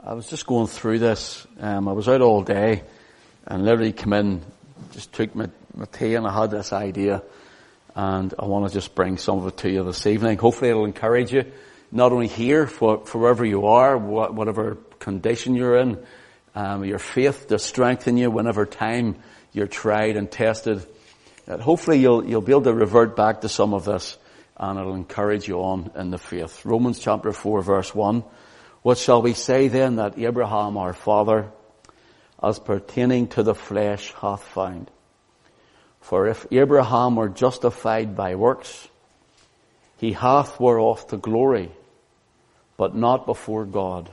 I 0.00 0.14
was 0.14 0.28
just 0.28 0.46
going 0.46 0.68
through 0.68 1.00
this. 1.00 1.44
Um, 1.58 1.88
I 1.88 1.92
was 1.92 2.08
out 2.08 2.20
all 2.20 2.42
day 2.42 2.84
and 3.44 3.64
literally 3.64 3.92
came 3.92 4.12
in, 4.12 4.42
just 4.92 5.12
took 5.12 5.34
my, 5.34 5.48
my 5.74 5.86
tea 5.86 6.14
and 6.14 6.24
I 6.24 6.32
had 6.32 6.52
this 6.52 6.72
idea 6.72 7.20
and 7.96 8.32
I 8.38 8.44
want 8.44 8.68
to 8.68 8.72
just 8.72 8.94
bring 8.94 9.18
some 9.18 9.38
of 9.38 9.48
it 9.48 9.56
to 9.58 9.70
you 9.70 9.82
this 9.82 10.06
evening. 10.06 10.38
Hopefully 10.38 10.70
it'll 10.70 10.84
encourage 10.84 11.32
you, 11.32 11.50
not 11.90 12.12
only 12.12 12.28
here, 12.28 12.68
for, 12.68 13.04
for 13.06 13.18
wherever 13.18 13.44
you 13.44 13.66
are, 13.66 13.98
whatever 13.98 14.76
condition 15.00 15.56
you're 15.56 15.76
in, 15.76 15.98
um, 16.54 16.84
your 16.84 17.00
faith 17.00 17.48
to 17.48 17.58
strengthen 17.58 18.16
you 18.16 18.30
whenever 18.30 18.66
time 18.66 19.16
you're 19.52 19.66
tried 19.66 20.16
and 20.16 20.30
tested. 20.30 20.86
That 21.46 21.58
hopefully 21.58 21.98
you'll, 21.98 22.24
you'll 22.24 22.40
be 22.40 22.52
able 22.52 22.62
to 22.62 22.74
revert 22.74 23.16
back 23.16 23.40
to 23.40 23.48
some 23.48 23.74
of 23.74 23.84
this 23.84 24.16
and 24.56 24.78
it'll 24.78 24.94
encourage 24.94 25.48
you 25.48 25.58
on 25.60 25.90
in 25.96 26.10
the 26.10 26.18
faith. 26.18 26.64
Romans 26.64 27.00
chapter 27.00 27.32
4 27.32 27.62
verse 27.62 27.92
1. 27.92 28.22
What 28.82 28.98
shall 28.98 29.22
we 29.22 29.34
say 29.34 29.68
then 29.68 29.96
that 29.96 30.18
Abraham 30.18 30.76
our 30.76 30.92
father 30.92 31.50
as 32.42 32.58
pertaining 32.58 33.28
to 33.28 33.42
the 33.42 33.54
flesh 33.54 34.12
hath 34.20 34.42
found? 34.42 34.90
For 36.00 36.28
if 36.28 36.46
Abraham 36.50 37.16
were 37.16 37.28
justified 37.28 38.16
by 38.16 38.34
works, 38.34 38.88
he 39.98 40.12
hath 40.12 40.60
whereof 40.60 41.06
to 41.08 41.16
glory, 41.16 41.70
but 42.76 42.94
not 42.94 43.26
before 43.26 43.64
God. 43.64 44.08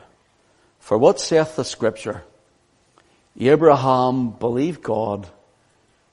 For 0.79 0.97
what 0.97 1.19
saith 1.19 1.55
the 1.55 1.63
scripture? 1.63 2.23
Abraham 3.39 4.31
believed 4.31 4.81
God, 4.81 5.27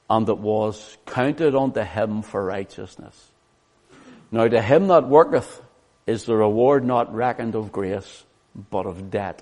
and 0.09 0.27
it 0.29 0.37
was 0.37 0.97
counted 1.05 1.55
unto 1.55 1.81
him 1.81 2.21
for 2.21 2.43
righteousness. 2.43 3.31
Now 4.31 4.47
to 4.47 4.61
him 4.61 4.87
that 4.87 5.07
worketh 5.07 5.61
is 6.05 6.25
the 6.25 6.35
reward 6.35 6.85
not 6.85 7.13
reckoned 7.13 7.55
of 7.55 7.71
grace, 7.71 8.23
but 8.55 8.85
of 8.85 9.09
debt. 9.09 9.41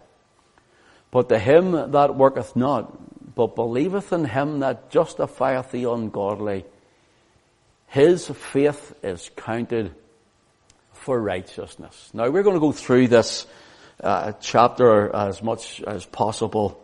But 1.11 1.29
to 1.29 1.39
him 1.39 1.91
that 1.91 2.15
worketh 2.15 2.55
not, 2.55 3.35
but 3.35 3.55
believeth 3.55 4.13
in 4.13 4.25
him 4.25 4.59
that 4.59 4.89
justifieth 4.89 5.71
the 5.71 5.85
ungodly, 5.85 6.65
his 7.87 8.27
faith 8.27 8.93
is 9.03 9.29
counted 9.35 9.93
for 10.93 11.19
righteousness. 11.19 12.09
Now 12.13 12.29
we're 12.29 12.43
going 12.43 12.55
to 12.55 12.61
go 12.61 12.71
through 12.71 13.09
this 13.09 13.45
uh, 14.01 14.31
chapter 14.39 15.13
as 15.13 15.43
much 15.43 15.81
as 15.81 16.05
possible. 16.05 16.77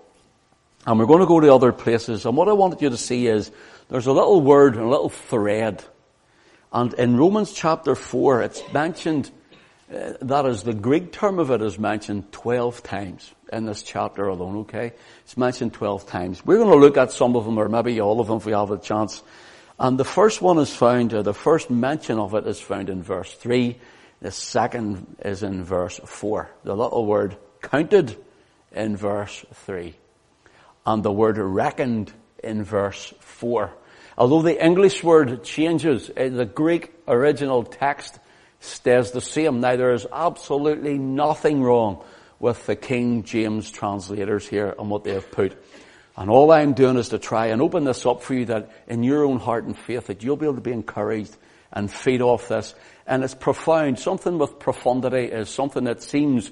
And 0.85 0.99
we're 0.99 1.05
going 1.05 1.19
to 1.19 1.25
go 1.25 1.39
to 1.39 1.53
other 1.53 1.71
places. 1.71 2.25
And 2.25 2.35
what 2.37 2.47
I 2.47 2.53
wanted 2.53 2.81
you 2.81 2.89
to 2.89 2.97
see 2.97 3.27
is 3.27 3.52
there's 3.89 4.07
a 4.07 4.13
little 4.13 4.41
word, 4.41 4.75
a 4.77 4.87
little 4.87 5.09
thread 5.09 5.83
and 6.71 6.93
in 6.95 7.17
Romans 7.17 7.53
chapter 7.53 7.95
4, 7.95 8.41
it's 8.41 8.73
mentioned, 8.73 9.31
uh, 9.93 10.13
that 10.21 10.45
is 10.45 10.63
the 10.63 10.73
Greek 10.73 11.13
term 11.13 11.39
of 11.39 11.49
it 11.49 11.61
is 11.61 11.80
mentioned 11.80 12.31
12 12.33 12.83
times 12.83 13.33
in 13.53 13.66
this 13.66 13.83
chapter 13.83 14.27
alone, 14.27 14.57
okay? 14.57 14.91
It's 15.23 15.38
mentioned 15.38 15.73
12 15.73 16.07
times. 16.07 16.45
We're 16.45 16.57
going 16.57 16.71
to 16.71 16.77
look 16.77 16.97
at 16.97 17.11
some 17.11 17.35
of 17.38 17.45
them, 17.45 17.57
or 17.57 17.69
maybe 17.69 18.02
all 18.02 18.19
of 18.19 18.27
them 18.27 18.38
if 18.38 18.45
we 18.45 18.52
have 18.52 18.71
a 18.71 18.77
chance. 18.77 19.23
And 19.80 19.97
the 19.97 20.05
first 20.05 20.41
one 20.41 20.58
is 20.58 20.75
found, 20.75 21.13
uh, 21.13 21.21
the 21.21 21.33
first 21.33 21.69
mention 21.69 22.19
of 22.19 22.33
it 22.33 22.45
is 22.47 22.59
found 22.59 22.89
in 22.89 23.02
verse 23.02 23.33
3. 23.33 23.77
The 24.21 24.31
second 24.31 25.15
is 25.23 25.43
in 25.43 25.63
verse 25.63 25.99
4. 26.03 26.49
The 26.63 26.75
little 26.75 27.05
word 27.05 27.38
counted 27.61 28.17
in 28.73 28.97
verse 28.97 29.45
3. 29.53 29.95
And 30.85 31.03
the 31.03 31.11
word 31.11 31.38
reckoned 31.38 32.11
in 32.43 32.63
verse 32.63 33.13
4. 33.19 33.71
Although 34.17 34.41
the 34.41 34.63
English 34.63 35.03
word 35.03 35.43
changes, 35.43 36.09
eh, 36.17 36.30
the 36.30 36.45
Greek 36.45 36.91
original 37.08 37.63
text 37.63 38.19
stays 38.59 39.11
the 39.11 39.22
same. 39.22 39.59
Now 39.59 39.75
there 39.75 39.94
is 39.94 40.08
absolutely 40.11 40.97
nothing 40.97 41.61
wrong 41.61 42.03
with 42.39 42.66
the 42.66 42.75
King 42.75 43.23
James 43.23 43.72
translators 43.72 44.47
here 44.47 44.75
and 44.77 44.89
what 44.89 45.03
they 45.03 45.14
have 45.14 45.31
put. 45.31 45.61
And 46.16 46.30
all 46.30 46.52
I'm 46.52 46.73
doing 46.73 46.97
is 46.97 47.09
to 47.09 47.19
try 47.19 47.47
and 47.47 47.61
open 47.61 47.83
this 47.83 48.05
up 48.05 48.23
for 48.23 48.33
you 48.33 48.45
that 48.45 48.72
in 48.88 49.03
your 49.03 49.23
own 49.25 49.39
heart 49.39 49.66
and 49.66 49.77
faith 49.77 50.08
that 50.08 50.23
you'll 50.23 50.36
be 50.36 50.45
able 50.45 50.55
to 50.55 50.61
be 50.61 50.72
encouraged 50.72 51.36
and 51.71 51.92
feed 51.92 52.21
off 52.21 52.48
this. 52.48 52.73
And 53.05 53.23
it's 53.23 53.36
profound. 53.36 53.99
Something 53.99 54.39
with 54.39 54.60
profundity 54.60 55.26
is 55.26 55.49
something 55.49 55.83
that 55.83 56.02
seems 56.02 56.52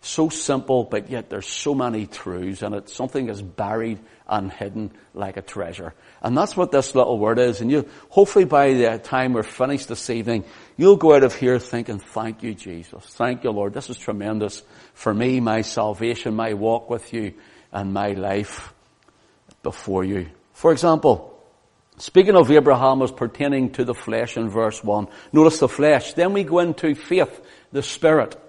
so 0.00 0.30
simple, 0.30 0.84
but 0.84 1.10
yet 1.10 1.28
there's 1.28 1.46
so 1.46 1.74
many 1.74 2.06
truths 2.06 2.62
and 2.62 2.74
it's 2.74 2.92
something 2.92 3.26
that's 3.26 3.42
buried 3.42 4.00
and 4.26 4.50
hidden 4.50 4.92
like 5.12 5.36
a 5.36 5.42
treasure. 5.42 5.92
And 6.22 6.36
that's 6.36 6.56
what 6.56 6.72
this 6.72 6.94
little 6.94 7.18
word 7.18 7.38
is. 7.38 7.60
And 7.60 7.70
you, 7.70 7.88
hopefully 8.08 8.46
by 8.46 8.72
the 8.72 8.98
time 8.98 9.34
we're 9.34 9.42
finished 9.42 9.88
this 9.88 10.08
evening, 10.08 10.44
you'll 10.76 10.96
go 10.96 11.14
out 11.14 11.22
of 11.22 11.34
here 11.34 11.58
thinking, 11.58 11.98
thank 11.98 12.42
you, 12.42 12.54
Jesus. 12.54 13.04
Thank 13.04 13.44
you, 13.44 13.50
Lord. 13.50 13.74
This 13.74 13.90
is 13.90 13.98
tremendous 13.98 14.62
for 14.94 15.12
me, 15.12 15.40
my 15.40 15.60
salvation, 15.62 16.34
my 16.34 16.54
walk 16.54 16.88
with 16.88 17.12
you, 17.12 17.34
and 17.70 17.92
my 17.92 18.12
life 18.12 18.72
before 19.62 20.04
you. 20.04 20.30
For 20.54 20.72
example, 20.72 21.30
Speaking 21.98 22.34
of 22.34 22.50
Abraham 22.50 23.02
as 23.02 23.12
pertaining 23.12 23.72
to 23.72 23.84
the 23.84 23.92
flesh 23.92 24.38
in 24.38 24.48
verse 24.48 24.82
1. 24.82 25.08
Notice 25.34 25.58
the 25.58 25.68
flesh. 25.68 26.14
Then 26.14 26.32
we 26.32 26.44
go 26.44 26.60
into 26.60 26.94
faith, 26.94 27.42
the 27.72 27.82
spirit. 27.82 28.40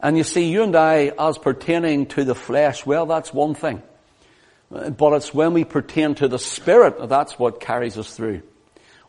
And 0.00 0.16
you 0.16 0.24
see, 0.24 0.50
you 0.50 0.62
and 0.62 0.76
I, 0.76 1.12
as 1.18 1.38
pertaining 1.38 2.06
to 2.06 2.24
the 2.24 2.34
flesh, 2.34 2.86
well, 2.86 3.06
that's 3.06 3.32
one 3.34 3.54
thing. 3.54 3.82
But 4.70 5.12
it's 5.14 5.34
when 5.34 5.54
we 5.54 5.64
pertain 5.64 6.14
to 6.16 6.28
the 6.28 6.38
Spirit, 6.38 7.08
that's 7.08 7.38
what 7.38 7.60
carries 7.60 7.98
us 7.98 8.14
through. 8.14 8.42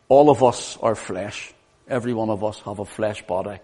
All 0.08 0.30
of 0.30 0.42
us 0.42 0.76
are 0.82 0.94
flesh. 0.94 1.52
Every 1.86 2.14
one 2.14 2.30
of 2.30 2.42
us 2.42 2.60
have 2.60 2.78
a 2.78 2.84
flesh 2.84 3.26
body. 3.26 3.58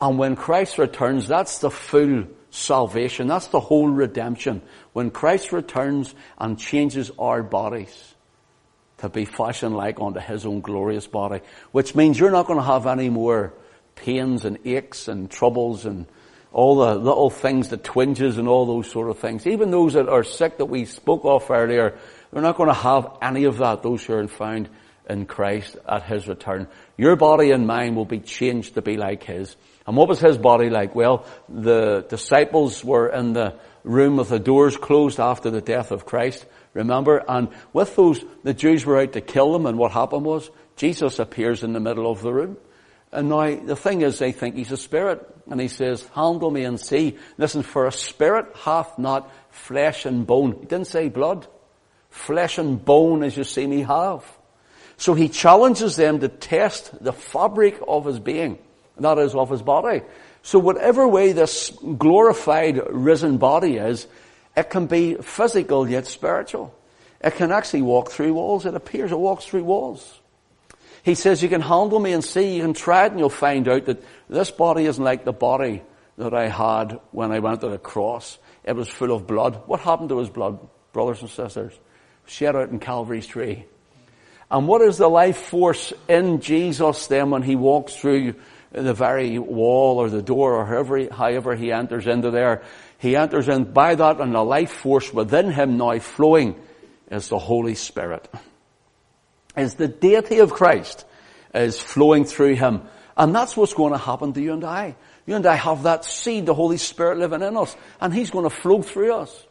And 0.00 0.18
when 0.18 0.36
Christ 0.36 0.78
returns, 0.78 1.28
that's 1.28 1.58
the 1.58 1.70
full 1.70 2.26
salvation. 2.50 3.28
That's 3.28 3.48
the 3.48 3.60
whole 3.60 3.88
redemption. 3.88 4.62
When 4.92 5.10
Christ 5.10 5.52
returns 5.52 6.14
and 6.38 6.58
changes 6.58 7.10
our 7.18 7.42
bodies 7.42 8.14
to 8.98 9.08
be 9.08 9.24
fashioned 9.24 9.76
like 9.76 10.00
unto 10.00 10.20
His 10.20 10.46
own 10.46 10.60
glorious 10.62 11.06
body, 11.06 11.40
which 11.70 11.94
means 11.94 12.18
you're 12.18 12.30
not 12.30 12.46
going 12.46 12.58
to 12.58 12.64
have 12.64 12.86
any 12.86 13.10
more 13.10 13.52
pains 13.94 14.44
and 14.44 14.58
aches 14.64 15.08
and 15.08 15.30
troubles 15.30 15.86
and 15.86 16.06
all 16.56 16.76
the 16.76 16.94
little 16.94 17.28
things, 17.28 17.68
the 17.68 17.76
twinges 17.76 18.38
and 18.38 18.48
all 18.48 18.64
those 18.64 18.90
sort 18.90 19.10
of 19.10 19.18
things. 19.18 19.46
Even 19.46 19.70
those 19.70 19.92
that 19.92 20.08
are 20.08 20.24
sick 20.24 20.56
that 20.56 20.64
we 20.64 20.86
spoke 20.86 21.20
of 21.24 21.50
earlier, 21.50 21.98
they're 22.32 22.40
not 22.40 22.56
going 22.56 22.70
to 22.70 22.74
have 22.74 23.18
any 23.20 23.44
of 23.44 23.58
that, 23.58 23.82
those 23.82 24.02
who 24.02 24.14
are 24.14 24.26
found 24.26 24.70
in 25.06 25.26
Christ 25.26 25.76
at 25.86 26.04
His 26.04 26.26
return. 26.26 26.66
Your 26.96 27.14
body 27.14 27.50
and 27.50 27.66
mine 27.66 27.94
will 27.94 28.06
be 28.06 28.20
changed 28.20 28.72
to 28.76 28.80
be 28.80 28.96
like 28.96 29.22
His. 29.24 29.54
And 29.86 29.98
what 29.98 30.08
was 30.08 30.18
His 30.18 30.38
body 30.38 30.70
like? 30.70 30.94
Well, 30.94 31.26
the 31.46 32.06
disciples 32.08 32.82
were 32.82 33.10
in 33.10 33.34
the 33.34 33.58
room 33.84 34.16
with 34.16 34.30
the 34.30 34.38
doors 34.38 34.78
closed 34.78 35.20
after 35.20 35.50
the 35.50 35.60
death 35.60 35.90
of 35.90 36.06
Christ. 36.06 36.46
Remember? 36.72 37.22
And 37.28 37.50
with 37.74 37.94
those, 37.96 38.24
the 38.44 38.54
Jews 38.54 38.86
were 38.86 38.98
out 38.98 39.12
to 39.12 39.20
kill 39.20 39.52
them 39.52 39.66
and 39.66 39.76
what 39.76 39.92
happened 39.92 40.24
was, 40.24 40.50
Jesus 40.76 41.18
appears 41.18 41.62
in 41.62 41.74
the 41.74 41.80
middle 41.80 42.10
of 42.10 42.22
the 42.22 42.32
room. 42.32 42.56
And 43.12 43.28
now 43.28 43.54
the 43.54 43.76
thing 43.76 44.02
is 44.02 44.18
they 44.18 44.32
think 44.32 44.56
he's 44.56 44.72
a 44.72 44.76
spirit. 44.76 45.26
And 45.48 45.60
he 45.60 45.68
says, 45.68 46.04
handle 46.14 46.50
me 46.50 46.64
and 46.64 46.78
see. 46.78 47.16
Listen, 47.38 47.62
for 47.62 47.86
a 47.86 47.92
spirit 47.92 48.46
hath 48.56 48.98
not 48.98 49.30
flesh 49.50 50.04
and 50.06 50.26
bone. 50.26 50.56
He 50.60 50.66
didn't 50.66 50.88
say 50.88 51.08
blood. 51.08 51.46
Flesh 52.10 52.58
and 52.58 52.84
bone 52.84 53.22
as 53.22 53.36
you 53.36 53.44
see 53.44 53.66
me 53.66 53.82
have. 53.82 54.24
So 54.96 55.14
he 55.14 55.28
challenges 55.28 55.96
them 55.96 56.20
to 56.20 56.28
test 56.28 57.02
the 57.02 57.12
fabric 57.12 57.78
of 57.86 58.06
his 58.06 58.18
being. 58.18 58.58
That 58.98 59.18
is 59.18 59.34
of 59.34 59.50
his 59.50 59.62
body. 59.62 60.02
So 60.42 60.58
whatever 60.58 61.06
way 61.06 61.32
this 61.32 61.70
glorified 61.98 62.80
risen 62.88 63.36
body 63.36 63.76
is, 63.76 64.06
it 64.56 64.70
can 64.70 64.86
be 64.86 65.14
physical 65.16 65.88
yet 65.88 66.06
spiritual. 66.06 66.74
It 67.20 67.34
can 67.34 67.52
actually 67.52 67.82
walk 67.82 68.10
through 68.10 68.34
walls. 68.34 68.64
It 68.64 68.74
appears 68.74 69.12
it 69.12 69.18
walks 69.18 69.44
through 69.44 69.64
walls. 69.64 70.20
He 71.06 71.14
says, 71.14 71.40
you 71.40 71.48
can 71.48 71.60
handle 71.60 72.00
me 72.00 72.10
and 72.10 72.24
see, 72.24 72.56
you 72.56 72.62
can 72.62 72.72
try 72.72 73.06
it 73.06 73.12
and 73.12 73.20
you'll 73.20 73.30
find 73.30 73.68
out 73.68 73.84
that 73.84 74.02
this 74.28 74.50
body 74.50 74.86
isn't 74.86 75.04
like 75.04 75.24
the 75.24 75.32
body 75.32 75.82
that 76.18 76.34
I 76.34 76.48
had 76.48 76.98
when 77.12 77.30
I 77.30 77.38
went 77.38 77.60
to 77.60 77.68
the 77.68 77.78
cross. 77.78 78.38
It 78.64 78.74
was 78.74 78.88
full 78.88 79.12
of 79.12 79.24
blood. 79.24 79.62
What 79.66 79.78
happened 79.78 80.08
to 80.08 80.18
his 80.18 80.30
blood, 80.30 80.58
brothers 80.92 81.20
and 81.20 81.30
sisters? 81.30 81.78
Shed 82.26 82.56
out 82.56 82.70
in 82.70 82.80
Calvary's 82.80 83.28
tree. 83.28 83.66
And 84.50 84.66
what 84.66 84.82
is 84.82 84.98
the 84.98 85.06
life 85.06 85.36
force 85.36 85.92
in 86.08 86.40
Jesus 86.40 87.06
then 87.06 87.30
when 87.30 87.42
he 87.42 87.54
walks 87.54 87.94
through 87.94 88.34
the 88.72 88.92
very 88.92 89.38
wall 89.38 89.98
or 89.98 90.10
the 90.10 90.22
door 90.22 90.54
or 90.54 90.66
however, 90.66 91.08
however 91.08 91.54
he 91.54 91.70
enters 91.70 92.08
into 92.08 92.32
there? 92.32 92.64
He 92.98 93.14
enters 93.14 93.48
in 93.48 93.72
by 93.72 93.94
that 93.94 94.20
and 94.20 94.34
the 94.34 94.42
life 94.42 94.72
force 94.72 95.14
within 95.14 95.52
him 95.52 95.76
now 95.76 96.00
flowing 96.00 96.56
is 97.12 97.28
the 97.28 97.38
Holy 97.38 97.76
Spirit 97.76 98.28
is 99.56 99.74
the 99.74 99.88
deity 99.88 100.38
of 100.38 100.52
Christ 100.52 101.04
is 101.54 101.80
flowing 101.80 102.24
through 102.24 102.54
him. 102.54 102.82
And 103.16 103.34
that's 103.34 103.56
what's 103.56 103.74
going 103.74 103.92
to 103.92 103.98
happen 103.98 104.32
to 104.34 104.40
you 104.42 104.52
and 104.52 104.64
I. 104.64 104.94
You 105.26 105.36
and 105.36 105.46
I 105.46 105.54
have 105.54 105.84
that 105.84 106.04
seed, 106.04 106.46
the 106.46 106.54
Holy 106.54 106.76
Spirit 106.76 107.18
living 107.18 107.42
in 107.42 107.56
us, 107.56 107.74
and 108.00 108.12
He's 108.12 108.30
going 108.30 108.44
to 108.44 108.54
flow 108.54 108.82
through 108.82 109.14
us. 109.14 109.46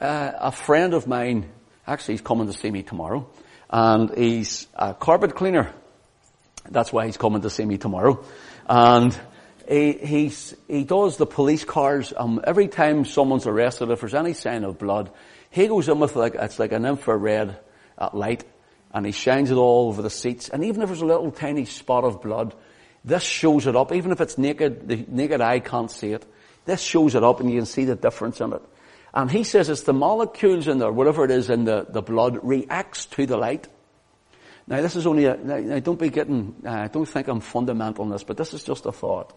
Uh, 0.00 0.32
a 0.36 0.52
friend 0.52 0.94
of 0.94 1.06
mine, 1.06 1.50
actually 1.86 2.14
he's 2.14 2.22
coming 2.22 2.46
to 2.46 2.54
see 2.54 2.70
me 2.70 2.82
tomorrow, 2.82 3.28
and 3.68 4.16
he's 4.16 4.66
a 4.74 4.94
carpet 4.94 5.34
cleaner. 5.34 5.74
That's 6.70 6.92
why 6.92 7.06
he's 7.06 7.18
coming 7.18 7.42
to 7.42 7.50
see 7.50 7.64
me 7.64 7.76
tomorrow. 7.76 8.24
And 8.66 9.18
he, 9.68 9.92
he's, 9.92 10.54
he 10.68 10.84
does 10.84 11.16
the 11.16 11.26
police 11.26 11.64
cars. 11.64 12.14
Um, 12.16 12.40
every 12.44 12.68
time 12.68 13.04
someone's 13.04 13.46
arrested, 13.46 13.90
if 13.90 14.00
there's 14.00 14.14
any 14.14 14.32
sign 14.32 14.64
of 14.64 14.78
blood, 14.78 15.10
he 15.50 15.66
goes 15.66 15.88
in 15.88 15.98
with 15.98 16.16
like, 16.16 16.34
it's 16.34 16.58
like 16.58 16.72
an 16.72 16.86
infrared 16.86 17.58
uh, 17.98 18.08
light 18.12 18.44
and 18.92 19.06
he 19.06 19.12
shines 19.12 19.50
it 19.50 19.54
all 19.54 19.88
over 19.88 20.02
the 20.02 20.10
seats. 20.10 20.48
And 20.48 20.64
even 20.64 20.82
if 20.82 20.88
there's 20.88 21.02
a 21.02 21.06
little 21.06 21.30
tiny 21.30 21.64
spot 21.64 22.04
of 22.04 22.20
blood, 22.20 22.54
this 23.04 23.22
shows 23.22 23.66
it 23.66 23.76
up. 23.76 23.92
Even 23.92 24.12
if 24.12 24.20
it's 24.20 24.36
naked, 24.36 24.88
the 24.88 25.04
naked 25.08 25.40
eye 25.40 25.60
can't 25.60 25.90
see 25.90 26.12
it. 26.12 26.26
This 26.64 26.80
shows 26.80 27.14
it 27.14 27.24
up 27.24 27.40
and 27.40 27.50
you 27.50 27.58
can 27.58 27.66
see 27.66 27.84
the 27.84 27.96
difference 27.96 28.40
in 28.40 28.52
it. 28.52 28.62
And 29.14 29.30
he 29.30 29.44
says 29.44 29.68
it's 29.68 29.82
the 29.82 29.92
molecules 29.92 30.68
in 30.68 30.78
there, 30.78 30.92
whatever 30.92 31.24
it 31.24 31.30
is 31.30 31.50
in 31.50 31.64
the, 31.64 31.86
the 31.88 32.02
blood, 32.02 32.38
reacts 32.42 33.06
to 33.06 33.26
the 33.26 33.36
light. 33.36 33.66
Now 34.66 34.82
this 34.82 34.94
is 34.94 35.06
only 35.06 35.24
a, 35.24 35.36
now 35.36 35.80
don't 35.80 35.98
be 35.98 36.10
getting, 36.10 36.54
I 36.64 36.84
uh, 36.84 36.88
don't 36.88 37.06
think 37.06 37.26
I'm 37.26 37.40
fundamental 37.40 38.04
in 38.04 38.10
this, 38.10 38.22
but 38.22 38.36
this 38.36 38.54
is 38.54 38.62
just 38.62 38.86
a 38.86 38.92
thought. 38.92 39.36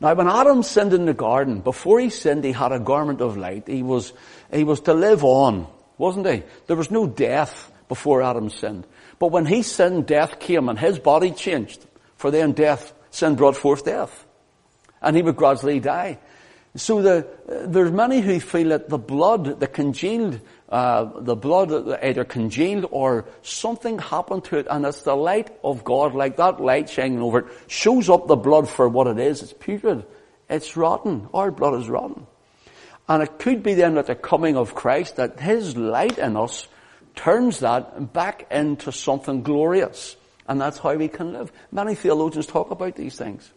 Now 0.00 0.14
when 0.14 0.28
Adam 0.28 0.62
sinned 0.62 0.92
in 0.92 1.04
the 1.04 1.14
garden, 1.14 1.60
before 1.60 1.98
he 1.98 2.10
sinned 2.10 2.44
he 2.44 2.52
had 2.52 2.70
a 2.70 2.78
garment 2.78 3.20
of 3.20 3.36
light. 3.36 3.66
He 3.66 3.82
was, 3.82 4.12
he 4.52 4.62
was 4.62 4.80
to 4.82 4.94
live 4.94 5.24
on, 5.24 5.66
wasn't 5.98 6.28
he? 6.28 6.42
There 6.68 6.76
was 6.76 6.92
no 6.92 7.06
death 7.08 7.71
before 7.92 8.22
Adam 8.22 8.48
sinned. 8.48 8.86
But 9.18 9.32
when 9.32 9.44
he 9.44 9.60
sinned, 9.60 10.06
death 10.06 10.40
came 10.40 10.70
and 10.70 10.78
his 10.78 10.98
body 10.98 11.30
changed. 11.30 11.84
For 12.16 12.30
then 12.30 12.52
death, 12.52 12.94
sin 13.10 13.34
brought 13.34 13.54
forth 13.54 13.84
death. 13.84 14.26
And 15.02 15.14
he 15.14 15.20
would 15.20 15.36
gradually 15.36 15.78
die. 15.78 16.18
So 16.74 17.02
the, 17.02 17.26
there's 17.46 17.92
many 17.92 18.22
who 18.22 18.40
feel 18.40 18.70
that 18.70 18.88
the 18.88 18.96
blood, 18.96 19.60
the 19.60 19.66
congealed, 19.66 20.40
uh, 20.70 21.20
the 21.20 21.36
blood 21.36 21.98
either 22.02 22.24
congealed 22.24 22.86
or 22.90 23.26
something 23.42 23.98
happened 23.98 24.44
to 24.44 24.56
it, 24.56 24.66
and 24.70 24.86
it's 24.86 25.02
the 25.02 25.14
light 25.14 25.50
of 25.62 25.84
God, 25.84 26.14
like 26.14 26.38
that 26.38 26.62
light 26.62 26.88
shining 26.88 27.20
over 27.20 27.40
it, 27.40 27.46
shows 27.66 28.08
up 28.08 28.26
the 28.26 28.36
blood 28.36 28.70
for 28.70 28.88
what 28.88 29.06
it 29.06 29.18
is. 29.18 29.42
It's 29.42 29.52
putrid. 29.52 30.06
It's 30.48 30.78
rotten. 30.78 31.28
Our 31.34 31.50
blood 31.50 31.78
is 31.78 31.90
rotten. 31.90 32.26
And 33.06 33.22
it 33.22 33.38
could 33.38 33.62
be 33.62 33.74
then 33.74 33.98
at 33.98 34.06
the 34.06 34.14
coming 34.14 34.56
of 34.56 34.74
Christ 34.74 35.16
that 35.16 35.40
His 35.40 35.76
light 35.76 36.16
in 36.16 36.38
us 36.38 36.68
turns 37.14 37.60
that 37.60 38.12
back 38.12 38.46
into 38.50 38.92
something 38.92 39.42
glorious. 39.42 40.16
And 40.48 40.60
that's 40.60 40.78
how 40.78 40.94
we 40.94 41.08
can 41.08 41.32
live. 41.32 41.52
Many 41.70 41.94
theologians 41.94 42.46
talk 42.46 42.70
about 42.70 42.96
these 42.96 43.16
things. 43.16 43.52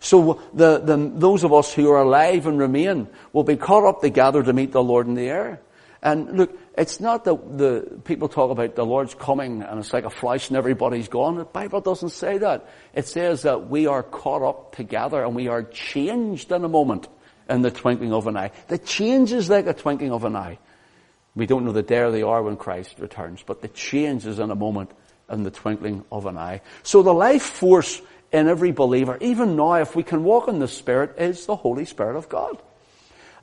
So 0.00 0.40
the, 0.54 0.78
the, 0.78 0.96
those 0.96 1.44
of 1.44 1.52
us 1.52 1.72
who 1.72 1.90
are 1.90 2.02
alive 2.02 2.46
and 2.46 2.58
remain 2.58 3.08
will 3.32 3.44
be 3.44 3.56
caught 3.56 3.84
up 3.84 4.00
together 4.00 4.42
to 4.42 4.52
meet 4.52 4.72
the 4.72 4.82
Lord 4.82 5.06
in 5.06 5.14
the 5.14 5.28
air. 5.28 5.60
And 6.00 6.38
look, 6.38 6.56
it's 6.76 7.00
not 7.00 7.24
that 7.24 7.58
the 7.58 8.00
people 8.04 8.28
talk 8.28 8.52
about 8.52 8.76
the 8.76 8.86
Lord's 8.86 9.14
coming 9.14 9.62
and 9.62 9.80
it's 9.80 9.92
like 9.92 10.04
a 10.04 10.10
flash 10.10 10.48
and 10.48 10.56
everybody's 10.56 11.08
gone. 11.08 11.36
The 11.36 11.44
Bible 11.44 11.80
doesn't 11.80 12.10
say 12.10 12.38
that. 12.38 12.68
It 12.94 13.08
says 13.08 13.42
that 13.42 13.68
we 13.68 13.88
are 13.88 14.04
caught 14.04 14.42
up 14.42 14.76
together 14.76 15.24
and 15.24 15.34
we 15.34 15.48
are 15.48 15.64
changed 15.64 16.52
in 16.52 16.64
a 16.64 16.68
moment 16.68 17.08
in 17.48 17.62
the 17.62 17.72
twinkling 17.72 18.12
of 18.12 18.28
an 18.28 18.36
eye. 18.36 18.52
The 18.68 18.78
change 18.78 19.32
is 19.32 19.50
like 19.50 19.66
a 19.66 19.74
twinkling 19.74 20.12
of 20.12 20.24
an 20.24 20.36
eye. 20.36 20.58
We 21.38 21.46
don't 21.46 21.64
know 21.64 21.70
the 21.70 21.84
day 21.84 22.00
or 22.00 22.10
the 22.10 22.26
hour 22.26 22.42
when 22.42 22.56
Christ 22.56 22.96
returns, 22.98 23.44
but 23.46 23.62
the 23.62 23.68
change 23.68 24.26
is 24.26 24.40
in 24.40 24.50
a 24.50 24.56
moment 24.56 24.90
in 25.30 25.44
the 25.44 25.52
twinkling 25.52 26.04
of 26.10 26.26
an 26.26 26.36
eye. 26.36 26.62
So 26.82 27.02
the 27.02 27.14
life 27.14 27.44
force 27.44 28.02
in 28.32 28.48
every 28.48 28.72
believer, 28.72 29.16
even 29.20 29.54
now, 29.54 29.74
if 29.74 29.94
we 29.94 30.02
can 30.02 30.24
walk 30.24 30.48
in 30.48 30.58
the 30.58 30.66
Spirit, 30.66 31.16
is 31.16 31.46
the 31.46 31.54
Holy 31.54 31.84
Spirit 31.84 32.16
of 32.16 32.28
God. 32.28 32.60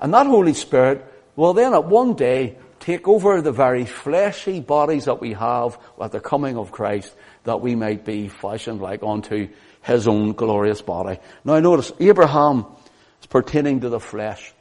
And 0.01 0.13
that 0.13 0.27
Holy 0.27 0.53
Spirit 0.53 1.05
will 1.37 1.53
then 1.53 1.73
at 1.73 1.85
one 1.85 2.15
day 2.15 2.57
take 2.81 3.07
over 3.07 3.41
the 3.41 3.53
very 3.53 3.85
fleshy 3.85 4.59
bodies 4.59 5.05
that 5.05 5.21
we 5.21 5.31
have 5.31 5.79
at 6.01 6.11
the 6.11 6.19
coming 6.19 6.57
of 6.57 6.73
Christ, 6.73 7.13
that 7.45 7.61
we 7.61 7.75
might 7.75 8.03
be 8.03 8.27
fashioned 8.27 8.81
like 8.81 9.03
unto 9.03 9.47
His 9.83 10.05
own 10.05 10.33
glorious 10.33 10.81
body. 10.81 11.17
Now 11.45 11.61
notice, 11.61 11.93
Abraham 12.01 12.65
is 13.21 13.27
pertaining 13.27 13.79
to 13.79 13.89
the 13.89 14.01
flesh. 14.01 14.53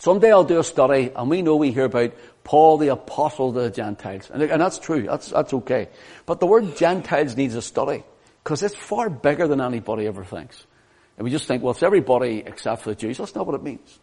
Someday 0.00 0.30
I'll 0.30 0.44
do 0.44 0.60
a 0.60 0.64
study, 0.64 1.10
and 1.16 1.28
we 1.28 1.42
know 1.42 1.56
we 1.56 1.72
hear 1.72 1.86
about 1.86 2.12
Paul 2.48 2.78
the 2.78 2.88
apostle 2.88 3.52
to 3.52 3.60
the 3.60 3.70
Gentiles. 3.70 4.30
And, 4.32 4.40
that's 4.40 4.78
true, 4.78 5.02
that's, 5.02 5.28
that's 5.28 5.52
okay. 5.52 5.90
But 6.24 6.40
the 6.40 6.46
word 6.46 6.78
Gentiles 6.78 7.36
needs 7.36 7.54
a 7.54 7.60
study. 7.60 8.02
Because 8.42 8.62
it's 8.62 8.74
far 8.74 9.10
bigger 9.10 9.46
than 9.46 9.60
anybody 9.60 10.06
ever 10.06 10.24
thinks. 10.24 10.64
And 11.18 11.26
we 11.26 11.30
just 11.30 11.44
think, 11.44 11.62
well, 11.62 11.72
it's 11.72 11.82
everybody 11.82 12.42
except 12.46 12.80
for 12.80 12.88
the 12.88 12.96
Jews. 12.96 13.18
That's 13.18 13.34
not 13.34 13.44
what 13.44 13.54
it 13.54 13.62
means. 13.62 14.00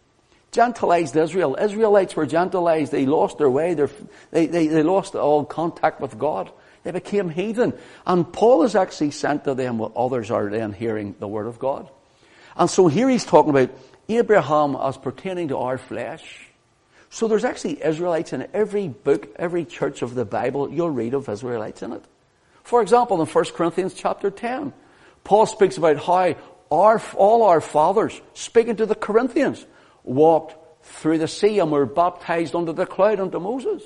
Gentilized 0.52 1.16
Israel. 1.16 1.56
Israelites 1.60 2.14
were 2.14 2.24
gentilized. 2.24 2.92
They 2.92 3.04
lost 3.04 3.38
their 3.38 3.50
way. 3.50 3.74
They, 3.74 4.46
they, 4.46 4.68
they 4.68 4.82
lost 4.84 5.16
all 5.16 5.44
contact 5.44 6.00
with 6.00 6.16
God. 6.16 6.52
They 6.84 6.92
became 6.92 7.30
heathen. 7.30 7.74
And 8.06 8.32
Paul 8.32 8.62
is 8.62 8.76
actually 8.76 9.10
sent 9.10 9.42
to 9.42 9.54
them 9.54 9.78
while 9.78 9.92
others 9.96 10.30
are 10.30 10.48
then 10.50 10.72
hearing 10.72 11.16
the 11.18 11.26
word 11.26 11.48
of 11.48 11.58
God. 11.58 11.90
And 12.56 12.70
so 12.70 12.86
here 12.86 13.08
he's 13.08 13.24
talking 13.24 13.50
about 13.50 13.76
Abraham 14.08 14.76
as 14.76 14.96
pertaining 14.96 15.48
to 15.48 15.58
our 15.58 15.78
flesh. 15.78 16.45
So 17.16 17.28
there's 17.28 17.46
actually 17.46 17.82
Israelites 17.82 18.34
in 18.34 18.46
every 18.52 18.88
book, 18.88 19.30
every 19.36 19.64
church 19.64 20.02
of 20.02 20.14
the 20.14 20.26
Bible, 20.26 20.70
you'll 20.70 20.90
read 20.90 21.14
of 21.14 21.30
Israelites 21.30 21.80
in 21.80 21.94
it. 21.94 22.04
For 22.62 22.82
example, 22.82 23.22
in 23.22 23.26
1 23.26 23.44
Corinthians 23.54 23.94
chapter 23.94 24.30
10, 24.30 24.74
Paul 25.24 25.46
speaks 25.46 25.78
about 25.78 25.96
how 25.96 26.34
our, 26.70 27.02
all 27.14 27.44
our 27.44 27.62
fathers, 27.62 28.20
speaking 28.34 28.76
to 28.76 28.84
the 28.84 28.94
Corinthians, 28.94 29.64
walked 30.04 30.56
through 30.84 31.16
the 31.16 31.26
sea 31.26 31.58
and 31.58 31.72
were 31.72 31.86
baptized 31.86 32.54
under 32.54 32.74
the 32.74 32.84
cloud 32.84 33.18
unto 33.18 33.40
Moses. 33.40 33.82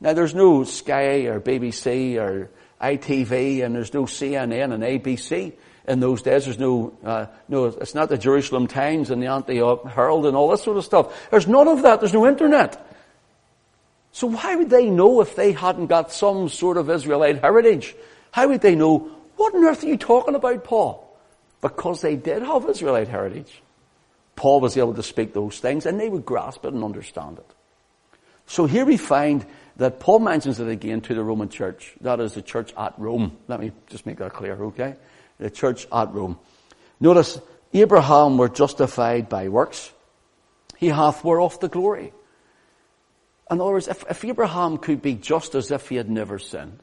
Now 0.00 0.12
there's 0.12 0.32
no 0.32 0.62
Sky 0.62 1.26
or 1.26 1.40
BBC 1.40 2.16
or 2.16 2.48
ITV 2.80 3.64
and 3.64 3.74
there's 3.74 3.92
no 3.92 4.04
CNN 4.04 4.72
and 4.72 4.84
ABC 4.84 5.52
in 5.88 6.00
those 6.00 6.22
days. 6.22 6.44
There's 6.44 6.58
no, 6.58 6.92
uh, 7.04 7.26
no, 7.48 7.66
it's 7.66 7.94
not 7.94 8.08
the 8.08 8.18
Jerusalem 8.18 8.66
Times 8.66 9.10
and 9.10 9.22
the 9.22 9.26
Antioch 9.26 9.86
Herald 9.88 10.26
and 10.26 10.36
all 10.36 10.48
that 10.50 10.58
sort 10.58 10.76
of 10.76 10.84
stuff. 10.84 11.30
There's 11.30 11.46
none 11.46 11.68
of 11.68 11.82
that. 11.82 12.00
There's 12.00 12.12
no 12.12 12.26
internet. 12.26 12.84
So 14.12 14.28
why 14.28 14.56
would 14.56 14.70
they 14.70 14.88
know 14.88 15.20
if 15.20 15.36
they 15.36 15.52
hadn't 15.52 15.86
got 15.86 16.12
some 16.12 16.48
sort 16.48 16.76
of 16.76 16.88
Israelite 16.90 17.40
heritage? 17.40 17.94
How 18.30 18.48
would 18.48 18.62
they 18.62 18.74
know, 18.74 19.10
what 19.36 19.54
on 19.54 19.64
earth 19.64 19.84
are 19.84 19.88
you 19.88 19.96
talking 19.96 20.34
about, 20.34 20.64
Paul? 20.64 21.02
Because 21.60 22.00
they 22.00 22.16
did 22.16 22.42
have 22.42 22.68
Israelite 22.68 23.08
heritage. 23.08 23.62
Paul 24.34 24.60
was 24.60 24.76
able 24.76 24.94
to 24.94 25.02
speak 25.02 25.32
those 25.32 25.58
things 25.58 25.86
and 25.86 25.98
they 25.98 26.08
would 26.08 26.24
grasp 26.24 26.64
it 26.64 26.72
and 26.72 26.84
understand 26.84 27.38
it. 27.38 27.50
So 28.46 28.66
here 28.66 28.84
we 28.84 28.96
find 28.96 29.44
that 29.76 30.00
Paul 30.00 30.20
mentions 30.20 30.60
it 30.60 30.68
again 30.68 31.00
to 31.02 31.14
the 31.14 31.22
Roman 31.22 31.48
church. 31.48 31.94
That 32.00 32.20
is 32.20 32.34
the 32.34 32.42
church 32.42 32.72
at 32.78 32.98
Rome. 32.98 33.36
Let 33.48 33.60
me 33.60 33.72
just 33.88 34.06
make 34.06 34.18
that 34.18 34.32
clear, 34.32 34.54
okay? 34.54 34.94
The 35.38 35.50
church 35.50 35.86
at 35.92 36.12
Rome. 36.12 36.38
Notice, 37.00 37.40
Abraham 37.72 38.38
were 38.38 38.48
justified 38.48 39.28
by 39.28 39.48
works. 39.48 39.92
He 40.78 40.88
hath 40.88 41.24
whereof 41.24 41.60
the 41.60 41.68
glory. 41.68 42.12
In 43.50 43.60
other 43.60 43.72
words, 43.72 43.88
if, 43.88 44.04
if 44.10 44.24
Abraham 44.24 44.78
could 44.78 45.02
be 45.02 45.14
just 45.14 45.54
as 45.54 45.70
if 45.70 45.88
he 45.88 45.96
had 45.96 46.10
never 46.10 46.38
sinned, 46.38 46.80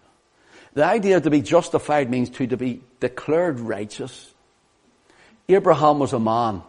the 0.73 0.85
idea 0.85 1.19
to 1.19 1.29
be 1.29 1.41
justified 1.41 2.09
means 2.09 2.29
to, 2.31 2.47
to 2.47 2.57
be 2.57 2.81
declared 2.99 3.59
righteous. 3.59 4.33
Abraham 5.47 5.99
was 5.99 6.13
a 6.13 6.19
man. 6.19 6.63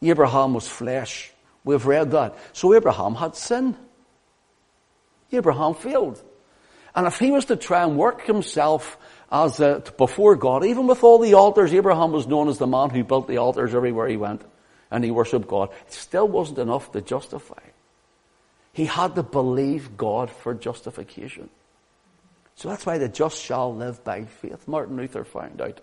Abraham 0.00 0.54
was 0.54 0.68
flesh. 0.68 1.32
We've 1.64 1.84
read 1.84 2.10
that. 2.12 2.36
So 2.52 2.74
Abraham 2.74 3.14
had 3.14 3.36
sin. 3.36 3.76
Abraham 5.32 5.74
failed. 5.74 6.22
And 6.94 7.06
if 7.06 7.18
he 7.18 7.30
was 7.30 7.46
to 7.46 7.56
try 7.56 7.84
and 7.84 7.96
work 7.96 8.26
himself 8.26 8.98
as 9.32 9.58
a, 9.60 9.82
before 9.96 10.36
God, 10.36 10.62
even 10.64 10.86
with 10.86 11.02
all 11.02 11.18
the 11.18 11.34
altars, 11.34 11.72
Abraham 11.72 12.12
was 12.12 12.26
known 12.26 12.48
as 12.48 12.58
the 12.58 12.66
man 12.66 12.90
who 12.90 13.02
built 13.02 13.26
the 13.26 13.38
altars 13.38 13.74
everywhere 13.74 14.06
he 14.06 14.18
went, 14.18 14.42
and 14.90 15.02
he 15.02 15.10
worshipped 15.10 15.48
God. 15.48 15.70
It 15.86 15.92
still 15.94 16.28
wasn't 16.28 16.58
enough 16.58 16.92
to 16.92 17.00
justify. 17.00 17.62
He 18.74 18.84
had 18.84 19.14
to 19.14 19.22
believe 19.22 19.96
God 19.96 20.30
for 20.30 20.52
justification. 20.52 21.48
So 22.56 22.68
that's 22.68 22.84
why 22.84 22.98
the 22.98 23.08
just 23.08 23.42
shall 23.42 23.74
live 23.74 24.04
by 24.04 24.24
faith, 24.24 24.68
Martin 24.68 24.98
Luther 24.98 25.24
found 25.24 25.62
out 25.62 25.80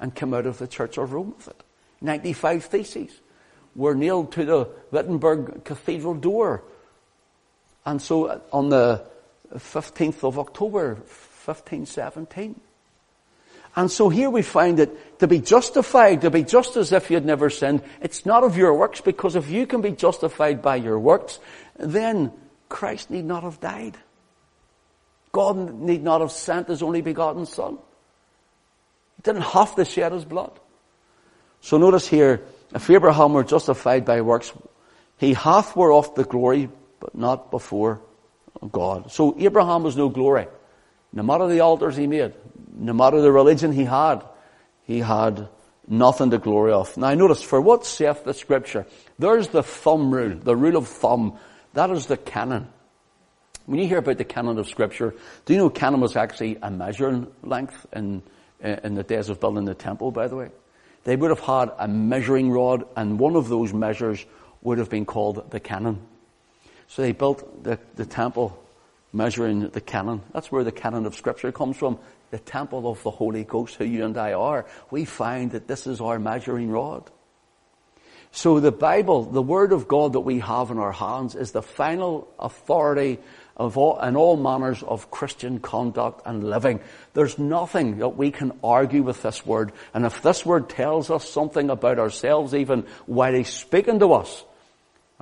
and 0.00 0.14
came 0.14 0.32
out 0.32 0.46
of 0.46 0.56
the 0.58 0.66
Church 0.66 0.96
of 0.96 1.12
Rome 1.12 1.34
with 1.36 1.48
it. 1.48 1.62
95 2.00 2.64
theses 2.64 3.20
were 3.76 3.94
nailed 3.94 4.32
to 4.32 4.44
the 4.44 4.68
Wittenberg 4.90 5.64
Cathedral 5.64 6.14
door. 6.14 6.64
And 7.84 8.00
so 8.00 8.40
on 8.52 8.70
the 8.70 9.04
15th 9.54 10.24
of 10.24 10.38
October, 10.38 10.98
1517. 11.46 12.60
And 13.76 13.90
so 13.90 14.08
here 14.08 14.30
we 14.30 14.42
find 14.42 14.78
that 14.78 15.18
to 15.18 15.26
be 15.26 15.40
justified, 15.40 16.20
to 16.20 16.30
be 16.30 16.44
just 16.44 16.76
as 16.76 16.92
if 16.92 17.10
you 17.10 17.16
had 17.16 17.24
never 17.24 17.50
sinned, 17.50 17.82
it's 18.00 18.24
not 18.24 18.44
of 18.44 18.56
your 18.56 18.72
works, 18.74 19.00
because 19.00 19.34
if 19.34 19.50
you 19.50 19.66
can 19.66 19.80
be 19.80 19.90
justified 19.90 20.62
by 20.62 20.76
your 20.76 20.98
works, 20.98 21.40
then 21.76 22.32
Christ 22.68 23.10
need 23.10 23.24
not 23.24 23.42
have 23.42 23.60
died. 23.60 23.96
God 25.32 25.74
need 25.80 26.04
not 26.04 26.20
have 26.20 26.30
sent 26.30 26.68
his 26.68 26.82
only 26.82 27.00
begotten 27.00 27.46
son. 27.46 27.78
He 29.16 29.22
didn't 29.22 29.42
have 29.42 29.74
to 29.74 29.84
shed 29.84 30.12
his 30.12 30.24
blood. 30.24 30.52
So 31.60 31.76
notice 31.78 32.06
here, 32.06 32.42
if 32.72 32.88
Abraham 32.88 33.32
were 33.32 33.42
justified 33.42 34.04
by 34.04 34.20
works, 34.20 34.52
he 35.16 35.34
hath 35.34 35.74
whereof 35.74 36.14
the 36.14 36.24
glory, 36.24 36.68
but 37.00 37.16
not 37.16 37.50
before 37.50 38.00
God. 38.70 39.10
So 39.10 39.34
Abraham 39.38 39.82
was 39.82 39.96
no 39.96 40.08
glory. 40.08 40.46
No 41.14 41.22
matter 41.22 41.46
the 41.46 41.60
altars 41.60 41.96
he 41.96 42.08
made, 42.08 42.34
no 42.76 42.92
matter 42.92 43.20
the 43.20 43.30
religion 43.30 43.72
he 43.72 43.84
had, 43.84 44.24
he 44.82 44.98
had 44.98 45.48
nothing 45.86 46.30
to 46.30 46.38
glory 46.38 46.72
of. 46.72 46.96
Now 46.96 47.14
notice, 47.14 47.40
for 47.40 47.60
what 47.60 47.86
saith 47.86 48.24
the 48.24 48.34
scripture? 48.34 48.84
There's 49.18 49.48
the 49.48 49.62
thumb 49.62 50.12
rule, 50.12 50.36
the 50.36 50.56
rule 50.56 50.76
of 50.76 50.88
thumb. 50.88 51.38
That 51.74 51.90
is 51.90 52.06
the 52.06 52.16
canon. 52.16 52.68
When 53.66 53.78
you 53.78 53.86
hear 53.86 53.98
about 53.98 54.18
the 54.18 54.24
canon 54.24 54.58
of 54.58 54.68
scripture, 54.68 55.14
do 55.46 55.54
you 55.54 55.58
know 55.60 55.70
canon 55.70 56.00
was 56.00 56.16
actually 56.16 56.58
a 56.60 56.70
measuring 56.70 57.28
length 57.42 57.86
in, 57.92 58.22
in 58.60 58.94
the 58.94 59.04
days 59.04 59.28
of 59.28 59.38
building 59.38 59.66
the 59.66 59.74
temple, 59.74 60.10
by 60.10 60.26
the 60.26 60.36
way? 60.36 60.50
They 61.04 61.14
would 61.14 61.30
have 61.30 61.40
had 61.40 61.70
a 61.78 61.86
measuring 61.86 62.50
rod 62.50 62.84
and 62.96 63.20
one 63.20 63.36
of 63.36 63.48
those 63.48 63.72
measures 63.72 64.24
would 64.62 64.78
have 64.78 64.90
been 64.90 65.06
called 65.06 65.50
the 65.50 65.60
canon. 65.60 66.00
So 66.88 67.02
they 67.02 67.12
built 67.12 67.62
the, 67.62 67.78
the 67.94 68.04
temple 68.04 68.58
measuring 69.14 69.68
the 69.68 69.80
canon. 69.80 70.20
That's 70.32 70.50
where 70.50 70.64
the 70.64 70.72
canon 70.72 71.06
of 71.06 71.14
scripture 71.14 71.52
comes 71.52 71.76
from. 71.76 71.98
The 72.30 72.38
temple 72.38 72.90
of 72.90 73.02
the 73.02 73.10
Holy 73.10 73.44
Ghost, 73.44 73.76
who 73.76 73.84
you 73.84 74.04
and 74.04 74.18
I 74.18 74.32
are. 74.32 74.66
We 74.90 75.04
find 75.04 75.52
that 75.52 75.68
this 75.68 75.86
is 75.86 76.00
our 76.00 76.18
measuring 76.18 76.70
rod. 76.70 77.10
So 78.32 78.58
the 78.58 78.72
Bible, 78.72 79.22
the 79.22 79.40
Word 79.40 79.72
of 79.72 79.86
God 79.86 80.14
that 80.14 80.20
we 80.20 80.40
have 80.40 80.72
in 80.72 80.78
our 80.78 80.90
hands 80.90 81.36
is 81.36 81.52
the 81.52 81.62
final 81.62 82.26
authority 82.40 83.20
of 83.56 83.78
all, 83.78 84.00
in 84.00 84.16
all 84.16 84.36
manners 84.36 84.82
of 84.82 85.12
Christian 85.12 85.60
conduct 85.60 86.22
and 86.26 86.42
living. 86.42 86.80
There's 87.12 87.38
nothing 87.38 87.98
that 87.98 88.16
we 88.16 88.32
can 88.32 88.58
argue 88.64 89.04
with 89.04 89.22
this 89.22 89.46
Word. 89.46 89.70
And 89.94 90.04
if 90.04 90.20
this 90.22 90.44
Word 90.44 90.68
tells 90.68 91.10
us 91.10 91.28
something 91.28 91.70
about 91.70 92.00
ourselves 92.00 92.54
even 92.54 92.86
while 93.06 93.32
He's 93.32 93.50
speaking 93.50 94.00
to 94.00 94.14
us, 94.14 94.44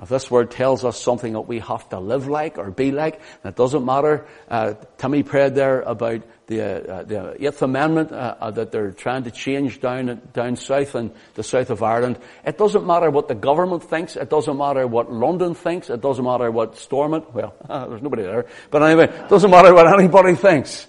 if 0.03 0.09
this 0.09 0.29
word 0.29 0.51
tells 0.51 0.83
us 0.83 1.01
something 1.01 1.31
that 1.33 1.47
we 1.47 1.59
have 1.59 1.87
to 1.89 1.99
live 1.99 2.27
like 2.27 2.57
or 2.57 2.69
be 2.71 2.91
like, 2.91 3.21
it 3.45 3.55
doesn't 3.55 3.85
matter. 3.85 4.25
Uh, 4.49 4.73
Timmy 4.97 5.23
prayed 5.23 5.55
there 5.55 5.81
about 5.81 6.21
the, 6.47 6.61
uh, 6.61 7.03
the 7.03 7.47
Eighth 7.47 7.61
Amendment 7.61 8.11
uh, 8.11 8.35
uh, 8.39 8.51
that 8.51 8.71
they're 8.73 8.91
trying 8.91 9.23
to 9.23 9.31
change 9.31 9.79
down 9.79 10.21
down 10.33 10.57
south 10.57 10.95
in 10.95 11.11
the 11.35 11.43
south 11.43 11.69
of 11.69 11.81
Ireland. 11.81 12.19
It 12.45 12.57
doesn't 12.57 12.85
matter 12.85 13.09
what 13.09 13.29
the 13.29 13.35
government 13.35 13.83
thinks. 13.85 14.17
It 14.17 14.29
doesn't 14.29 14.57
matter 14.57 14.85
what 14.85 15.11
London 15.11 15.55
thinks. 15.55 15.89
It 15.89 16.01
doesn't 16.01 16.25
matter 16.25 16.51
what 16.51 16.77
Stormont. 16.77 17.33
Well, 17.33 17.55
there's 17.67 18.01
nobody 18.01 18.23
there, 18.23 18.45
but 18.71 18.83
anyway, 18.83 19.05
it 19.05 19.29
doesn't 19.29 19.49
matter 19.49 19.73
what 19.73 19.87
anybody 19.87 20.35
thinks. 20.35 20.85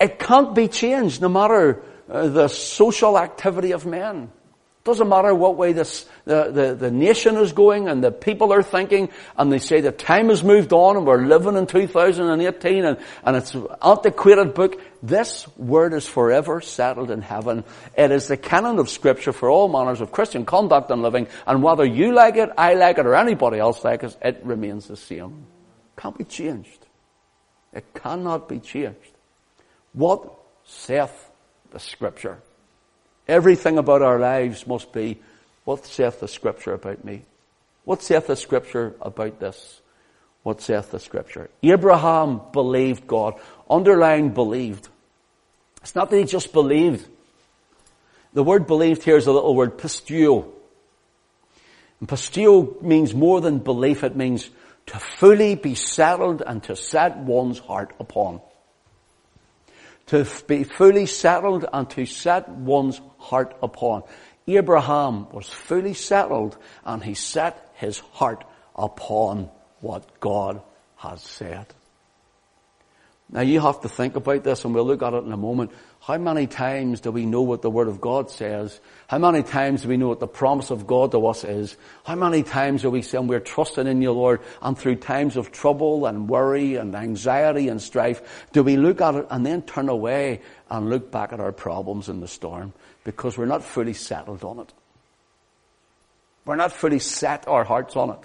It 0.00 0.20
can't 0.20 0.54
be 0.54 0.68
changed, 0.68 1.20
no 1.20 1.28
matter 1.28 1.82
uh, 2.08 2.28
the 2.28 2.48
social 2.48 3.18
activity 3.18 3.72
of 3.72 3.86
men. 3.86 4.30
Doesn't 4.84 5.08
matter 5.08 5.34
what 5.34 5.56
way 5.56 5.72
this, 5.72 6.04
the, 6.26 6.50
the, 6.50 6.74
the 6.74 6.90
nation 6.90 7.38
is 7.38 7.54
going 7.54 7.88
and 7.88 8.04
the 8.04 8.12
people 8.12 8.52
are 8.52 8.62
thinking 8.62 9.08
and 9.34 9.50
they 9.50 9.58
say 9.58 9.80
the 9.80 9.90
time 9.90 10.28
has 10.28 10.44
moved 10.44 10.74
on 10.74 10.98
and 10.98 11.06
we're 11.06 11.24
living 11.24 11.56
in 11.56 11.66
2018 11.66 12.84
and, 12.84 12.98
and 13.24 13.36
it's 13.36 13.54
an 13.54 13.66
antiquated 13.82 14.52
book. 14.52 14.78
This 15.02 15.48
word 15.56 15.94
is 15.94 16.06
forever 16.06 16.60
settled 16.60 17.10
in 17.10 17.22
heaven. 17.22 17.64
It 17.96 18.10
is 18.10 18.28
the 18.28 18.36
canon 18.36 18.78
of 18.78 18.90
scripture 18.90 19.32
for 19.32 19.48
all 19.48 19.68
manners 19.68 20.02
of 20.02 20.12
Christian 20.12 20.44
conduct 20.44 20.90
and 20.90 21.00
living 21.00 21.28
and 21.46 21.62
whether 21.62 21.86
you 21.86 22.12
like 22.12 22.36
it, 22.36 22.50
I 22.58 22.74
like 22.74 22.98
it 22.98 23.06
or 23.06 23.14
anybody 23.14 23.58
else 23.58 23.82
likes 23.84 24.04
it, 24.04 24.18
it 24.20 24.40
remains 24.44 24.86
the 24.86 24.98
same. 24.98 25.46
Can't 25.96 26.18
be 26.18 26.24
changed. 26.24 26.84
It 27.72 27.86
cannot 27.94 28.50
be 28.50 28.58
changed. 28.58 28.98
What 29.94 30.30
saith 30.64 31.30
the 31.70 31.80
scripture? 31.80 32.38
Everything 33.26 33.78
about 33.78 34.02
our 34.02 34.18
lives 34.18 34.66
must 34.66 34.92
be, 34.92 35.18
what 35.64 35.86
saith 35.86 36.20
the 36.20 36.28
scripture 36.28 36.74
about 36.74 37.04
me? 37.04 37.22
What 37.84 38.02
saith 38.02 38.26
the 38.26 38.36
scripture 38.36 38.94
about 39.00 39.40
this? 39.40 39.80
What 40.42 40.60
saith 40.60 40.90
the 40.90 41.00
scripture? 41.00 41.48
Abraham 41.62 42.40
believed 42.52 43.06
God. 43.06 43.34
Underline 43.68 44.30
believed. 44.30 44.88
It's 45.80 45.94
not 45.94 46.10
that 46.10 46.18
he 46.18 46.24
just 46.24 46.52
believed. 46.52 47.08
The 48.34 48.42
word 48.42 48.66
believed 48.66 49.02
here 49.02 49.16
is 49.16 49.26
a 49.26 49.32
little 49.32 49.54
word 49.54 49.78
pisteuo. 49.78 50.50
And 52.00 52.08
pisteuo 52.08 52.82
means 52.82 53.14
more 53.14 53.40
than 53.40 53.58
belief. 53.58 54.04
It 54.04 54.16
means 54.16 54.50
to 54.86 54.98
fully 54.98 55.54
be 55.54 55.74
settled 55.74 56.42
and 56.46 56.62
to 56.64 56.76
set 56.76 57.16
one's 57.16 57.58
heart 57.58 57.94
upon 57.98 58.42
to 60.06 60.26
be 60.46 60.64
fully 60.64 61.06
settled 61.06 61.64
and 61.72 61.88
to 61.90 62.06
set 62.06 62.48
one's 62.48 63.00
heart 63.18 63.56
upon. 63.62 64.02
Abraham 64.46 65.30
was 65.30 65.48
fully 65.48 65.94
settled 65.94 66.56
and 66.84 67.02
he 67.02 67.14
set 67.14 67.72
his 67.74 67.98
heart 67.98 68.44
upon 68.76 69.50
what 69.80 70.20
God 70.20 70.60
has 70.96 71.22
said. 71.22 71.66
Now 73.30 73.40
you 73.40 73.60
have 73.60 73.80
to 73.80 73.88
think 73.88 74.16
about 74.16 74.44
this 74.44 74.64
and 74.64 74.74
we'll 74.74 74.84
look 74.84 75.02
at 75.02 75.14
it 75.14 75.24
in 75.24 75.32
a 75.32 75.36
moment. 75.36 75.72
How 76.06 76.18
many 76.18 76.46
times 76.46 77.00
do 77.00 77.10
we 77.10 77.24
know 77.24 77.40
what 77.40 77.62
the 77.62 77.70
Word 77.70 77.88
of 77.88 77.98
God 77.98 78.30
says? 78.30 78.78
How 79.08 79.16
many 79.16 79.42
times 79.42 79.82
do 79.82 79.88
we 79.88 79.96
know 79.96 80.08
what 80.08 80.20
the 80.20 80.26
promise 80.26 80.70
of 80.70 80.86
God 80.86 81.12
to 81.12 81.26
us 81.28 81.44
is? 81.44 81.78
How 82.04 82.14
many 82.14 82.42
times 82.42 82.84
are 82.84 82.90
we 82.90 83.00
saying 83.00 83.26
we're 83.26 83.40
trusting 83.40 83.86
in 83.86 84.02
you, 84.02 84.12
Lord, 84.12 84.42
and 84.60 84.76
through 84.76 84.96
times 84.96 85.38
of 85.38 85.50
trouble 85.50 86.04
and 86.04 86.28
worry 86.28 86.76
and 86.76 86.94
anxiety 86.94 87.68
and 87.68 87.80
strife, 87.80 88.46
do 88.52 88.62
we 88.62 88.76
look 88.76 89.00
at 89.00 89.14
it 89.14 89.26
and 89.30 89.46
then 89.46 89.62
turn 89.62 89.88
away 89.88 90.42
and 90.68 90.90
look 90.90 91.10
back 91.10 91.32
at 91.32 91.40
our 91.40 91.52
problems 91.52 92.10
in 92.10 92.20
the 92.20 92.28
storm 92.28 92.74
because 93.04 93.38
we're 93.38 93.46
not 93.46 93.64
fully 93.64 93.94
settled 93.94 94.44
on 94.44 94.58
it? 94.58 94.70
We're 96.44 96.56
not 96.56 96.72
fully 96.72 96.98
set 96.98 97.48
our 97.48 97.64
hearts 97.64 97.96
on 97.96 98.10
it. 98.10 98.18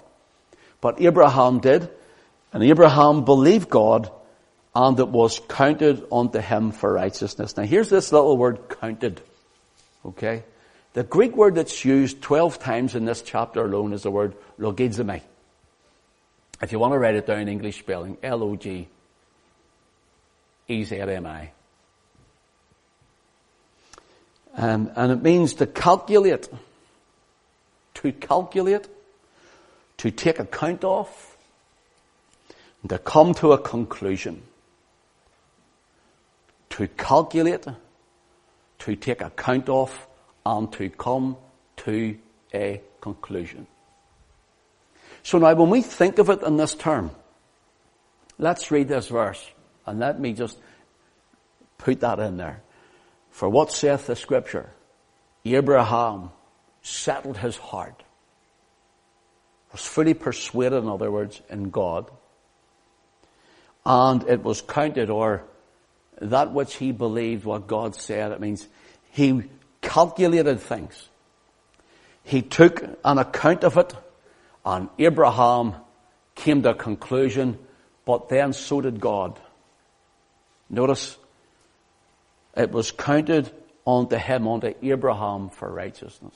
But 0.82 1.00
Abraham 1.00 1.60
did, 1.60 1.88
and 2.52 2.62
Abraham 2.62 3.24
believed 3.24 3.70
God 3.70 4.12
and 4.74 4.98
it 4.98 5.08
was 5.08 5.40
counted 5.48 6.06
unto 6.12 6.38
him 6.38 6.72
for 6.72 6.92
righteousness. 6.92 7.56
Now 7.56 7.64
here's 7.64 7.88
this 7.88 8.12
little 8.12 8.36
word 8.36 8.68
counted. 8.68 9.20
Okay? 10.04 10.44
The 10.92 11.02
Greek 11.04 11.36
word 11.36 11.54
that's 11.56 11.84
used 11.84 12.22
12 12.22 12.58
times 12.58 12.94
in 12.94 13.04
this 13.04 13.22
chapter 13.22 13.64
alone 13.64 13.92
is 13.92 14.02
the 14.02 14.10
word 14.10 14.34
logizomai. 14.58 15.22
If 16.62 16.72
you 16.72 16.78
want 16.78 16.92
to 16.92 16.98
write 16.98 17.14
it 17.14 17.26
down 17.26 17.40
in 17.40 17.48
English 17.48 17.78
spelling, 17.78 18.18
L-O-G-E-Z-M-I. 18.22 18.90
Um, 24.56 24.90
and 24.96 25.12
it 25.12 25.22
means 25.22 25.54
to 25.54 25.66
calculate, 25.66 26.48
to 27.94 28.12
calculate, 28.12 28.88
to 29.98 30.10
take 30.10 30.40
account 30.40 30.84
of, 30.84 31.36
and 32.82 32.90
to 32.90 32.98
come 32.98 33.32
to 33.34 33.52
a 33.52 33.58
conclusion 33.58 34.42
to 36.70 36.88
calculate, 36.88 37.66
to 38.80 38.96
take 38.96 39.20
account 39.20 39.68
of, 39.68 40.06
and 40.46 40.72
to 40.72 40.88
come 40.90 41.36
to 41.76 42.16
a 42.54 42.80
conclusion. 43.00 43.66
So 45.22 45.38
now 45.38 45.54
when 45.54 45.70
we 45.70 45.82
think 45.82 46.18
of 46.18 46.30
it 46.30 46.42
in 46.42 46.56
this 46.56 46.74
term, 46.74 47.10
let's 48.38 48.70
read 48.70 48.88
this 48.88 49.08
verse 49.08 49.44
and 49.86 50.00
let 50.00 50.18
me 50.18 50.32
just 50.32 50.58
put 51.78 52.00
that 52.00 52.18
in 52.18 52.36
there. 52.36 52.62
For 53.30 53.48
what 53.48 53.70
saith 53.70 54.06
the 54.06 54.16
scripture? 54.16 54.70
Abraham 55.44 56.30
settled 56.82 57.36
his 57.38 57.56
heart, 57.56 58.02
was 59.72 59.82
fully 59.82 60.14
persuaded, 60.14 60.82
in 60.82 60.88
other 60.88 61.10
words, 61.10 61.40
in 61.48 61.70
God, 61.70 62.10
and 63.84 64.22
it 64.28 64.42
was 64.42 64.60
counted 64.60 65.10
or 65.10 65.44
that 66.20 66.52
which 66.52 66.74
he 66.74 66.92
believed 66.92 67.44
what 67.44 67.66
God 67.66 67.94
said. 67.94 68.32
It 68.32 68.40
means 68.40 68.66
he 69.10 69.42
calculated 69.80 70.60
things. 70.60 71.08
He 72.22 72.42
took 72.42 72.82
an 73.04 73.18
account 73.18 73.64
of 73.64 73.76
it 73.76 73.94
and 74.64 74.88
Abraham 74.98 75.74
came 76.34 76.62
to 76.62 76.70
a 76.70 76.74
conclusion, 76.74 77.58
but 78.04 78.28
then 78.28 78.52
so 78.52 78.80
did 78.80 79.00
God. 79.00 79.40
Notice, 80.68 81.16
it 82.56 82.70
was 82.70 82.90
counted 82.92 83.50
unto 83.86 84.16
him, 84.16 84.46
unto 84.46 84.74
Abraham 84.82 85.48
for 85.48 85.70
righteousness. 85.70 86.34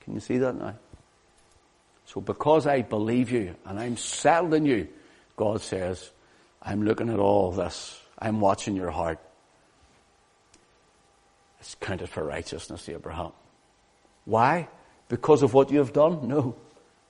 Can 0.00 0.14
you 0.14 0.20
see 0.20 0.38
that 0.38 0.56
now? 0.56 0.74
So 2.06 2.20
because 2.20 2.66
I 2.66 2.82
believe 2.82 3.30
you 3.30 3.54
and 3.64 3.78
I'm 3.78 3.96
settled 3.96 4.54
in 4.54 4.66
you, 4.66 4.88
God 5.36 5.60
says, 5.60 6.10
I'm 6.60 6.82
looking 6.82 7.08
at 7.08 7.20
all 7.20 7.52
this 7.52 7.99
I'm 8.20 8.40
watching 8.40 8.76
your 8.76 8.90
heart. 8.90 9.18
It's 11.60 11.74
counted 11.80 12.08
for 12.08 12.24
righteousness, 12.24 12.88
Abraham. 12.88 13.32
Why? 14.24 14.68
Because 15.08 15.42
of 15.42 15.54
what 15.54 15.70
you 15.70 15.78
have 15.78 15.92
done? 15.92 16.28
No. 16.28 16.56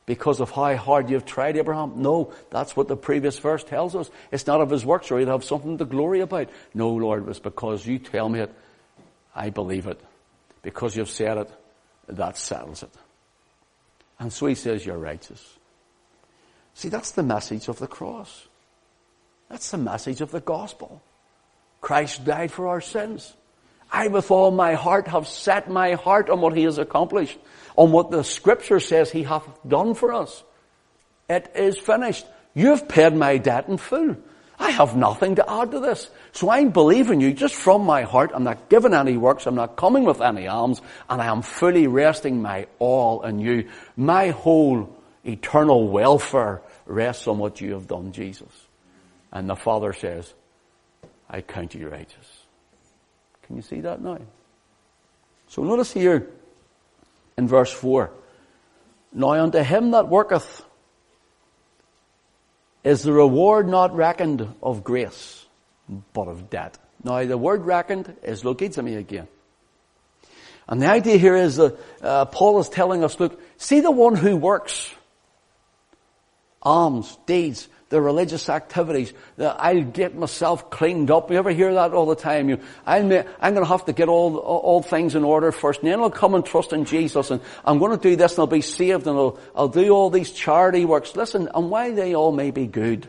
Because 0.07 0.41
of 0.41 0.51
how 0.51 0.75
hard 0.77 1.11
you've 1.11 1.25
tried, 1.25 1.57
Abraham? 1.57 2.03
No. 2.03 2.33
That's 2.51 2.77
what 2.77 2.89
the 2.89 2.97
previous 2.97 3.39
verse 3.39 3.63
tells 3.63 3.95
us. 3.95 4.11
It's 4.33 4.47
not 4.47 4.61
of 4.61 4.71
his 4.71 4.85
works 4.85 5.11
or 5.11 5.19
he'd 5.19 5.29
have 5.29 5.45
something 5.45 5.79
to 5.79 5.85
glory 5.85 6.21
about. 6.21 6.51
No, 6.75 6.91
Lord, 6.91 7.29
it's 7.29 7.39
because 7.39 7.87
you 7.87 7.99
tell 7.99 8.29
me 8.29 8.41
it. 8.41 8.53
I 9.35 9.51
believe 9.51 9.87
it. 9.87 10.01
Because 10.63 10.97
you've 10.97 11.11
said 11.11 11.39
it, 11.39 11.51
that 12.09 12.37
settles 12.37 12.83
it. 12.83 12.91
And 14.19 14.33
so 14.33 14.47
he 14.47 14.55
says, 14.55 14.85
you're 14.85 14.99
righteous. 14.99 15.59
See, 16.75 16.89
that's 16.89 17.13
the 17.13 17.23
message 17.23 17.69
of 17.69 17.79
the 17.79 17.87
cross. 17.87 18.49
That's 19.51 19.71
the 19.71 19.79
message 19.79 20.21
of 20.21 20.31
the 20.31 20.41
gospel. 20.41 21.03
Christ 21.81 22.25
died 22.25 22.53
for 22.53 22.69
our 22.69 22.81
sins. 22.81 23.35
I 23.93 24.07
with 24.07 24.31
all 24.31 24.53
my 24.53 24.75
heart 24.75 25.09
have 25.09 25.27
set 25.27 25.69
my 25.69 25.95
heart 25.95 26.31
on 26.31 26.41
what 26.41 26.57
he 26.57 26.63
has 26.63 26.79
accomplished, 26.79 27.37
on 27.77 27.91
what 27.91 28.11
the 28.11 28.23
scripture 28.23 28.79
says 28.79 29.11
he 29.11 29.25
hath 29.25 29.47
done 29.67 29.95
for 29.95 30.13
us. 30.13 30.45
It 31.29 31.51
is 31.57 31.79
finished. 31.79 32.25
You've 32.55 32.89
paid 32.89 33.15
my 33.15 33.39
debt 33.39 33.69
in 33.69 33.77
full. 33.77 34.17
I 34.59 34.71
have 34.71 34.95
nothing 34.95 35.37
to 35.37 35.51
add 35.51 35.71
to 35.73 35.81
this. 35.81 36.11
So 36.33 36.51
I'm 36.51 36.71
believing 36.71 37.21
you 37.21 37.33
just 37.33 37.55
from 37.55 37.85
my 37.85 38.03
heart. 38.03 38.31
I'm 38.35 38.45
not 38.45 38.69
giving 38.69 38.95
any 38.95 39.17
works. 39.17 39.47
I'm 39.47 39.55
not 39.55 39.77
coming 39.77 40.05
with 40.05 40.21
any 40.21 40.47
alms. 40.47 40.83
And 41.09 41.21
I 41.21 41.27
am 41.27 41.43
fully 41.43 41.87
resting 41.87 42.43
my 42.43 42.67
all 42.79 43.23
in 43.23 43.39
you. 43.39 43.69
My 43.97 44.29
whole 44.29 44.95
eternal 45.25 45.89
welfare 45.89 46.63
rests 46.87 47.27
on 47.27 47.39
what 47.39 47.61
you 47.61 47.73
have 47.73 47.89
done, 47.89 48.13
Jesus. 48.13 48.70
And 49.33 49.49
the 49.49 49.57
Father 49.57 49.93
says, 49.93 50.33
I 51.29 51.41
count 51.41 51.75
you 51.75 51.89
righteous. 51.89 52.47
Can 53.43 53.57
you 53.57 53.63
see 53.63 53.81
that 53.81 54.01
now? 54.01 54.19
So 55.49 55.63
notice 55.63 55.93
here 55.93 56.29
in 57.37 57.49
verse 57.49 57.73
4. 57.73 58.11
Now 59.13 59.31
unto 59.31 59.59
him 59.59 59.93
that 59.93 60.09
worketh 60.09 60.65
is 62.85 63.03
the 63.03 63.13
reward 63.13 63.69
not 63.69 63.95
reckoned 63.95 64.47
of 64.63 64.85
grace, 64.85 65.45
but 66.13 66.29
of 66.29 66.51
debt. 66.51 66.79
Now 67.03 67.25
the 67.25 67.39
word 67.39 67.65
reckoned 67.65 68.15
is 68.23 68.45
me 68.45 68.95
again. 68.95 69.29
And 70.69 70.81
the 70.81 70.87
idea 70.87 71.17
here 71.17 71.35
is 71.35 71.57
that 71.57 71.77
uh, 72.01 72.25
Paul 72.27 72.61
is 72.61 72.69
telling 72.69 73.03
us, 73.03 73.19
look, 73.19 73.41
see 73.57 73.81
the 73.81 73.91
one 73.91 74.15
who 74.15 74.37
works, 74.37 74.95
alms, 76.63 77.19
deeds, 77.27 77.69
the 77.91 78.01
religious 78.01 78.49
activities. 78.49 79.13
that 79.37 79.57
I'll 79.61 79.83
get 79.83 80.15
myself 80.15 80.71
cleaned 80.71 81.11
up. 81.11 81.31
You 81.31 81.37
ever 81.37 81.51
hear 81.51 81.75
that 81.75 81.93
all 81.93 82.07
the 82.07 82.15
time? 82.17 82.49
You, 82.49 82.61
I'm, 82.87 83.13
I'm 83.13 83.55
going 83.55 83.67
to 83.67 83.71
have 83.71 83.85
to 83.87 83.93
get 83.93 84.09
all, 84.09 84.37
all 84.39 84.81
things 84.81 85.17
in 85.17 85.25
order 85.25 85.53
first, 85.53 85.81
and 85.81 85.91
then 85.91 86.01
I'll 86.01 86.11
come 86.11 86.35
and 86.35 86.47
trust 86.47 86.73
in 86.73 86.85
Jesus, 86.85 87.31
and 87.31 87.43
I'm 87.65 87.79
going 87.79 87.91
to 87.91 88.03
do 88.03 88.17
this, 88.17 88.33
and 88.33 88.39
I'll 88.41 88.47
be 88.47 88.63
saved, 88.63 89.07
and 89.07 89.19
I'll, 89.19 89.39
I'll 89.55 89.69
do 89.69 89.91
all 89.91 90.09
these 90.09 90.31
charity 90.31 90.85
works. 90.85 91.17
Listen, 91.17 91.49
and 91.53 91.69
while 91.69 91.93
they 91.95 92.15
all 92.15 92.33
may 92.33 92.53
be 92.53 92.67
good, 92.67 93.09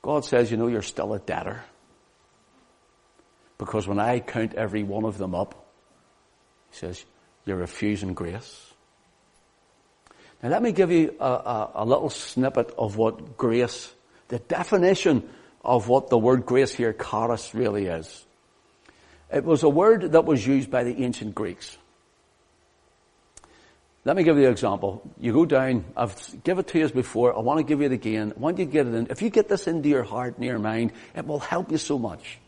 God 0.00 0.24
says, 0.24 0.52
you 0.52 0.56
know, 0.56 0.68
you're 0.68 0.82
still 0.82 1.12
a 1.12 1.18
debtor. 1.18 1.64
Because 3.58 3.88
when 3.88 3.98
I 3.98 4.20
count 4.20 4.54
every 4.54 4.84
one 4.84 5.04
of 5.04 5.18
them 5.18 5.34
up, 5.34 5.66
He 6.70 6.78
says, 6.78 7.04
you're 7.44 7.56
refusing 7.56 8.14
grace. 8.14 8.72
Now 10.42 10.50
let 10.50 10.62
me 10.62 10.72
give 10.72 10.90
you 10.90 11.14
a, 11.18 11.24
a, 11.24 11.70
a 11.76 11.84
little 11.84 12.10
snippet 12.10 12.74
of 12.78 12.96
what 12.96 13.36
grace, 13.36 13.92
the 14.28 14.38
definition 14.38 15.28
of 15.64 15.88
what 15.88 16.10
the 16.10 16.18
word 16.18 16.46
grace 16.46 16.74
here, 16.74 16.92
charis, 16.92 17.54
really 17.54 17.86
is. 17.86 18.24
It 19.32 19.44
was 19.44 19.62
a 19.62 19.68
word 19.68 20.12
that 20.12 20.24
was 20.24 20.46
used 20.46 20.70
by 20.70 20.84
the 20.84 21.02
ancient 21.02 21.34
Greeks. 21.34 21.76
Let 24.04 24.14
me 24.14 24.22
give 24.22 24.36
you 24.36 24.44
an 24.44 24.52
example. 24.52 25.02
You 25.18 25.32
go 25.32 25.44
down, 25.44 25.84
I've 25.96 26.14
given 26.44 26.60
it 26.60 26.68
to 26.68 26.78
you 26.78 26.88
before, 26.90 27.36
I 27.36 27.40
want 27.40 27.58
to 27.58 27.64
give 27.64 27.80
you 27.80 27.86
it 27.86 27.92
again. 27.92 28.32
I 28.36 28.38
want 28.38 28.58
you 28.58 28.64
to 28.64 28.70
get 28.70 28.86
it 28.86 28.94
in. 28.94 29.08
If 29.10 29.20
you 29.20 29.30
get 29.30 29.48
this 29.48 29.66
into 29.66 29.88
your 29.88 30.04
heart 30.04 30.36
and 30.36 30.44
your 30.44 30.60
mind, 30.60 30.92
it 31.16 31.26
will 31.26 31.40
help 31.40 31.72
you 31.72 31.78
so 31.78 31.98
much. 31.98 32.38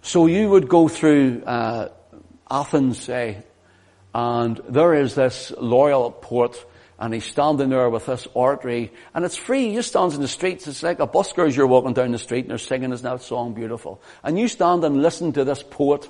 So 0.00 0.24
you 0.24 0.48
would 0.48 0.66
go 0.66 0.88
through 0.88 1.42
uh, 1.44 1.90
Athens, 2.50 3.02
say, 3.02 3.42
and 4.14 4.60
there 4.68 4.94
is 4.94 5.14
this 5.14 5.52
loyal 5.58 6.10
port 6.10 6.64
and 6.98 7.14
he's 7.14 7.24
standing 7.24 7.70
there 7.70 7.88
with 7.88 8.06
this 8.06 8.28
oratory 8.34 8.92
and 9.14 9.24
it's 9.24 9.36
free. 9.36 9.74
Just 9.74 9.90
stands 9.90 10.14
in 10.14 10.20
the 10.20 10.28
streets. 10.28 10.68
It's 10.68 10.82
like 10.82 11.00
a 11.00 11.06
busker 11.06 11.46
as 11.46 11.56
you're 11.56 11.66
walking 11.66 11.94
down 11.94 12.12
the 12.12 12.18
street 12.18 12.40
and 12.40 12.50
they're 12.50 12.58
singing 12.58 12.92
isn't 12.92 13.04
that 13.04 13.22
song 13.22 13.54
beautiful. 13.54 14.02
And 14.22 14.38
you 14.38 14.48
stand 14.48 14.84
and 14.84 15.02
listen 15.02 15.32
to 15.32 15.44
this 15.44 15.62
poet 15.62 16.08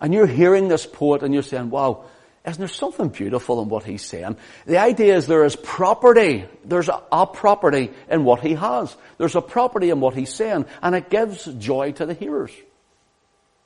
and 0.00 0.12
you're 0.12 0.26
hearing 0.26 0.68
this 0.68 0.86
poet 0.86 1.22
and 1.22 1.32
you're 1.32 1.42
saying, 1.42 1.70
wow, 1.70 2.04
isn't 2.44 2.58
there 2.58 2.68
something 2.68 3.08
beautiful 3.08 3.62
in 3.62 3.68
what 3.68 3.84
he's 3.84 4.04
saying? 4.04 4.36
The 4.66 4.78
idea 4.78 5.16
is 5.16 5.26
there 5.26 5.44
is 5.44 5.56
property. 5.56 6.46
There's 6.64 6.88
a, 6.88 7.02
a 7.12 7.26
property 7.26 7.92
in 8.08 8.24
what 8.24 8.40
he 8.40 8.54
has. 8.54 8.96
There's 9.18 9.36
a 9.36 9.42
property 9.42 9.90
in 9.90 10.00
what 10.00 10.14
he's 10.14 10.34
saying 10.34 10.64
and 10.82 10.94
it 10.94 11.10
gives 11.10 11.44
joy 11.44 11.92
to 11.92 12.06
the 12.06 12.14
hearers. 12.14 12.52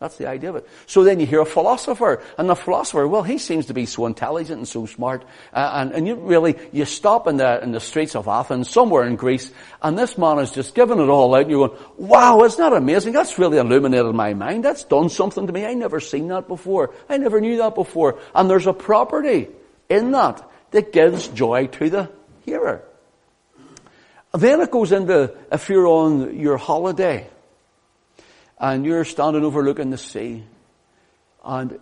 That's 0.01 0.17
the 0.17 0.29
idea 0.29 0.49
of 0.49 0.57
it. 0.57 0.67
So 0.87 1.05
then 1.05 1.21
you 1.21 1.27
hear 1.27 1.43
a 1.43 1.47
philosopher, 1.47 2.23
and 2.39 2.49
the 2.49 2.57
philosopher, 2.57 3.07
well, 3.07 3.23
he 3.23 3.37
seems 3.37 3.67
to 3.67 3.75
be 3.75 3.85
so 3.85 4.07
intelligent 4.07 4.57
and 4.57 4.67
so 4.67 4.87
smart, 4.87 5.23
uh, 5.53 5.71
and, 5.75 5.93
and 5.93 6.07
you 6.07 6.15
really, 6.15 6.57
you 6.73 6.87
stop 6.87 7.27
in 7.27 7.37
the, 7.37 7.63
in 7.63 7.73
the 7.73 7.81
streets 7.81 8.17
of 8.17 8.27
Athens, 8.27 8.71
somewhere 8.71 9.07
in 9.07 9.17
Greece, 9.17 9.53
and 9.83 9.99
this 9.99 10.17
man 10.17 10.39
is 10.39 10.53
just 10.53 10.75
giving 10.75 10.99
it 10.99 11.11
all 11.11 11.35
out, 11.35 11.43
and 11.43 11.51
you're 11.51 11.69
going, 11.69 11.81
wow, 11.99 12.43
isn't 12.45 12.59
that 12.59 12.73
amazing? 12.73 13.13
That's 13.13 13.39
really 13.39 13.59
illuminated 13.59 14.15
my 14.15 14.33
mind. 14.33 14.65
That's 14.65 14.85
done 14.85 15.11
something 15.11 15.47
to 15.47 15.53
me. 15.53 15.67
I 15.67 15.75
never 15.75 16.01
seen 16.01 16.29
that 16.29 16.49
before. 16.49 16.95
I 17.11 17.19
never 17.19 17.39
knew 17.39 17.59
that 17.59 17.75
before. 17.75 18.19
And 18.35 18.49
there's 18.49 18.67
a 18.67 18.73
property 18.73 19.49
in 19.91 20.13
that 20.13 20.49
that 20.71 20.95
gives 20.95 21.29
joy 21.29 21.67
to 21.67 21.91
the 21.91 22.11
hearer. 22.47 22.83
Then 24.33 24.63
it 24.63 24.71
goes 24.71 24.93
into 24.93 25.37
if 25.53 25.69
you're 25.69 25.89
on 25.89 26.39
your 26.39 26.57
holiday, 26.57 27.29
and 28.61 28.85
you're 28.85 29.05
standing 29.05 29.43
overlooking 29.43 29.91
the 29.91 29.99
sea. 29.99 30.45
And 31.43 31.79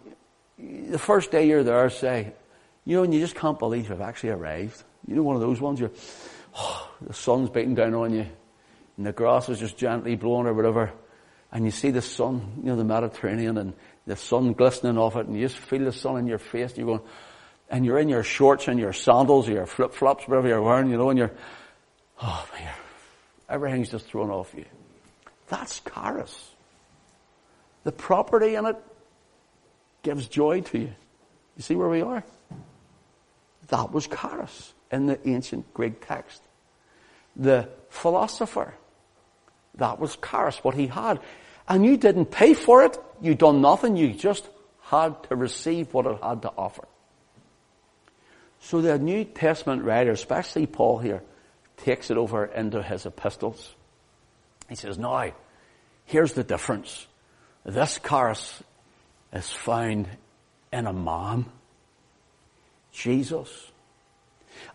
the 0.56 0.98
first 0.98 1.32
day 1.32 1.48
you're 1.48 1.64
there, 1.64 1.90
say, 1.90 2.32
you 2.84 2.96
know, 2.96 3.02
and 3.02 3.12
you 3.12 3.20
just 3.20 3.34
can't 3.34 3.58
believe 3.58 3.88
you've 3.88 4.00
actually 4.00 4.30
arrived. 4.30 4.82
You 5.06 5.16
know, 5.16 5.24
one 5.24 5.34
of 5.34 5.42
those 5.42 5.60
ones, 5.60 5.80
you're, 5.80 5.90
oh, 6.56 6.90
the 7.00 7.12
sun's 7.12 7.50
beating 7.50 7.74
down 7.74 7.94
on 7.94 8.14
you, 8.14 8.26
and 8.96 9.06
the 9.06 9.12
grass 9.12 9.48
is 9.48 9.58
just 9.58 9.76
gently 9.76 10.14
blowing 10.14 10.46
or 10.46 10.54
whatever, 10.54 10.92
and 11.50 11.64
you 11.64 11.72
see 11.72 11.90
the 11.90 12.02
sun, 12.02 12.52
you 12.58 12.64
know, 12.64 12.76
the 12.76 12.84
Mediterranean, 12.84 13.58
and 13.58 13.72
the 14.06 14.16
sun 14.16 14.52
glistening 14.52 14.98
off 14.98 15.16
it, 15.16 15.26
and 15.26 15.36
you 15.36 15.46
just 15.48 15.58
feel 15.58 15.84
the 15.84 15.92
sun 15.92 16.16
in 16.18 16.26
your 16.28 16.38
face, 16.38 16.70
and 16.70 16.78
you're 16.78 16.98
going, 16.98 17.08
and 17.70 17.84
you're 17.84 17.98
in 17.98 18.08
your 18.08 18.22
shorts 18.22 18.68
and 18.68 18.78
your 18.78 18.92
sandals 18.92 19.48
or 19.48 19.52
your 19.52 19.66
flip 19.66 19.92
flops, 19.92 20.26
whatever 20.28 20.48
you're 20.48 20.62
wearing, 20.62 20.90
you 20.90 20.96
know, 20.96 21.10
and 21.10 21.18
you're, 21.18 21.32
oh 22.22 22.48
man, 22.54 22.74
everything's 23.48 23.90
just 23.90 24.06
thrown 24.06 24.30
off 24.30 24.54
you. 24.54 24.64
That's 25.48 25.80
charis 25.80 26.50
the 27.88 27.92
property 27.92 28.54
in 28.54 28.66
it 28.66 28.76
gives 30.02 30.28
joy 30.28 30.60
to 30.60 30.78
you. 30.78 30.92
You 31.56 31.62
see 31.62 31.74
where 31.74 31.88
we 31.88 32.02
are? 32.02 32.22
That 33.68 33.92
was 33.92 34.06
charis 34.06 34.74
in 34.92 35.06
the 35.06 35.18
ancient 35.26 35.72
Greek 35.72 36.06
text. 36.06 36.42
The 37.34 37.66
philosopher, 37.88 38.74
that 39.76 39.98
was 39.98 40.16
charis, 40.16 40.62
what 40.62 40.74
he 40.74 40.86
had. 40.86 41.18
And 41.66 41.86
you 41.86 41.96
didn't 41.96 42.26
pay 42.26 42.52
for 42.52 42.84
it. 42.84 42.98
You 43.22 43.34
done 43.34 43.62
nothing. 43.62 43.96
You 43.96 44.12
just 44.12 44.46
had 44.82 45.22
to 45.30 45.36
receive 45.36 45.94
what 45.94 46.04
it 46.04 46.22
had 46.22 46.42
to 46.42 46.52
offer. 46.58 46.86
So 48.60 48.82
the 48.82 48.98
New 48.98 49.24
Testament 49.24 49.82
writer, 49.82 50.10
especially 50.10 50.66
Paul 50.66 50.98
here, 50.98 51.22
takes 51.78 52.10
it 52.10 52.18
over 52.18 52.44
into 52.44 52.82
his 52.82 53.06
epistles. 53.06 53.74
He 54.68 54.74
says, 54.74 54.98
now, 54.98 55.32
here's 56.04 56.34
the 56.34 56.44
difference. 56.44 57.06
This 57.68 58.00
charis 58.02 58.62
is 59.30 59.50
found 59.50 60.08
in 60.72 60.86
a 60.86 60.92
man, 60.94 61.44
Jesus. 62.92 63.70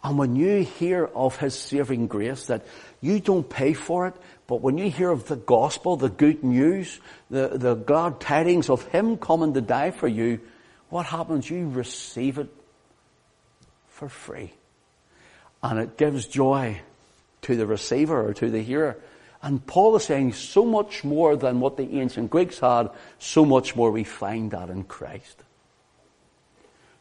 And 0.03 0.19
when 0.19 0.35
you 0.35 0.63
hear 0.63 1.05
of 1.05 1.37
His 1.37 1.57
saving 1.57 2.05
grace, 2.05 2.45
that 2.45 2.67
you 3.01 3.19
don't 3.19 3.49
pay 3.49 3.73
for 3.73 4.05
it, 4.05 4.13
but 4.45 4.61
when 4.61 4.77
you 4.77 4.91
hear 4.91 5.09
of 5.09 5.27
the 5.27 5.35
gospel, 5.35 5.97
the 5.97 6.07
good 6.07 6.43
news, 6.43 6.99
the, 7.31 7.57
the 7.57 7.73
glad 7.73 8.19
tidings 8.19 8.69
of 8.69 8.85
Him 8.89 9.17
coming 9.17 9.55
to 9.55 9.61
die 9.61 9.89
for 9.89 10.07
you, 10.07 10.39
what 10.89 11.07
happens? 11.07 11.49
You 11.49 11.69
receive 11.69 12.37
it 12.37 12.53
for 13.89 14.07
free. 14.07 14.53
And 15.63 15.79
it 15.79 15.97
gives 15.97 16.27
joy 16.27 16.79
to 17.41 17.55
the 17.55 17.65
receiver 17.65 18.27
or 18.27 18.35
to 18.35 18.51
the 18.51 18.61
hearer. 18.61 18.97
And 19.43 19.65
Paul 19.67 19.97
is 19.97 20.05
saying 20.05 20.33
so 20.33 20.63
much 20.63 21.03
more 21.03 21.35
than 21.35 21.59
what 21.59 21.75
the 21.75 21.99
ancient 21.99 22.31
Greeks 22.31 22.59
had, 22.59 22.89
so 23.19 23.43
much 23.43 23.75
more 23.75 23.91
we 23.91 24.05
find 24.05 24.51
that 24.51 24.69
in 24.69 24.85
Christ. 24.85 25.43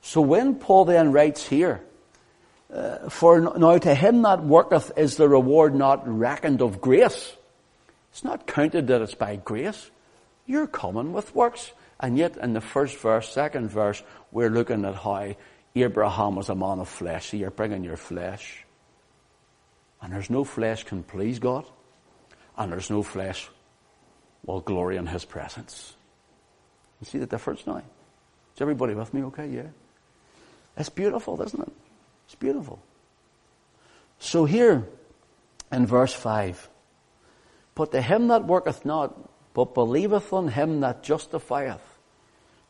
So 0.00 0.20
when 0.20 0.56
Paul 0.56 0.86
then 0.86 1.12
writes 1.12 1.46
here, 1.46 1.80
uh, 2.74 3.08
for 3.08 3.40
now 3.40 3.78
to 3.78 3.94
him 3.94 4.22
that 4.22 4.42
worketh 4.42 4.90
is 4.96 5.16
the 5.16 5.28
reward 5.28 5.76
not 5.76 6.02
reckoned 6.08 6.62
of 6.62 6.80
grace. 6.80 7.32
It's 8.10 8.24
not 8.24 8.48
counted 8.48 8.88
that 8.88 9.02
it's 9.02 9.14
by 9.14 9.36
grace. 9.36 9.90
You're 10.44 10.66
coming 10.66 11.12
with 11.12 11.32
works. 11.36 11.70
And 12.00 12.18
yet 12.18 12.36
in 12.38 12.54
the 12.54 12.60
first 12.60 12.96
verse, 12.96 13.28
second 13.28 13.68
verse, 13.68 14.02
we're 14.32 14.50
looking 14.50 14.84
at 14.84 14.96
how 14.96 15.36
Abraham 15.76 16.34
was 16.34 16.48
a 16.48 16.56
man 16.56 16.80
of 16.80 16.88
flesh. 16.88 17.30
So 17.30 17.36
you're 17.36 17.52
bringing 17.52 17.84
your 17.84 17.96
flesh. 17.96 18.64
And 20.00 20.12
there's 20.12 20.30
no 20.30 20.42
flesh 20.42 20.82
can 20.82 21.04
please 21.04 21.38
God 21.38 21.66
and 22.56 22.72
there's 22.72 22.90
no 22.90 23.02
flesh 23.02 23.48
will 24.44 24.60
glory 24.60 24.96
in 24.96 25.06
his 25.06 25.24
presence. 25.24 25.94
You 27.00 27.06
see 27.06 27.18
the 27.18 27.26
difference 27.26 27.66
now? 27.66 27.78
Is 27.78 28.60
everybody 28.60 28.94
with 28.94 29.12
me 29.14 29.22
okay? 29.24 29.48
Yeah. 29.48 29.68
It's 30.76 30.88
beautiful, 30.88 31.40
isn't 31.42 31.60
it? 31.60 31.72
It's 32.26 32.34
beautiful. 32.34 32.80
So 34.18 34.44
here 34.44 34.86
in 35.70 35.86
verse 35.86 36.12
5, 36.12 36.68
but 37.74 37.92
to 37.92 38.02
him 38.02 38.28
that 38.28 38.44
worketh 38.44 38.84
not 38.84 39.16
but 39.54 39.74
believeth 39.74 40.32
on 40.32 40.48
him 40.48 40.80
that 40.80 41.02
justifieth 41.02 41.82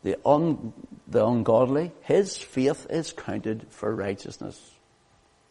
the, 0.02 0.16
un, 0.26 0.72
the 1.06 1.24
ungodly, 1.24 1.92
his 2.02 2.36
faith 2.36 2.86
is 2.90 3.12
counted 3.12 3.66
for 3.70 3.94
righteousness. 3.94 4.72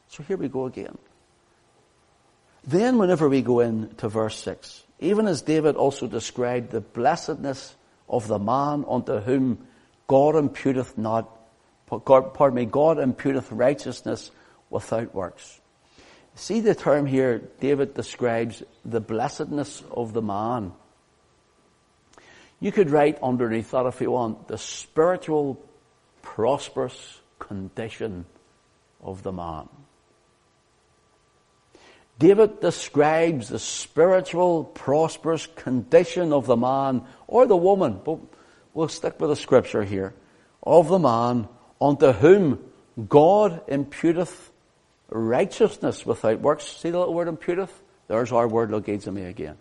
So 0.10 0.24
here 0.24 0.36
we 0.38 0.50
go 0.50 0.65
again. 0.65 0.98
Then 2.63 2.97
whenever 2.97 3.28
we 3.28 3.41
go 3.41 3.60
into 3.60 4.08
verse 4.08 4.38
6, 4.38 4.84
even 5.00 5.28
as 5.28 5.41
David 5.41 5.76
also 5.76 6.08
described 6.08 6.71
the 6.71 6.82
blessedness 6.82 7.76
of 8.08 8.28
the 8.28 8.39
man 8.39 8.86
unto 8.88 9.19
whom 9.19 9.67
God 10.08 10.36
imputeth 10.36 10.97
not, 10.97 11.30
pardon 11.88 12.54
me, 12.54 12.65
God 12.65 12.97
imputeth 12.97 13.47
righteousness 13.50 14.30
without 14.69 15.15
works. 15.15 15.60
See 16.36 16.60
the 16.60 16.76
term 16.76 17.06
here, 17.06 17.39
David 17.60 17.93
describes 17.93 18.63
the 18.86 19.02
blessedness 19.02 19.84
of 19.91 20.13
the 20.13 20.21
man. 20.21 20.74
You 22.60 22.71
could 22.71 22.91
write 22.91 23.17
underneath 23.24 23.71
that 23.71 23.88
if 23.88 24.02
you 24.02 24.12
want, 24.12 24.47
the 24.47 24.58
spiritual 24.58 25.60
prosperous 26.21 27.19
condition 27.39 28.26
of 29.02 29.24
the 29.24 29.32
man. 29.32 29.67
David 32.21 32.60
describes 32.60 33.49
the 33.49 33.57
spiritual 33.57 34.63
prosperous 34.63 35.47
condition 35.47 36.31
of 36.31 36.45
the 36.45 36.55
man 36.55 37.01
or 37.25 37.47
the 37.47 37.57
woman, 37.57 37.99
but 38.05 38.19
we'll 38.75 38.89
stick 38.89 39.19
with 39.19 39.31
the 39.31 39.36
scripture 39.36 39.84
here, 39.84 40.13
of 40.62 40.88
the 40.88 40.99
man 40.99 41.47
unto 41.81 42.12
whom 42.12 42.60
God 43.10 43.65
imputeth 43.67 44.51
righteousness 45.10 46.05
without 46.05 46.41
works. 46.41 46.65
See 46.65 46.91
the 46.91 46.99
little 46.99 47.15
word 47.15 47.27
imputeth? 47.27 47.71
There's 48.07 48.31
our 48.31 48.47
word 48.47 48.69
logizomai 48.69 49.27
again. 49.27 49.57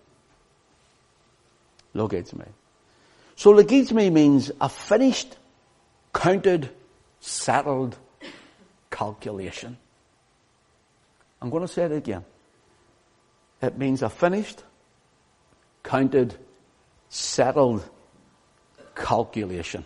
Logizomai. 1.95 2.49
So 3.37 3.55
logizomai 3.55 4.13
means 4.13 4.53
a 4.61 4.69
finished, 4.69 5.35
counted, 6.13 6.69
settled 7.21 7.97
calculation. 8.91 9.79
I'm 11.41 11.49
going 11.49 11.67
to 11.67 11.73
say 11.73 11.85
it 11.85 11.93
again. 11.93 12.23
It 13.63 13.77
means 13.77 14.03
a 14.03 14.09
finished, 14.09 14.63
counted, 15.83 16.35
settled 17.09 17.89
calculation. 18.95 19.85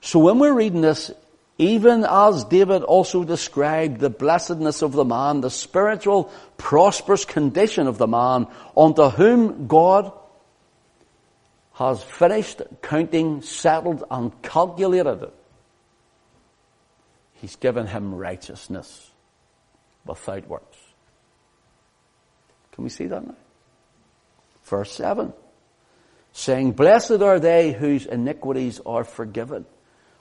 So 0.00 0.18
when 0.18 0.38
we're 0.38 0.54
reading 0.54 0.80
this, 0.80 1.10
even 1.58 2.04
as 2.04 2.44
David 2.44 2.82
also 2.82 3.24
described 3.24 4.00
the 4.00 4.10
blessedness 4.10 4.82
of 4.82 4.92
the 4.92 5.04
man, 5.04 5.40
the 5.40 5.50
spiritual 5.50 6.30
prosperous 6.58 7.24
condition 7.24 7.86
of 7.86 7.98
the 7.98 8.06
man, 8.06 8.46
unto 8.76 9.08
whom 9.08 9.66
God 9.66 10.12
has 11.74 12.02
finished 12.02 12.62
counting, 12.82 13.42
settled, 13.42 14.04
and 14.10 14.30
calculated 14.42 15.22
it. 15.22 15.34
He's 17.34 17.56
given 17.56 17.86
him 17.86 18.14
righteousness 18.14 19.10
without 20.06 20.48
works. 20.48 20.75
Can 22.76 22.84
we 22.84 22.90
see 22.90 23.06
that 23.06 23.26
now? 23.26 23.34
Verse 24.64 24.92
7. 24.92 25.32
Saying, 26.32 26.72
Blessed 26.72 27.22
are 27.22 27.40
they 27.40 27.72
whose 27.72 28.04
iniquities 28.04 28.80
are 28.84 29.02
forgiven 29.02 29.64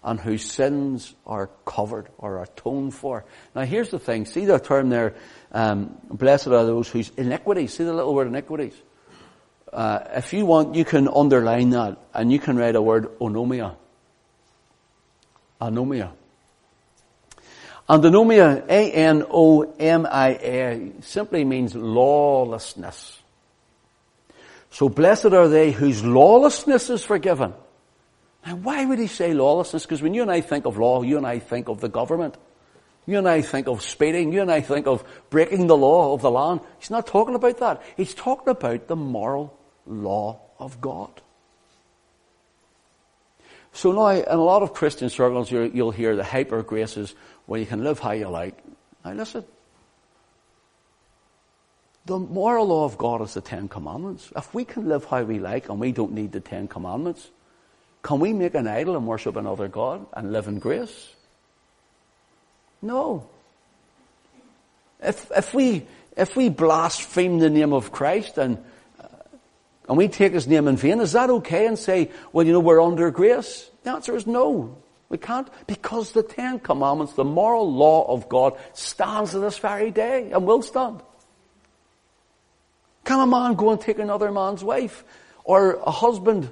and 0.01 0.19
whose 0.19 0.49
sins 0.49 1.13
are 1.27 1.49
covered 1.65 2.07
or 2.17 2.41
atoned 2.41 2.93
for. 2.93 3.25
Now 3.53 3.63
here's 3.63 3.89
the 3.89 3.99
thing. 3.99 4.25
See 4.25 4.45
the 4.45 4.57
term 4.57 4.89
there, 4.89 5.15
um, 5.51 5.97
blessed 6.09 6.47
are 6.47 6.65
those 6.65 6.87
whose 6.87 7.11
iniquities. 7.17 7.73
See 7.73 7.83
the 7.83 7.93
little 7.93 8.13
word 8.13 8.27
iniquities? 8.27 8.75
Uh, 9.73 9.99
if 10.11 10.31
you 10.31 10.45
want, 10.45 10.75
you 10.75 10.85
can 10.85 11.09
underline 11.09 11.71
that 11.71 11.97
and 12.13 12.31
you 12.31 12.39
can 12.39 12.55
write 12.55 12.75
a 12.75 12.81
word 12.81 13.19
anomia. 13.19 13.75
Anomia. 15.59 16.11
And 17.87 18.03
anomia, 18.03 18.67
A-N-O-M-I-A, 18.67 19.31
simply 21.01 21.43
means 21.43 21.75
lawlessness. 21.75 23.19
So 24.71 24.89
blessed 24.89 25.27
are 25.27 25.47
they 25.47 25.71
whose 25.71 26.03
lawlessness 26.03 26.89
is 26.89 27.05
forgiven. 27.05 27.53
Now 28.45 28.55
why 28.55 28.85
would 28.85 28.99
he 28.99 29.07
say 29.07 29.33
lawlessness? 29.33 29.83
Because 29.83 30.01
when 30.01 30.13
you 30.13 30.23
and 30.23 30.31
I 30.31 30.41
think 30.41 30.65
of 30.65 30.77
law, 30.77 31.03
you 31.03 31.17
and 31.17 31.27
I 31.27 31.39
think 31.39 31.69
of 31.69 31.79
the 31.79 31.89
government. 31.89 32.35
You 33.05 33.19
and 33.19 33.29
I 33.29 33.41
think 33.41 33.67
of 33.67 33.83
speeding. 33.83 34.33
You 34.33 34.41
and 34.41 34.51
I 34.51 34.61
think 34.61 34.87
of 34.87 35.03
breaking 35.29 35.67
the 35.67 35.77
law 35.77 36.13
of 36.13 36.21
the 36.21 36.31
land. 36.31 36.61
He's 36.79 36.89
not 36.89 37.05
talking 37.05 37.35
about 37.35 37.59
that. 37.59 37.83
He's 37.95 38.15
talking 38.15 38.49
about 38.49 38.87
the 38.87 38.95
moral 38.95 39.57
law 39.85 40.41
of 40.57 40.81
God. 40.81 41.21
So 43.75 43.91
now, 43.91 44.07
in 44.07 44.23
a 44.25 44.41
lot 44.41 44.63
of 44.63 44.73
Christian 44.73 45.09
circles, 45.09 45.51
you'll 45.51 45.91
hear 45.91 46.15
the 46.15 46.23
hyper 46.23 46.63
graces 46.63 47.13
where 47.45 47.59
you 47.59 47.65
can 47.65 47.83
live 47.83 47.99
how 47.99 48.11
you 48.11 48.29
like. 48.29 48.57
Now 49.03 49.11
listen. 49.11 49.43
The 52.05 52.17
moral 52.17 52.67
law 52.67 52.85
of 52.85 52.97
God 52.97 53.21
is 53.21 53.33
the 53.33 53.41
Ten 53.41 53.67
Commandments. 53.67 54.31
If 54.33 54.53
we 54.53 54.63
can 54.63 54.88
live 54.88 55.03
how 55.03 55.23
we 55.23 55.39
like 55.39 55.67
and 55.67 55.77
we 55.77 55.91
don't 55.91 56.13
need 56.13 56.31
the 56.31 56.39
Ten 56.39 56.69
Commandments, 56.69 57.29
can 58.01 58.21
we 58.21 58.31
make 58.31 58.55
an 58.55 58.65
idol 58.65 58.95
and 58.95 59.05
worship 59.05 59.35
another 59.35 59.67
God 59.67 60.05
and 60.13 60.31
live 60.31 60.47
in 60.47 60.59
grace? 60.59 61.13
No. 62.81 63.27
If, 65.03 65.29
if 65.35 65.53
we, 65.53 65.85
if 66.15 66.38
we 66.38 66.47
blaspheme 66.47 67.39
the 67.39 67.49
name 67.49 67.73
of 67.73 67.91
Christ 67.91 68.38
and 68.38 68.63
and 69.87 69.97
we 69.97 70.07
take 70.07 70.33
his 70.33 70.47
name 70.47 70.67
in 70.67 70.77
vain, 70.77 70.99
is 70.99 71.11
that 71.11 71.29
okay 71.29 71.67
and 71.67 71.77
say, 71.77 72.11
well, 72.33 72.45
you 72.45 72.53
know, 72.53 72.59
we're 72.59 72.81
under 72.81 73.11
grace? 73.11 73.69
The 73.83 73.91
answer 73.91 74.15
is 74.15 74.25
no. 74.25 74.77
We 75.09 75.17
can't 75.17 75.47
because 75.67 76.11
the 76.11 76.23
Ten 76.23 76.59
Commandments, 76.59 77.13
the 77.13 77.23
moral 77.23 77.71
law 77.71 78.11
of 78.11 78.27
God 78.27 78.57
stands 78.73 79.31
to 79.31 79.39
this 79.39 79.57
very 79.59 79.91
day 79.91 80.31
and 80.31 80.45
will 80.45 80.61
stand. 80.61 81.01
Can 83.03 83.19
a 83.19 83.27
man 83.27 83.53
go 83.53 83.69
and 83.69 83.79
take 83.79 83.99
another 83.99 84.31
man's 84.31 84.63
wife? 84.63 85.03
Or 85.43 85.75
a 85.75 85.91
husband, 85.91 86.51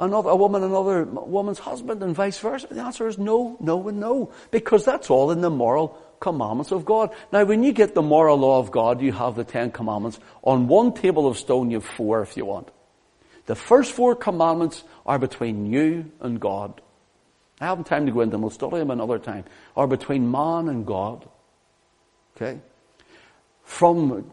another, 0.00 0.30
a 0.30 0.36
woman, 0.36 0.64
another 0.64 1.04
woman's 1.04 1.60
husband 1.60 2.02
and 2.02 2.14
vice 2.14 2.38
versa? 2.40 2.66
The 2.68 2.80
answer 2.80 3.06
is 3.06 3.18
no, 3.18 3.56
no 3.60 3.88
and 3.88 4.00
no. 4.00 4.32
Because 4.50 4.84
that's 4.84 5.10
all 5.10 5.30
in 5.30 5.40
the 5.40 5.50
moral 5.50 5.96
commandments 6.18 6.72
of 6.72 6.84
God. 6.84 7.14
Now, 7.32 7.44
when 7.44 7.62
you 7.62 7.72
get 7.72 7.94
the 7.94 8.02
moral 8.02 8.38
law 8.38 8.58
of 8.58 8.70
God, 8.70 9.00
you 9.00 9.12
have 9.12 9.36
the 9.36 9.44
Ten 9.44 9.70
Commandments. 9.70 10.18
On 10.42 10.66
one 10.66 10.92
table 10.92 11.28
of 11.28 11.38
stone, 11.38 11.70
you 11.70 11.78
have 11.78 11.88
four 11.88 12.22
if 12.22 12.36
you 12.36 12.44
want. 12.44 12.68
The 13.46 13.54
first 13.54 13.92
four 13.92 14.14
commandments 14.14 14.84
are 15.06 15.18
between 15.18 15.66
you 15.66 16.10
and 16.20 16.40
God. 16.40 16.80
I 17.60 17.66
haven't 17.66 17.84
time 17.84 18.06
to 18.06 18.12
go 18.12 18.20
into 18.20 18.32
them. 18.32 18.42
We'll 18.42 18.50
study 18.50 18.78
them 18.78 18.90
another 18.90 19.18
time. 19.18 19.44
Are 19.76 19.86
between 19.86 20.30
man 20.30 20.68
and 20.68 20.86
God. 20.86 21.28
Okay? 22.36 22.60
From 23.64 24.30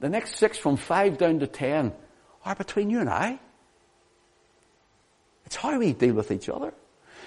the 0.00 0.08
next 0.08 0.36
six, 0.36 0.56
from 0.56 0.76
five 0.76 1.18
down 1.18 1.40
to 1.40 1.46
ten, 1.46 1.92
are 2.44 2.54
between 2.54 2.90
you 2.90 3.00
and 3.00 3.10
I. 3.10 3.38
It's 5.52 5.60
how 5.60 5.78
we 5.78 5.92
deal 5.92 6.14
with 6.14 6.30
each 6.30 6.48
other. 6.48 6.72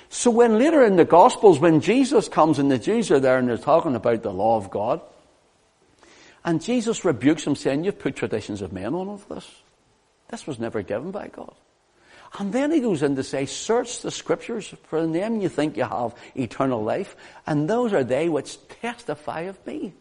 So 0.09 0.31
when 0.31 0.57
later 0.57 0.83
in 0.83 0.95
the 0.95 1.05
Gospels, 1.05 1.59
when 1.59 1.79
Jesus 1.79 2.27
comes 2.27 2.57
and 2.57 2.71
the 2.71 2.79
Jews 2.79 3.11
are 3.11 3.19
there 3.19 3.38
and 3.38 3.47
they're 3.47 3.55
talking 3.55 3.93
about 3.93 4.23
the 4.23 4.33
law 4.33 4.57
of 4.57 4.71
God, 4.71 4.99
and 6.43 6.59
Jesus 6.59 7.05
rebukes 7.05 7.45
them 7.45 7.55
saying, 7.55 7.83
you've 7.83 7.99
put 7.99 8.15
traditions 8.15 8.63
of 8.63 8.73
men 8.73 8.95
on 8.95 9.09
of 9.09 9.29
this. 9.29 9.47
This 10.29 10.47
was 10.47 10.57
never 10.57 10.81
given 10.81 11.11
by 11.11 11.27
God. 11.27 11.53
And 12.39 12.51
then 12.51 12.71
he 12.71 12.79
goes 12.79 13.03
in 13.03 13.15
to 13.15 13.23
say, 13.23 13.45
search 13.45 14.01
the 14.01 14.09
scriptures, 14.09 14.73
for 14.85 14.97
in 14.97 15.11
them 15.11 15.39
you 15.39 15.47
think 15.47 15.77
you 15.77 15.83
have 15.83 16.15
eternal 16.35 16.83
life, 16.83 17.15
and 17.45 17.69
those 17.69 17.93
are 17.93 18.03
they 18.03 18.27
which 18.27 18.57
testify 18.81 19.41
of 19.41 19.67
me. 19.67 19.93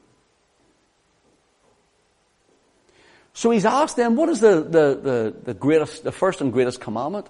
So 3.35 3.51
he's 3.51 3.67
asked 3.67 3.97
them, 3.97 4.17
what 4.17 4.31
is 4.31 4.41
the, 4.41 4.63
the, 4.63 5.01
the, 5.03 5.37
the 5.45 5.55
greatest, 5.55 6.05
the 6.05 6.13
first 6.13 6.41
and 6.41 6.51
greatest 6.55 6.81
commandment? 6.81 7.29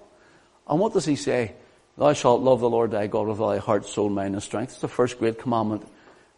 And 0.67 0.79
what 0.79 0.93
does 0.93 1.05
he 1.05 1.15
say? 1.15 1.53
Thou 1.97 2.13
shalt 2.13 2.41
love 2.41 2.59
the 2.59 2.69
Lord 2.69 2.91
thy 2.91 3.07
God 3.07 3.27
with 3.27 3.37
thy 3.37 3.57
heart, 3.57 3.85
soul, 3.85 4.09
mind, 4.09 4.33
and 4.33 4.43
strength. 4.43 4.73
It's 4.73 4.81
the 4.81 4.87
first 4.87 5.19
great 5.19 5.39
commandment. 5.39 5.87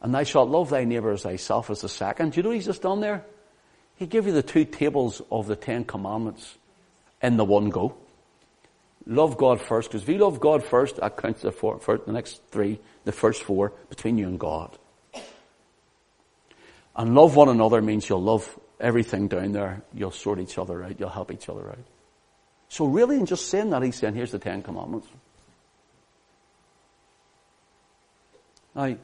And 0.02 0.14
thou 0.14 0.24
shalt 0.24 0.50
love 0.50 0.70
thy 0.70 0.84
neighbour 0.84 1.12
as 1.12 1.24
thyself 1.24 1.70
as 1.70 1.82
the 1.82 1.90
second. 1.90 2.32
Do 2.32 2.38
you 2.38 2.44
know 2.44 2.50
what 2.50 2.56
he's 2.56 2.66
just 2.66 2.84
done 2.84 3.02
there? 3.02 3.26
He 3.96 4.06
gave 4.06 4.28
you 4.28 4.32
the 4.32 4.44
two 4.44 4.66
tables 4.66 5.22
of 5.32 5.48
the 5.48 5.56
Ten 5.56 5.84
Commandments 5.84 6.56
in 7.22 7.38
the 7.38 7.46
one 7.46 7.70
go. 7.70 7.96
Love 9.08 9.38
God 9.38 9.62
first, 9.62 9.90
because 9.90 10.04
if 10.04 10.10
you 10.10 10.18
love 10.18 10.40
God 10.40 10.64
first, 10.64 10.98
that 10.98 11.18
counts 11.18 11.42
the, 11.42 11.52
four, 11.52 11.80
for 11.80 11.98
the 11.98 12.12
next 12.12 12.42
three, 12.52 12.80
the 13.06 13.12
first 13.12 13.42
four, 13.42 13.72
between 13.90 14.18
you 14.18 14.28
and 14.28 14.40
God. 14.40 14.78
And 16.96 17.16
love 17.16 17.36
one 17.36 17.50
another 17.50 17.82
means 17.82 18.08
you'll 18.10 18.22
love 18.22 18.60
everything 18.80 19.30
down 19.30 19.54
there. 19.54 19.82
You'll 19.94 20.12
sort 20.12 20.40
each 20.40 20.58
other 20.58 20.84
out. 20.84 21.00
You'll 21.00 21.10
help 21.10 21.32
each 21.32 21.48
other 21.48 21.70
out. 21.70 21.78
So 22.70 22.86
really, 22.86 23.18
in 23.18 23.26
just 23.26 23.50
saying 23.50 23.70
that, 23.70 23.82
he's 23.82 23.96
saying, 23.96 24.16
here's 24.16 24.32
the 24.32 24.40
Ten 24.40 24.62
Commandments. 24.62 25.08
Now, 28.76 28.96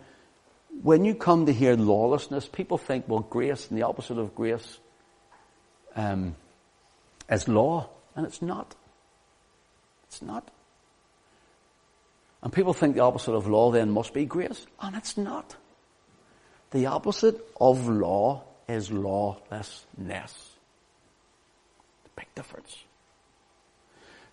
when 0.81 1.05
you 1.05 1.15
come 1.15 1.45
to 1.45 1.53
hear 1.53 1.75
lawlessness, 1.75 2.47
people 2.47 2.77
think, 2.77 3.07
well, 3.07 3.21
grace 3.21 3.69
and 3.69 3.77
the 3.77 3.83
opposite 3.83 4.17
of 4.17 4.35
grace. 4.35 4.79
Um, 5.95 6.35
as 7.29 7.47
law, 7.47 7.89
and 8.15 8.25
it's 8.25 8.41
not. 8.41 8.75
It's 10.07 10.21
not. 10.21 10.49
And 12.41 12.51
people 12.51 12.73
think 12.73 12.95
the 12.95 13.01
opposite 13.01 13.33
of 13.33 13.47
law 13.47 13.71
then 13.71 13.89
must 13.89 14.13
be 14.13 14.25
grace, 14.25 14.65
and 14.81 14.95
it's 14.95 15.17
not. 15.17 15.55
The 16.71 16.87
opposite 16.87 17.39
of 17.59 17.87
law 17.87 18.43
is 18.67 18.91
lawlessness. 18.91 19.85
The 19.97 22.09
Big 22.15 22.27
difference. 22.35 22.75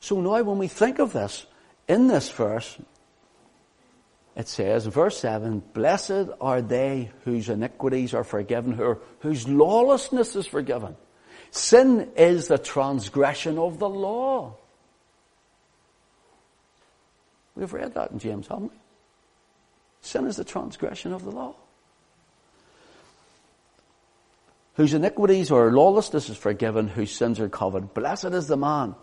So 0.01 0.21
now 0.21 0.43
when 0.43 0.59
we 0.59 0.67
think 0.67 0.99
of 0.99 1.13
this, 1.13 1.47
in 1.87 2.07
this 2.07 2.31
verse, 2.31 2.79
it 4.35 4.49
says, 4.49 4.87
verse 4.87 5.19
7, 5.19 5.63
Blessed 5.75 6.31
are 6.41 6.63
they 6.63 7.11
whose 7.25 7.51
iniquities 7.51 8.15
are 8.15 8.25
forgiven, 8.25 8.73
who, 8.73 8.99
whose 9.21 9.47
lawlessness 9.47 10.35
is 10.35 10.47
forgiven. 10.47 10.97
Sin 11.51 12.11
is 12.17 12.49
the 12.49 12.59
transgression 12.59 13.59
of 13.59 13.79
the 13.79 13.89
law. 13.89 14.55
We've 17.55 17.73
read 17.73 17.95
that 17.95 18.13
in 18.13 18.19
James, 18.19 18.47
haven't 18.47 18.71
we? 18.71 18.79
Sin 20.01 20.27
is 20.27 20.37
the 20.37 20.45
transgression 20.45 21.13
of 21.13 21.25
the 21.25 21.31
law. 21.31 21.55
Whose 24.77 24.95
iniquities 24.95 25.51
or 25.51 25.71
lawlessness 25.73 26.31
is 26.31 26.39
forgiven, 26.39 26.89
whose 26.89 27.11
sins 27.11 27.39
are 27.41 27.51
covered. 27.51 27.93
Blessed 27.93 28.27
is 28.27 28.47
the 28.47 28.57
man 28.57 28.95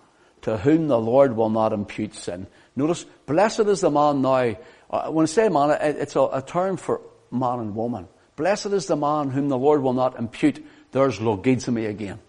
to 0.41 0.57
whom 0.57 0.87
the 0.87 0.99
Lord 0.99 1.35
will 1.35 1.49
not 1.49 1.73
impute 1.73 2.15
sin. 2.15 2.47
Notice, 2.75 3.05
blessed 3.25 3.61
is 3.61 3.81
the 3.81 3.91
man 3.91 4.21
now. 4.21 4.55
Uh, 4.89 5.09
when 5.09 5.23
I 5.23 5.27
say 5.27 5.49
man, 5.49 5.77
it's 5.81 6.15
a, 6.15 6.21
a 6.21 6.41
term 6.41 6.77
for 6.77 7.01
man 7.31 7.59
and 7.59 7.75
woman. 7.75 8.07
Blessed 8.35 8.67
is 8.67 8.85
the 8.85 8.95
man 8.95 9.31
whom 9.31 9.49
the 9.49 9.57
Lord 9.57 9.81
will 9.81 9.93
not 9.93 10.17
impute. 10.17 10.63
There's 10.91 11.19
logizomai 11.19 11.89
again. 11.89 12.19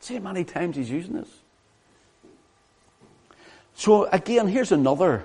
See 0.00 0.14
how 0.14 0.20
many 0.20 0.44
times 0.44 0.76
he's 0.76 0.90
using 0.90 1.14
this. 1.14 1.30
So 3.74 4.06
again, 4.06 4.48
here's 4.48 4.72
another 4.72 5.24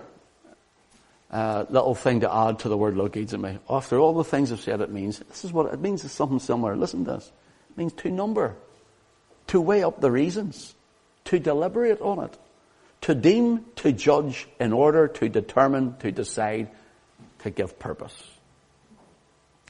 uh, 1.31 1.65
little 1.69 1.95
thing 1.95 2.21
to 2.21 2.33
add 2.33 2.59
to 2.59 2.69
the 2.69 2.77
word 2.77 2.95
logizomai. 2.95 3.59
After 3.69 3.99
all 3.99 4.13
the 4.13 4.23
things 4.23 4.51
I've 4.51 4.59
said, 4.59 4.81
it 4.81 4.91
means 4.91 5.19
this 5.19 5.45
is 5.45 5.53
what 5.53 5.73
it 5.73 5.79
means. 5.79 6.03
Is 6.03 6.11
something 6.11 6.39
similar. 6.39 6.75
Listen 6.75 7.05
to 7.05 7.11
this. 7.11 7.31
It 7.71 7.77
means 7.77 7.93
to 7.93 8.09
number, 8.09 8.55
to 9.47 9.61
weigh 9.61 9.83
up 9.83 10.01
the 10.01 10.11
reasons, 10.11 10.75
to 11.29 11.37
deliberate 11.37 12.01
on 12.01 12.23
it, 12.23 12.35
to 13.01 13.13
deem, 13.13 13.63
to 13.75 13.91
judge, 13.91 14.47
in 14.59 14.73
order 14.73 15.07
to 15.07 15.29
determine, 15.29 15.95
to 15.97 16.11
decide, 16.11 16.69
to 17.39 17.51
give 17.51 17.77
purpose. 17.77 18.15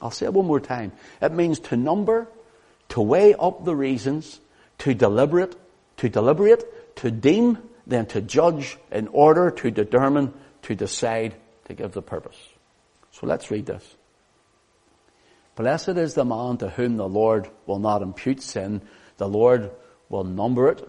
I'll 0.01 0.09
say 0.09 0.25
it 0.25 0.33
one 0.33 0.47
more 0.47 0.61
time. 0.61 0.93
It 1.21 1.33
means 1.33 1.59
to 1.59 1.75
number, 1.75 2.29
to 2.89 3.01
weigh 3.01 3.33
up 3.33 3.65
the 3.65 3.75
reasons, 3.75 4.39
to 4.79 4.93
deliberate, 4.93 5.53
to 5.97 6.07
deliberate, 6.07 6.95
to 6.97 7.11
deem, 7.11 7.57
then 7.85 8.05
to 8.05 8.21
judge 8.21 8.77
in 8.89 9.09
order 9.09 9.51
to 9.51 9.69
determine, 9.69 10.33
to 10.61 10.75
decide, 10.75 11.35
to 11.65 11.73
give 11.73 11.91
the 11.91 12.01
purpose. 12.01 12.37
So 13.11 13.27
let's 13.27 13.51
read 13.51 13.65
this. 13.65 13.83
Blessed 15.55 15.89
is 15.89 16.13
the 16.13 16.23
man 16.23 16.55
to 16.59 16.69
whom 16.69 16.95
the 16.95 17.09
Lord 17.09 17.49
will 17.65 17.79
not 17.79 18.01
impute 18.01 18.41
sin. 18.41 18.81
The 19.17 19.27
Lord 19.27 19.71
will 20.07 20.23
number 20.23 20.69
it, 20.69 20.87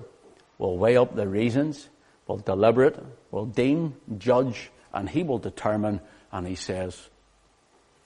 will 0.60 0.76
weigh 0.76 0.98
up 0.98 1.16
the 1.16 1.26
reasons, 1.26 1.88
will 2.26 2.36
deliberate, 2.36 3.02
will 3.30 3.46
deem, 3.46 3.94
judge, 4.18 4.70
and 4.92 5.08
he 5.08 5.22
will 5.22 5.38
determine, 5.38 6.00
and 6.30 6.46
he 6.46 6.54
says, 6.54 7.08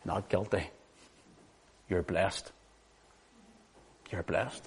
not 0.04 0.28
guilty. 0.28 0.70
You're 1.90 2.04
blessed. 2.04 2.52
You're 4.12 4.22
blessed. 4.22 4.62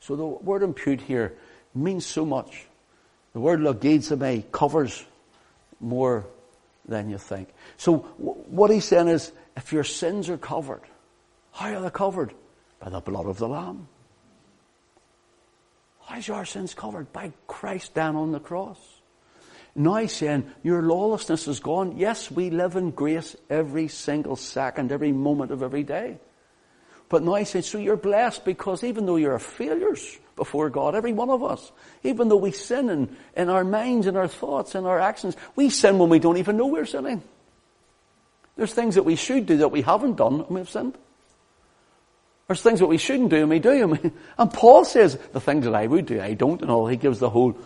So 0.00 0.16
the 0.16 0.24
word 0.24 0.62
impute 0.62 1.02
here 1.02 1.34
means 1.74 2.06
so 2.06 2.24
much. 2.24 2.66
The 3.34 3.40
word 3.40 3.60
logizomai 3.60 4.50
covers 4.50 5.04
more 5.78 6.24
than 6.88 7.10
you 7.10 7.18
think. 7.18 7.50
So 7.76 7.98
what 7.98 8.70
he's 8.70 8.86
saying 8.86 9.08
is, 9.08 9.30
if 9.58 9.74
your 9.74 9.84
sins 9.84 10.30
are 10.30 10.38
covered, 10.38 10.82
how 11.52 11.74
are 11.74 11.82
they 11.82 11.90
covered? 11.90 12.32
By 12.80 12.88
the 12.88 13.00
blood 13.00 13.26
of 13.26 13.36
the 13.36 13.46
Lamb. 13.46 13.88
How's 16.12 16.28
your 16.28 16.44
sins 16.44 16.74
covered? 16.74 17.10
By 17.10 17.32
Christ 17.46 17.94
down 17.94 18.16
on 18.16 18.32
the 18.32 18.38
cross. 18.38 18.76
Now 19.74 20.04
saying, 20.04 20.44
your 20.62 20.82
lawlessness 20.82 21.48
is 21.48 21.58
gone. 21.58 21.96
Yes, 21.96 22.30
we 22.30 22.50
live 22.50 22.76
in 22.76 22.90
grace 22.90 23.34
every 23.48 23.88
single 23.88 24.36
second, 24.36 24.92
every 24.92 25.10
moment 25.10 25.52
of 25.52 25.62
every 25.62 25.84
day. 25.84 26.18
But 27.08 27.22
now 27.22 27.36
he 27.36 27.46
says, 27.46 27.66
so 27.66 27.78
you're 27.78 27.96
blessed 27.96 28.44
because 28.44 28.84
even 28.84 29.06
though 29.06 29.16
you're 29.16 29.36
a 29.36 29.40
failures 29.40 30.18
before 30.36 30.68
God, 30.68 30.94
every 30.94 31.14
one 31.14 31.30
of 31.30 31.42
us, 31.42 31.72
even 32.02 32.28
though 32.28 32.36
we 32.36 32.52
sin 32.52 32.90
in, 32.90 33.16
in 33.34 33.48
our 33.48 33.64
minds 33.64 34.06
and 34.06 34.18
our 34.18 34.28
thoughts 34.28 34.74
and 34.74 34.86
our 34.86 35.00
actions, 35.00 35.34
we 35.56 35.70
sin 35.70 35.98
when 35.98 36.10
we 36.10 36.18
don't 36.18 36.36
even 36.36 36.58
know 36.58 36.66
we're 36.66 36.84
sinning. 36.84 37.22
There's 38.56 38.74
things 38.74 38.96
that 38.96 39.06
we 39.06 39.16
should 39.16 39.46
do 39.46 39.56
that 39.56 39.68
we 39.68 39.80
haven't 39.80 40.16
done 40.16 40.42
and 40.42 40.50
we've 40.50 40.68
sinned. 40.68 40.98
There's 42.52 42.60
things 42.60 42.80
that 42.80 42.86
we 42.86 42.98
shouldn't 42.98 43.30
do 43.30 43.36
and 43.36 43.48
we 43.48 43.60
do. 43.60 44.12
And 44.36 44.52
Paul 44.52 44.84
says, 44.84 45.16
the 45.32 45.40
things 45.40 45.64
that 45.64 45.74
I 45.74 45.86
would 45.86 46.04
do, 46.04 46.20
I 46.20 46.34
don't 46.34 46.60
and 46.60 46.70
all. 46.70 46.86
He 46.86 46.98
gives 46.98 47.18
the 47.18 47.30
whole. 47.30 47.56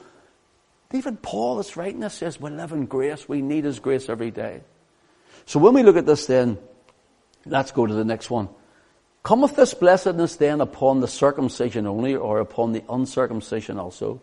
Even 0.95 1.17
Paul 1.17 1.57
that's 1.57 1.77
writing 1.77 1.99
this 1.99 2.15
says, 2.15 2.41
we 2.41 2.51
live 2.51 2.71
in 2.71 2.87
grace. 2.87 3.29
We 3.29 3.43
need 3.43 3.65
His 3.65 3.81
grace 3.81 4.09
every 4.09 4.31
day. 4.31 4.61
So 5.45 5.59
when 5.59 5.75
we 5.75 5.83
look 5.83 5.97
at 5.97 6.07
this 6.07 6.27
then, 6.27 6.57
let's 7.45 7.73
go 7.73 7.85
to 7.85 7.93
the 7.93 8.05
next 8.05 8.31
one. 8.31 8.49
Cometh 9.25 9.57
this 9.57 9.75
blessedness 9.75 10.37
then 10.37 10.61
upon 10.61 11.01
the 11.01 11.09
circumcision 11.09 11.89
only, 11.89 12.15
or 12.15 12.39
upon 12.39 12.71
the 12.71 12.85
uncircumcision 12.89 13.81
also? 13.81 14.21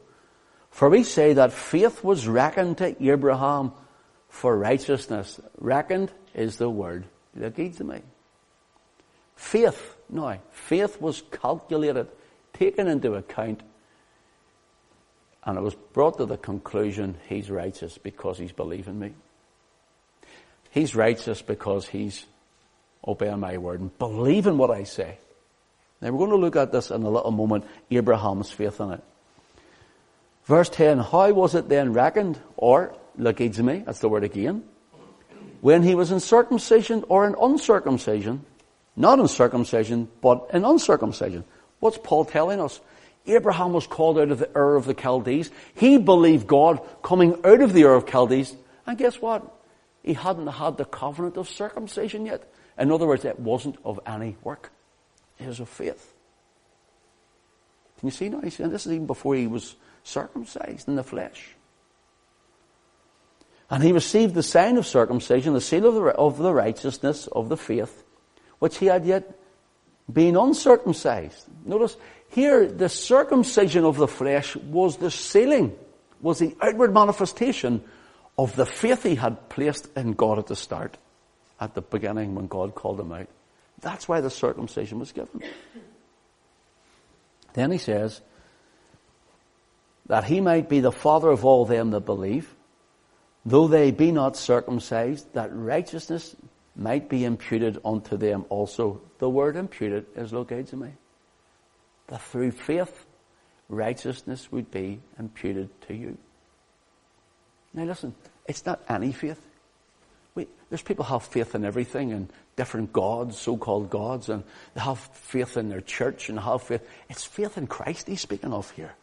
For 0.71 0.87
we 0.87 1.03
say 1.03 1.33
that 1.33 1.51
faith 1.51 2.05
was 2.05 2.25
reckoned 2.25 2.77
to 2.77 2.95
Abraham 3.05 3.73
for 4.29 4.57
righteousness. 4.57 5.41
Reckoned 5.57 6.09
is 6.33 6.55
the 6.55 6.69
word 6.69 7.03
logizomai. 7.37 8.01
Faith, 9.35 9.92
now, 10.13 10.37
faith 10.51 11.01
was 11.01 11.23
calculated, 11.31 12.07
taken 12.53 12.87
into 12.87 13.15
account, 13.15 13.61
and 15.43 15.57
it 15.57 15.61
was 15.61 15.75
brought 15.75 16.17
to 16.19 16.25
the 16.25 16.37
conclusion 16.37 17.15
he's 17.27 17.49
righteous 17.49 17.97
because 17.97 18.37
he's 18.37 18.51
believing 18.51 18.99
me. 18.99 19.13
He's 20.69 20.95
righteous 20.95 21.41
because 21.41 21.87
he's 21.87 22.25
obeying 23.05 23.39
my 23.39 23.57
word 23.57 23.81
and 23.81 23.97
believing 23.97 24.57
what 24.57 24.71
I 24.71 24.83
say. 24.83 25.17
Now 25.99 26.11
we're 26.11 26.19
going 26.19 26.29
to 26.29 26.37
look 26.37 26.55
at 26.55 26.71
this 26.71 26.91
in 26.91 27.03
a 27.03 27.09
little 27.09 27.31
moment, 27.31 27.65
Abraham's 27.89 28.51
faith 28.51 28.79
in 28.79 28.91
it. 28.91 29.03
Verse 30.45 30.69
10, 30.69 30.99
how 30.99 31.31
was 31.31 31.55
it 31.55 31.69
then 31.69 31.93
reckoned, 31.93 32.39
or 32.55 32.95
logizomai, 33.17 33.85
that's 33.85 33.99
the 33.99 34.09
word 34.09 34.23
again, 34.23 34.63
when 35.61 35.81
he 35.81 35.95
was 35.95 36.11
in 36.11 36.19
circumcision 36.19 37.03
or 37.07 37.25
in 37.25 37.35
uncircumcision, 37.41 38.45
not 38.95 39.19
in 39.19 39.27
circumcision, 39.27 40.07
but 40.21 40.49
in 40.53 40.65
uncircumcision. 40.65 41.43
What's 41.79 41.97
Paul 41.97 42.25
telling 42.25 42.61
us? 42.61 42.79
Abraham 43.25 43.73
was 43.73 43.87
called 43.87 44.19
out 44.19 44.31
of 44.31 44.39
the 44.39 44.49
Ur 44.55 44.75
of 44.75 44.85
the 44.85 44.93
Chaldees. 44.93 45.49
He 45.75 45.97
believed 45.97 46.45
God 46.45 46.81
coming 47.01 47.39
out 47.45 47.61
of 47.61 47.73
the 47.73 47.85
Ur 47.85 47.95
of 47.95 48.09
Chaldees. 48.09 48.55
And 48.85 48.97
guess 48.97 49.21
what? 49.21 49.49
He 50.03 50.13
hadn't 50.13 50.47
had 50.47 50.77
the 50.77 50.85
covenant 50.85 51.37
of 51.37 51.47
circumcision 51.47 52.25
yet. 52.25 52.43
In 52.77 52.91
other 52.91 53.07
words, 53.07 53.23
it 53.23 53.39
wasn't 53.39 53.77
of 53.85 53.99
any 54.05 54.35
work. 54.43 54.71
It 55.39 55.47
was 55.47 55.59
of 55.59 55.69
faith. 55.69 56.13
Can 57.99 58.07
you 58.07 58.11
see 58.11 58.29
now? 58.29 58.41
He's 58.41 58.55
saying 58.55 58.71
this 58.71 58.85
is 58.85 58.91
even 58.91 59.07
before 59.07 59.35
he 59.35 59.47
was 59.47 59.75
circumcised 60.03 60.89
in 60.89 60.95
the 60.95 61.03
flesh. 61.03 61.55
And 63.69 63.81
he 63.81 63.93
received 63.93 64.33
the 64.35 64.43
sign 64.43 64.77
of 64.77 64.85
circumcision, 64.85 65.53
the 65.53 65.61
seal 65.61 65.87
of 65.87 65.95
the, 65.95 66.01
of 66.01 66.37
the 66.37 66.53
righteousness 66.53 67.27
of 67.27 67.47
the 67.47 67.57
faith, 67.57 68.02
which 68.63 68.77
he 68.77 68.85
had 68.85 69.03
yet 69.05 69.29
been 70.09 70.37
uncircumcised. 70.37 71.45
Notice 71.65 71.97
here, 72.29 72.65
the 72.65 72.87
circumcision 72.87 73.83
of 73.83 73.97
the 73.97 74.07
flesh 74.07 74.55
was 74.55 74.95
the 74.95 75.11
sealing, 75.11 75.75
was 76.21 76.39
the 76.39 76.55
outward 76.61 76.93
manifestation 76.93 77.83
of 78.37 78.55
the 78.55 78.65
faith 78.65 79.03
he 79.03 79.15
had 79.15 79.49
placed 79.49 79.89
in 79.97 80.13
God 80.13 80.39
at 80.39 80.47
the 80.47 80.55
start 80.55 80.97
at 81.59 81.73
the 81.75 81.81
beginning 81.81 82.35
when 82.35 82.47
God 82.47 82.73
called 82.73 83.01
him 83.01 83.11
out. 83.11 83.27
That's 83.81 84.07
why 84.07 84.21
the 84.21 84.29
circumcision 84.29 84.97
was 84.97 85.11
given. 85.11 85.43
Then 87.51 87.69
he 87.69 87.79
says, 87.79 88.21
that 90.05 90.23
he 90.23 90.39
might 90.39 90.69
be 90.69 90.79
the 90.79 90.93
father 90.93 91.29
of 91.29 91.43
all 91.43 91.65
them 91.65 91.91
that 91.91 92.05
believe, 92.05 92.55
though 93.45 93.67
they 93.67 93.91
be 93.91 94.13
not 94.13 94.37
circumcised, 94.37 95.33
that 95.33 95.49
righteousness 95.53 96.33
might 96.75 97.09
be 97.09 97.25
imputed 97.25 97.79
unto 97.85 98.17
them 98.17 98.45
also. 98.49 99.01
The 99.19 99.29
word 99.29 99.55
imputed 99.55 100.05
is 100.15 100.31
logizomai. 100.31 100.91
That 102.07 102.21
through 102.21 102.51
faith, 102.51 103.05
righteousness 103.69 104.51
would 104.51 104.71
be 104.71 104.99
imputed 105.19 105.69
to 105.87 105.93
you. 105.93 106.17
Now 107.73 107.83
listen, 107.83 108.13
it's 108.47 108.65
not 108.65 108.81
any 108.89 109.11
faith. 109.11 109.41
There's 110.73 110.81
people 110.81 111.05
have 111.05 111.21
faith 111.21 111.53
in 111.53 111.63
everything 111.63 112.11
and 112.13 112.33
different 112.55 112.91
gods, 112.91 113.37
so-called 113.37 113.91
gods, 113.91 114.27
and 114.29 114.43
they 114.73 114.81
have 114.81 114.97
faith 114.97 115.55
in 115.55 115.69
their 115.69 115.81
church 115.81 116.29
and 116.29 116.39
have 116.39 116.63
faith. 116.63 116.81
It's 117.09 117.23
faith 117.23 117.59
in 117.59 117.67
Christ 117.67 118.07
he's 118.07 118.21
speaking 118.21 118.51
of 118.51 118.71
here. 118.71 118.95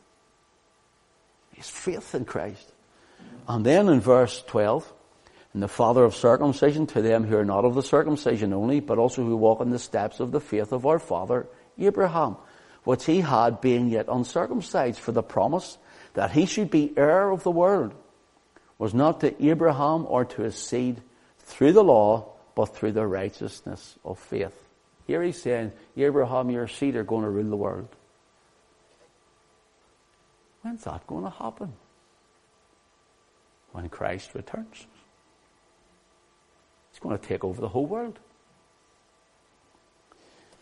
It's 1.54 1.70
faith 1.70 2.12
in 2.12 2.24
Christ. 2.24 2.72
And 3.46 3.64
then 3.64 3.88
in 3.88 4.00
verse 4.00 4.42
12, 4.48 4.92
and 5.52 5.62
the 5.62 5.68
father 5.68 6.04
of 6.04 6.14
circumcision 6.14 6.86
to 6.86 7.02
them 7.02 7.24
who 7.24 7.36
are 7.36 7.44
not 7.44 7.64
of 7.64 7.74
the 7.74 7.82
circumcision 7.82 8.52
only, 8.52 8.80
but 8.80 8.98
also 8.98 9.24
who 9.24 9.36
walk 9.36 9.60
in 9.60 9.70
the 9.70 9.78
steps 9.78 10.20
of 10.20 10.30
the 10.30 10.40
faith 10.40 10.72
of 10.72 10.86
our 10.86 10.98
father 10.98 11.46
Abraham, 11.78 12.36
which 12.84 13.06
he 13.06 13.20
had 13.20 13.60
being 13.60 13.88
yet 13.88 14.06
uncircumcised 14.08 14.98
for 14.98 15.12
the 15.12 15.22
promise 15.22 15.78
that 16.14 16.30
he 16.30 16.46
should 16.46 16.70
be 16.70 16.92
heir 16.96 17.30
of 17.30 17.42
the 17.42 17.50
world 17.50 17.94
was 18.78 18.94
not 18.94 19.20
to 19.20 19.46
Abraham 19.46 20.06
or 20.08 20.24
to 20.24 20.42
his 20.42 20.56
seed 20.56 21.02
through 21.40 21.72
the 21.72 21.84
law, 21.84 22.32
but 22.54 22.74
through 22.74 22.92
the 22.92 23.06
righteousness 23.06 23.98
of 24.04 24.18
faith. 24.18 24.54
Here 25.06 25.22
he's 25.22 25.40
saying, 25.40 25.72
Abraham, 25.96 26.50
your 26.50 26.66
seed 26.66 26.96
are 26.96 27.04
going 27.04 27.24
to 27.24 27.30
rule 27.30 27.50
the 27.50 27.56
world. 27.56 27.88
When's 30.62 30.84
that 30.84 31.06
going 31.06 31.24
to 31.24 31.30
happen? 31.30 31.72
When 33.72 33.88
Christ 33.88 34.34
returns. 34.34 34.86
He's 37.00 37.08
going 37.08 37.18
to 37.18 37.26
take 37.26 37.44
over 37.44 37.60
the 37.60 37.68
whole 37.68 37.86
world. 37.86 38.18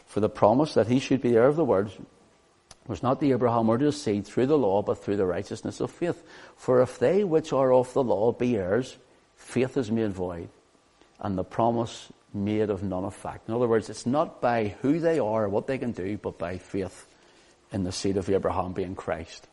For 0.07 0.20
the 0.20 0.29
promise 0.29 0.74
that 0.74 0.87
he 0.87 1.01
should 1.01 1.20
be 1.20 1.35
heir 1.35 1.48
of 1.48 1.57
the 1.57 1.64
world 1.64 1.90
was 2.87 3.03
not 3.03 3.18
the 3.18 3.33
Abraham 3.33 3.68
or 3.68 3.77
his 3.77 4.01
seed 4.01 4.24
through 4.24 4.46
the 4.46 4.57
law, 4.57 4.83
but 4.83 5.03
through 5.03 5.16
the 5.16 5.27
righteousness 5.27 5.81
of 5.81 5.90
faith. 5.90 6.22
For 6.57 6.81
if 6.81 7.01
they 7.01 7.24
which 7.24 7.53
are 7.53 7.72
of 7.72 7.92
the 7.92 8.05
law 8.05 8.31
be 8.33 8.57
heirs, 8.57 8.96
faith 9.37 9.77
is 9.77 9.90
made 9.90 10.12
void, 10.12 10.48
and 11.20 11.37
the 11.37 11.44
promise 11.44 12.12
made 12.33 12.70
of 12.70 12.85
none 12.85 13.05
effect. 13.05 13.48
In 13.48 13.55
other 13.55 13.66
words, 13.66 13.90
it's 13.90 14.07
not 14.07 14.40
by 14.40 14.77
who 14.81 15.01
they 15.01 15.18
are 15.18 15.44
or 15.44 15.48
what 15.48 15.66
they 15.66 15.77
can 15.77 15.90
do, 15.90 16.16
but 16.18 16.38
by 16.38 16.59
faith 16.59 17.07
in 17.72 17.83
the 17.83 17.92
seed 17.92 18.16
of 18.16 18.31
Abraham 18.31 18.72
being 18.72 18.94
Christ. 18.94 19.48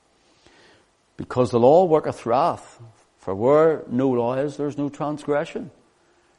Because 1.18 1.50
the 1.50 1.60
law 1.60 1.86
worketh 1.86 2.28
wrath, 2.28 2.80
for 3.18 3.34
where 3.34 3.84
no 3.90 4.10
law 4.10 4.36
is, 4.36 4.58
there 4.58 4.68
is 4.68 4.78
no 4.78 4.90
transgression. 4.90 5.72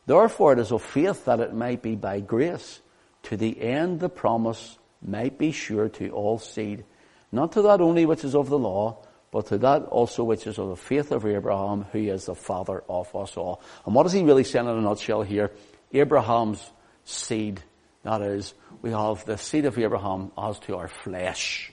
Therefore 0.07 0.53
it 0.53 0.59
is 0.61 0.73
of 0.73 0.83
faith 0.83 1.25
that 1.25 1.41
it 1.41 1.53
might 1.53 1.83
be 1.83 1.97
by 1.97 2.21
grace, 2.21 2.81
to 3.25 3.37
the 3.37 3.61
end 3.61 4.01
the 4.01 4.09
promise 4.09 4.79
might 5.03 5.37
be 5.37 5.53
sure 5.53 5.89
to 5.89 6.11
all 6.11 6.39
seed, 6.39 6.85
not 7.33 7.53
to 7.53 7.63
that 7.63 7.81
only 7.81 8.07
which 8.07 8.25
is 8.25 8.35
of 8.35 8.49
the 8.49 8.59
law, 8.59 8.99
but 9.33 9.47
to 9.47 9.59
that 9.59 9.83
also 9.85 10.25
which 10.25 10.47
is 10.47 10.59
of 10.59 10.69
the 10.69 10.77
faith 10.77 11.11
of 11.11 11.27
Abraham, 11.27 11.85
who 11.93 11.99
is 11.99 12.27
the 12.27 12.35
father 12.35 12.83
of 12.89 13.15
us 13.15 13.37
all. 13.37 13.61
And 13.85 13.95
what 13.95 14.07
is 14.07 14.13
he 14.13 14.23
really 14.23 14.45
saying 14.45 14.67
in 14.67 14.77
a 14.77 14.81
nutshell 14.81 15.23
here? 15.23 15.53
Abraham's 15.93 16.63
seed, 17.05 17.63
that 18.03 18.23
is, 18.23 18.55
we 18.83 18.91
have 18.93 19.25
the 19.25 19.37
seed 19.37 19.65
of 19.65 19.79
Abraham 19.79 20.31
as 20.39 20.59
to 20.61 20.77
our 20.77 20.89
flesh. 20.89 21.73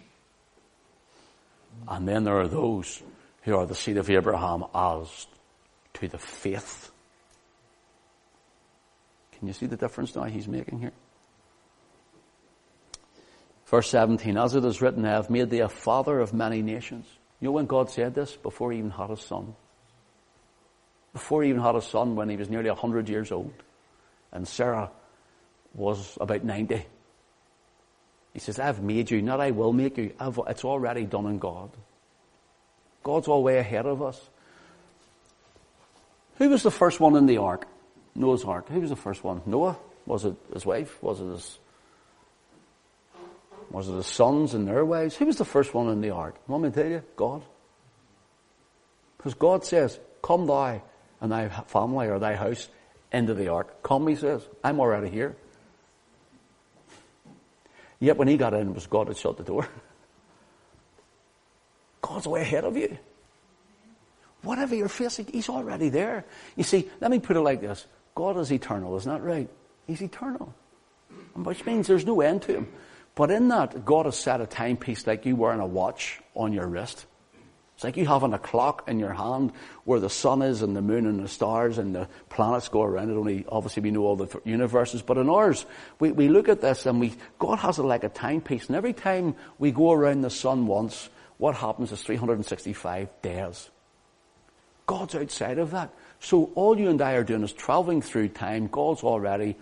And 1.88 2.08
then 2.08 2.24
there 2.24 2.40
are 2.40 2.48
those 2.48 3.02
who 3.44 3.56
are 3.56 3.66
the 3.66 3.76
seed 3.76 3.98
of 3.98 4.10
Abraham 4.10 4.66
as 4.74 5.28
to 5.96 6.08
the 6.08 6.18
faith. 6.18 6.92
Can 9.44 9.50
you 9.50 9.54
see 9.54 9.66
the 9.66 9.76
difference 9.76 10.16
now 10.16 10.24
he's 10.24 10.48
making 10.48 10.80
here? 10.80 10.94
Verse 13.66 13.90
17, 13.90 14.38
as 14.38 14.56
it 14.56 14.64
is 14.64 14.82
written, 14.82 15.04
I 15.04 15.10
have 15.10 15.30
made 15.30 15.50
thee 15.50 15.60
a 15.60 15.68
father 15.68 16.22
of 16.22 16.34
many 16.34 16.62
nations. 16.62 17.06
You 17.42 17.48
know 17.48 17.52
when 17.52 17.66
God 17.66 17.90
said 17.90 18.16
this? 18.16 18.38
Before 18.38 18.72
he 18.72 18.78
even 18.78 18.92
had 18.92 19.10
a 19.10 19.18
son. 19.18 19.54
Before 21.12 21.44
he 21.44 21.50
even 21.50 21.62
had 21.62 21.76
a 21.76 21.82
son 21.82 22.16
when 22.16 22.30
he 22.30 22.38
was 22.38 22.50
nearly 22.50 22.70
100 22.70 23.10
years 23.10 23.34
old. 23.34 23.52
And 24.32 24.48
Sarah 24.48 24.90
was 25.74 26.18
about 26.22 26.46
90. 26.46 26.86
He 28.32 28.40
says, 28.40 28.60
I've 28.60 28.82
made 28.82 29.12
you, 29.12 29.22
not 29.22 29.42
I 29.42 29.52
will 29.52 29.74
make 29.74 29.98
you. 29.98 30.14
I've, 30.22 30.40
it's 30.48 30.64
already 30.64 31.04
done 31.04 31.26
in 31.26 31.38
God. 31.38 31.70
God's 33.04 33.28
all 33.28 33.44
way 33.44 33.58
ahead 33.58 33.88
of 33.88 34.02
us. 34.02 34.22
Who 36.38 36.48
was 36.48 36.64
the 36.64 36.72
first 36.72 37.02
one 37.02 37.18
in 37.18 37.26
the 37.26 37.40
ark? 37.40 37.68
Noah's 38.16 38.44
ark. 38.44 38.70
Who 38.70 38.82
was 38.82 38.90
the 38.90 38.96
first 38.96 39.24
one? 39.24 39.42
Noah? 39.46 39.78
Was 40.06 40.26
it 40.26 40.36
his 40.54 40.66
wife? 40.66 41.02
Was 41.02 41.20
it 41.20 41.26
his 41.26 41.60
was 43.72 43.90
it 43.90 43.94
his 43.94 44.06
sons 44.06 44.54
and 44.54 44.68
their 44.68 44.86
wives? 44.86 45.16
Who 45.16 45.26
was 45.26 45.38
the 45.38 45.46
first 45.46 45.74
one 45.74 45.90
in 45.90 46.02
the 46.02 46.12
ark? 46.12 46.36
Want 46.48 46.64
me 46.64 46.70
to 46.70 46.76
tell 46.76 46.92
you? 46.92 47.04
God. 47.16 47.42
Because 49.18 49.34
God 49.34 49.66
says, 49.66 50.00
Come 50.22 50.46
thou 50.46 50.82
and 51.22 51.32
thy 51.32 51.50
family 51.50 52.08
or 52.08 52.20
thy 52.20 52.36
house 52.36 52.68
into 53.12 53.34
the 53.34 53.48
ark. 53.48 53.82
Come, 53.82 54.08
he 54.08 54.16
says. 54.16 54.48
I'm 54.64 54.80
already 54.80 55.10
here. 55.10 55.36
Yet 58.00 58.18
when 58.18 58.28
he 58.28 58.38
got 58.38 58.54
in, 58.54 58.68
it 58.68 58.76
was 58.76 58.86
God 58.86 59.08
that 59.08 59.18
shut 59.18 59.38
the 59.38 59.44
door. 59.44 59.68
God's 62.02 62.28
way 62.28 62.42
ahead 62.42 62.66
of 62.66 62.76
you. 62.76 62.98
Whatever 64.42 64.76
you're 64.76 64.90
facing, 64.90 65.28
He's 65.28 65.48
already 65.48 65.88
there. 65.88 66.26
You 66.58 66.64
see, 66.64 66.90
let 67.00 67.10
me 67.10 67.20
put 67.20 67.38
it 67.38 67.42
like 67.42 67.62
this. 67.62 67.88
God 68.16 68.38
is 68.38 68.52
eternal, 68.52 68.96
isn't 68.98 69.12
that 69.12 69.24
right? 69.24 69.50
He's 69.88 70.02
eternal. 70.02 70.54
Which 71.36 71.66
means 71.66 71.88
there's 71.88 72.06
no 72.06 72.22
end 72.22 72.44
to 72.44 72.54
Him. 72.54 72.68
But 73.16 73.32
in 73.32 73.48
that, 73.50 73.86
God 73.86 74.06
has 74.06 74.18
set 74.18 74.42
a 74.42 74.46
timepiece 74.46 75.06
like 75.06 75.26
you 75.26 75.36
wearing 75.36 75.60
a 75.60 75.66
watch 75.66 76.20
on 76.36 76.54
your 76.54 76.68
wrist. 76.68 77.06
It's 77.76 77.84
like 77.84 77.98
you 77.98 78.06
having 78.06 78.34
a 78.34 78.40
clock 78.40 78.84
in 78.88 79.00
your 79.00 79.14
hand 79.14 79.52
where 79.84 80.00
the 80.00 80.10
sun 80.10 80.42
is 80.42 80.62
and 80.62 80.76
the 80.76 80.82
moon 80.82 81.08
and 81.08 81.24
the 81.24 81.28
stars 81.28 81.80
and 81.80 81.96
the 81.96 82.08
planets 82.30 82.70
go 82.70 82.84
around 82.84 83.10
it. 83.10 83.16
Only 83.16 83.46
obviously 83.50 83.82
we 83.82 83.92
know 83.92 84.04
all 84.04 84.16
the 84.16 84.42
universes, 84.46 85.02
but 85.02 85.18
in 85.18 85.30
ours, 85.30 85.66
we, 86.00 86.12
we 86.12 86.28
look 86.30 86.50
at 86.50 86.62
this 86.62 86.86
and 86.86 87.00
we, 87.00 87.14
God 87.40 87.60
has 87.60 87.80
it 87.80 87.84
like 87.84 88.04
a 88.04 88.10
timepiece. 88.10 88.68
And 88.68 88.76
every 88.76 88.94
time 88.94 89.36
we 89.58 89.72
go 89.72 89.92
around 89.92 90.22
the 90.22 90.30
sun 90.30 90.68
once, 90.68 91.10
what 91.38 91.56
happens 91.56 91.92
is 91.92 92.02
365 92.04 93.10
days. 93.22 93.70
God's 94.86 95.16
outside 95.16 95.58
of 95.58 95.72
that. 95.72 95.94
So 96.24 96.52
all 96.56 96.80
you 96.80 96.90
and 96.90 97.02
I 97.02 97.14
are 97.14 97.24
doing 97.24 97.44
is 97.44 97.52
traveling 97.52 98.02
through 98.02 98.30
time. 98.30 98.68
God's 98.68 99.04
already 99.04 99.58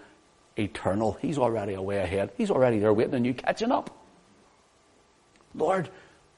eternal. 0.55 1.17
He's 1.19 1.39
already 1.39 1.73
away 1.73 1.97
ahead. 1.97 2.29
He's 2.37 2.51
already 2.51 2.77
there 2.77 2.93
waiting 2.93 3.15
on 3.15 3.25
you 3.25 3.33
catching 3.33 3.71
up. 3.71 3.89
Lord, 5.55 5.89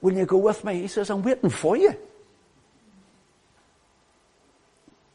will 0.01 0.13
you 0.13 0.25
go 0.25 0.37
with 0.37 0.63
me? 0.63 0.79
He 0.79 0.87
says, 0.87 1.09
I'm 1.09 1.23
waiting 1.23 1.49
for 1.49 1.75
you. 1.75 1.97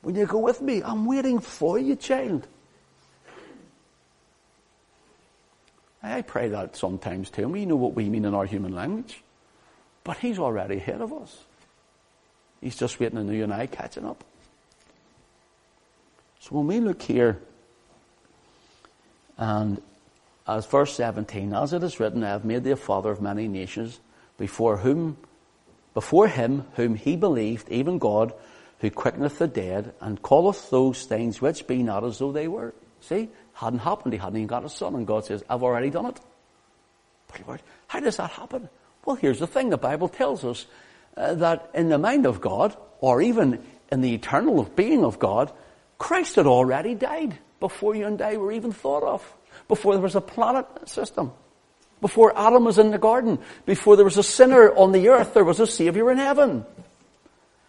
Will 0.03 0.15
you 0.15 0.27
go 0.27 0.41
with 0.41 0.61
me? 0.61 0.83
I'm 0.83 1.07
waiting 1.07 1.41
for 1.41 1.79
you, 1.79 1.97
child. 1.97 2.47
I 6.03 6.21
pray 6.21 6.49
that 6.49 6.77
sometimes 6.77 7.31
too. 7.31 7.49
We 7.49 7.65
know 7.65 7.77
what 7.77 7.95
we 7.95 8.11
mean 8.11 8.27
in 8.27 8.35
our 8.35 8.45
human 8.45 8.75
language. 8.75 9.23
But 10.05 10.19
he's 10.19 10.39
already 10.39 10.77
ahead 10.77 11.01
of 11.01 11.15
us. 11.15 11.45
He's 12.61 12.77
just 12.77 13.01
waiting 13.01 13.17
on 13.17 13.33
you 13.33 13.45
and 13.45 13.55
I 13.55 13.67
catching 13.67 14.05
up. 14.05 14.23
So 16.41 16.57
when 16.57 16.67
we 16.67 16.81
look 16.81 17.03
here 17.03 17.41
and 19.37 19.81
as 20.47 20.67
verse 20.67 20.95
17, 20.95 21.53
as 21.53 21.73
it 21.73 21.83
is 21.83 22.01
written, 22.01 22.25
I 22.25 22.31
have 22.31 22.45
made 22.45 22.65
thee 22.65 22.71
a 22.71 22.77
father 22.77 23.11
of 23.11 23.21
many 23.21 23.49
nations, 23.49 24.01
before 24.39 24.79
whom, 24.79 25.19
before 25.93 26.27
him 26.27 26.65
whom 26.75 26.95
he 26.95 27.17
believed, 27.17 27.69
even 27.69 27.99
God, 27.99 28.33
who 28.81 28.91
quickeneth 28.91 29.39
the 29.39 29.47
dead, 29.47 29.93
and 30.01 30.23
calleth 30.23 30.71
those 30.71 31.05
things 31.05 31.41
which 31.43 31.67
be 31.67 31.83
not 31.83 32.05
as 32.05 32.19
though 32.19 32.33
they 32.33 32.49
were. 32.49 32.75
See? 33.01 33.29
Hadn't 33.53 33.81
happened, 33.81 34.15
he 34.15 34.19
hadn't 34.19 34.37
even 34.37 34.47
got 34.47 34.65
a 34.65 34.69
son, 34.69 34.95
and 34.95 35.07
God 35.07 35.25
says, 35.25 35.45
I've 35.51 35.63
already 35.63 35.91
done 35.91 36.07
it. 36.07 36.21
But 37.27 37.47
Lord, 37.47 37.63
how 37.89 38.01
does 38.01 38.17
that 38.17 38.31
happen? 38.31 38.69
Well, 39.05 39.17
here's 39.17 39.41
the 39.41 39.47
thing, 39.47 39.71
the 39.71 39.77
Bible 39.77 40.09
tells 40.09 40.45
us 40.45 40.67
uh, 41.17 41.35
that 41.35 41.71
in 41.75 41.89
the 41.89 41.99
mind 41.99 42.25
of 42.25 42.41
God, 42.41 42.77
or 43.01 43.21
even 43.21 43.63
in 43.91 44.01
the 44.01 44.15
eternal 44.15 44.63
being 44.65 45.05
of 45.05 45.19
God, 45.19 45.53
Christ 45.99 46.37
had 46.37 46.47
already 46.47 46.95
died 46.95 47.39
before 47.61 47.95
you 47.95 48.07
and 48.07 48.21
I 48.23 48.37
were 48.37 48.53
even 48.53 48.73
thought 48.73 49.03
of. 49.03 49.35
Before 49.67 49.95
there 49.95 50.03
was 50.03 50.15
a 50.15 50.21
planet 50.21 50.67
system. 50.89 51.33
Before 52.01 52.37
Adam 52.39 52.65
was 52.65 52.79
in 52.79 52.91
the 52.91 52.99
garden. 52.99 53.39
Before 53.67 53.97
there 53.97 54.05
was 54.05 54.17
a 54.17 54.23
sinner 54.23 54.73
on 54.73 54.93
the 54.93 55.09
earth, 55.09 55.35
there 55.35 55.45
was 55.45 55.61
a 55.61 55.67
Savior 55.67 56.11
in 56.11 56.19
heaven. 56.19 56.65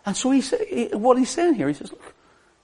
And 0.06 0.16
so 0.16 0.32
he 0.32 0.42
said, 0.42 0.94
what 0.94 1.18
he's 1.18 1.30
saying 1.30 1.56
here, 1.56 1.68
he 1.68 1.74
says, 1.74 1.92
look, 1.92 2.16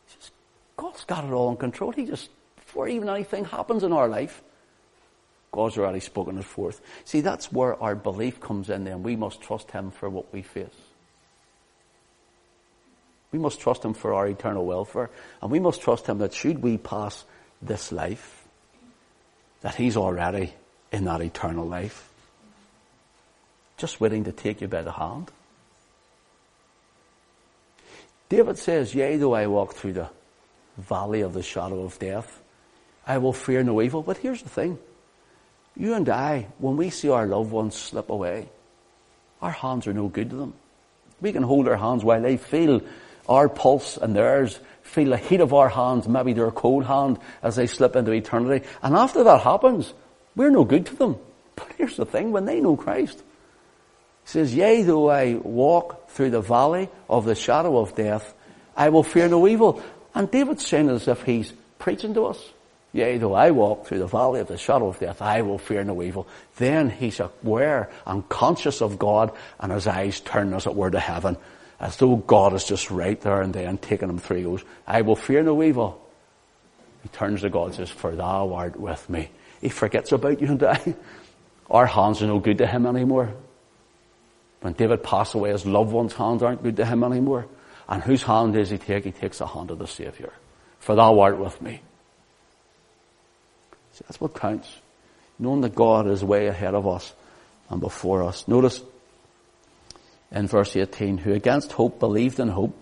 he 0.07 0.13
says, 0.13 0.31
God's 0.77 1.03
got 1.05 1.25
it 1.25 1.31
all 1.31 1.49
in 1.49 1.57
control. 1.57 1.91
He 1.91 2.05
just, 2.05 2.29
before 2.55 2.87
even 2.87 3.09
anything 3.09 3.45
happens 3.45 3.83
in 3.83 3.91
our 3.91 4.07
life, 4.07 4.41
God's 5.51 5.77
already 5.77 6.01
spoken 6.01 6.37
it 6.37 6.45
forth. 6.45 6.81
See, 7.05 7.21
that's 7.21 7.51
where 7.51 7.81
our 7.81 7.95
belief 7.95 8.39
comes 8.39 8.69
in 8.69 8.83
then. 8.83 9.03
We 9.03 9.15
must 9.15 9.41
trust 9.41 9.71
Him 9.71 9.89
for 9.89 10.09
what 10.09 10.31
we 10.33 10.41
face. 10.41 10.67
We 13.31 13.39
must 13.39 13.59
trust 13.59 13.83
Him 13.83 13.93
for 13.93 14.13
our 14.13 14.27
eternal 14.27 14.65
welfare. 14.65 15.09
And 15.41 15.51
we 15.51 15.59
must 15.59 15.81
trust 15.81 16.07
Him 16.07 16.19
that 16.19 16.33
should 16.33 16.61
we 16.61 16.77
pass 16.77 17.25
this 17.61 17.91
life, 17.91 18.45
that 19.61 19.75
He's 19.75 19.97
already 19.97 20.53
in 20.91 21.05
that 21.05 21.21
eternal 21.21 21.67
life. 21.67 22.09
Just 23.77 23.99
waiting 23.99 24.23
to 24.25 24.31
take 24.31 24.61
you 24.61 24.67
by 24.67 24.81
the 24.81 24.91
hand. 24.91 25.31
David 28.29 28.57
says, 28.57 28.95
Yea, 28.95 29.17
though 29.17 29.35
I 29.35 29.47
walk 29.47 29.73
through 29.73 29.93
the 29.93 30.09
valley 30.77 31.21
of 31.21 31.33
the 31.33 31.43
shadow 31.43 31.83
of 31.83 31.99
death, 31.99 32.41
I 33.05 33.17
will 33.17 33.33
fear 33.33 33.63
no 33.63 33.81
evil. 33.81 34.01
But 34.01 34.17
here's 34.17 34.41
the 34.41 34.49
thing. 34.49 34.79
You 35.77 35.93
and 35.93 36.07
I, 36.09 36.47
when 36.57 36.77
we 36.77 36.89
see 36.89 37.09
our 37.09 37.27
loved 37.27 37.51
ones 37.51 37.75
slip 37.75 38.09
away, 38.09 38.47
our 39.41 39.51
hands 39.51 39.87
are 39.87 39.93
no 39.93 40.07
good 40.07 40.29
to 40.29 40.35
them. 40.35 40.53
We 41.21 41.33
can 41.33 41.43
hold 41.43 41.67
their 41.67 41.77
hands 41.77 42.03
while 42.03 42.21
they 42.21 42.37
feel 42.37 42.81
our 43.27 43.49
pulse 43.49 43.97
and 43.97 44.15
theirs, 44.15 44.59
feel 44.83 45.09
the 45.09 45.17
heat 45.17 45.41
of 45.41 45.53
our 45.53 45.69
hands, 45.69 46.07
maybe 46.07 46.33
their 46.33 46.51
cold 46.51 46.85
hand 46.85 47.19
as 47.43 47.55
they 47.55 47.67
slip 47.67 47.95
into 47.95 48.11
eternity. 48.11 48.65
And 48.81 48.95
after 48.95 49.23
that 49.23 49.41
happens, 49.41 49.93
we're 50.35 50.51
no 50.51 50.63
good 50.63 50.85
to 50.87 50.95
them. 50.95 51.17
But 51.55 51.71
here's 51.77 51.97
the 51.97 52.05
thing, 52.05 52.31
when 52.31 52.45
they 52.45 52.61
know 52.61 52.75
Christ, 52.75 53.17
he 53.17 54.29
says, 54.29 54.55
Yea, 54.55 54.83
though 54.83 55.09
I 55.09 55.35
walk 55.35 56.09
through 56.09 56.31
the 56.31 56.41
valley 56.41 56.89
of 57.09 57.25
the 57.25 57.35
shadow 57.35 57.77
of 57.77 57.95
death, 57.95 58.33
I 58.75 58.89
will 58.89 59.03
fear 59.03 59.27
no 59.27 59.47
evil. 59.47 59.81
And 60.13 60.29
David's 60.29 60.65
saying 60.65 60.89
as 60.89 61.07
if 61.07 61.23
he's 61.23 61.53
preaching 61.79 62.13
to 62.13 62.25
us. 62.27 62.39
Yea, 62.93 63.17
though 63.17 63.33
I 63.33 63.51
walk 63.51 63.85
through 63.85 63.99
the 63.99 64.07
valley 64.07 64.39
of 64.39 64.47
the 64.47 64.57
shadow 64.57 64.87
of 64.87 64.99
death, 64.99 65.21
I 65.21 65.41
will 65.41 65.57
fear 65.57 65.83
no 65.83 66.01
evil. 66.01 66.27
Then 66.55 66.89
he's 66.89 67.19
aware 67.19 67.89
and 68.05 68.27
conscious 68.29 68.81
of 68.81 68.97
God 68.97 69.33
and 69.59 69.71
his 69.71 69.85
eyes 69.85 70.21
turn 70.21 70.53
as 70.53 70.65
it 70.65 70.75
were 70.75 70.91
to 70.91 70.99
heaven 70.99 71.37
as 71.79 71.97
though 71.97 72.15
God 72.15 72.53
is 72.53 72.63
just 72.63 72.89
right 72.89 73.19
there 73.19 73.41
and 73.41 73.53
then 73.53 73.77
taking 73.77 74.09
him 74.09 74.19
through. 74.19 74.37
He 74.37 74.43
goes, 74.43 74.63
I 74.87 75.01
will 75.01 75.15
fear 75.15 75.43
no 75.43 75.61
evil. 75.61 76.01
He 77.03 77.09
turns 77.09 77.41
to 77.41 77.49
God 77.49 77.67
and 77.67 77.75
says, 77.75 77.89
for 77.89 78.15
thou 78.15 78.53
art 78.53 78.79
with 78.79 79.09
me. 79.09 79.29
He 79.61 79.69
forgets 79.69 80.11
about 80.11 80.41
you 80.41 80.47
and 80.47 80.63
I. 80.63 80.95
Our 81.69 81.85
hands 81.85 82.21
are 82.21 82.27
no 82.27 82.39
good 82.39 82.59
to 82.59 82.67
him 82.67 82.85
anymore. 82.85 83.33
When 84.61 84.73
David 84.73 85.03
passed 85.03 85.33
away, 85.33 85.51
his 85.51 85.65
loved 85.65 85.91
ones' 85.91 86.13
hands 86.13 86.41
aren't 86.41 86.63
good 86.63 86.77
to 86.77 86.85
him 86.85 87.03
anymore. 87.03 87.47
And 87.87 88.01
whose 88.01 88.23
hand 88.23 88.53
does 88.53 88.69
he 88.69 88.77
take? 88.77 89.03
He 89.03 89.11
takes 89.11 89.39
the 89.39 89.47
hand 89.47 89.71
of 89.71 89.79
the 89.79 89.87
Saviour. 89.87 90.31
For 90.79 90.95
thou 90.95 91.19
art 91.19 91.37
with 91.37 91.61
me. 91.61 91.81
See, 93.93 94.03
that's 94.07 94.19
what 94.19 94.33
counts. 94.33 94.69
Knowing 95.37 95.61
that 95.61 95.75
God 95.75 96.07
is 96.07 96.23
way 96.23 96.47
ahead 96.47 96.73
of 96.73 96.87
us 96.87 97.13
and 97.69 97.79
before 97.79 98.23
us. 98.23 98.47
Notice 98.47 98.81
in 100.35 100.47
verse 100.47 100.75
18, 100.75 101.17
who 101.17 101.33
against 101.33 101.71
hope 101.71 101.99
believed 101.99 102.39
in 102.39 102.49
hope 102.49 102.77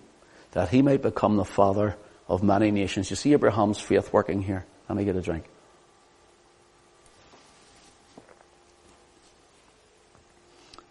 that 0.52 0.68
he 0.68 0.82
might 0.82 1.02
become 1.02 1.36
the 1.36 1.44
father 1.44 1.96
of 2.28 2.42
many 2.42 2.72
nations. 2.72 3.08
You 3.10 3.16
see 3.16 3.32
Abraham's 3.32 3.78
faith 3.78 4.12
working 4.12 4.42
here. 4.42 4.66
Let 4.88 4.98
me 4.98 5.04
get 5.04 5.14
a 5.14 5.22
drink. 5.22 5.44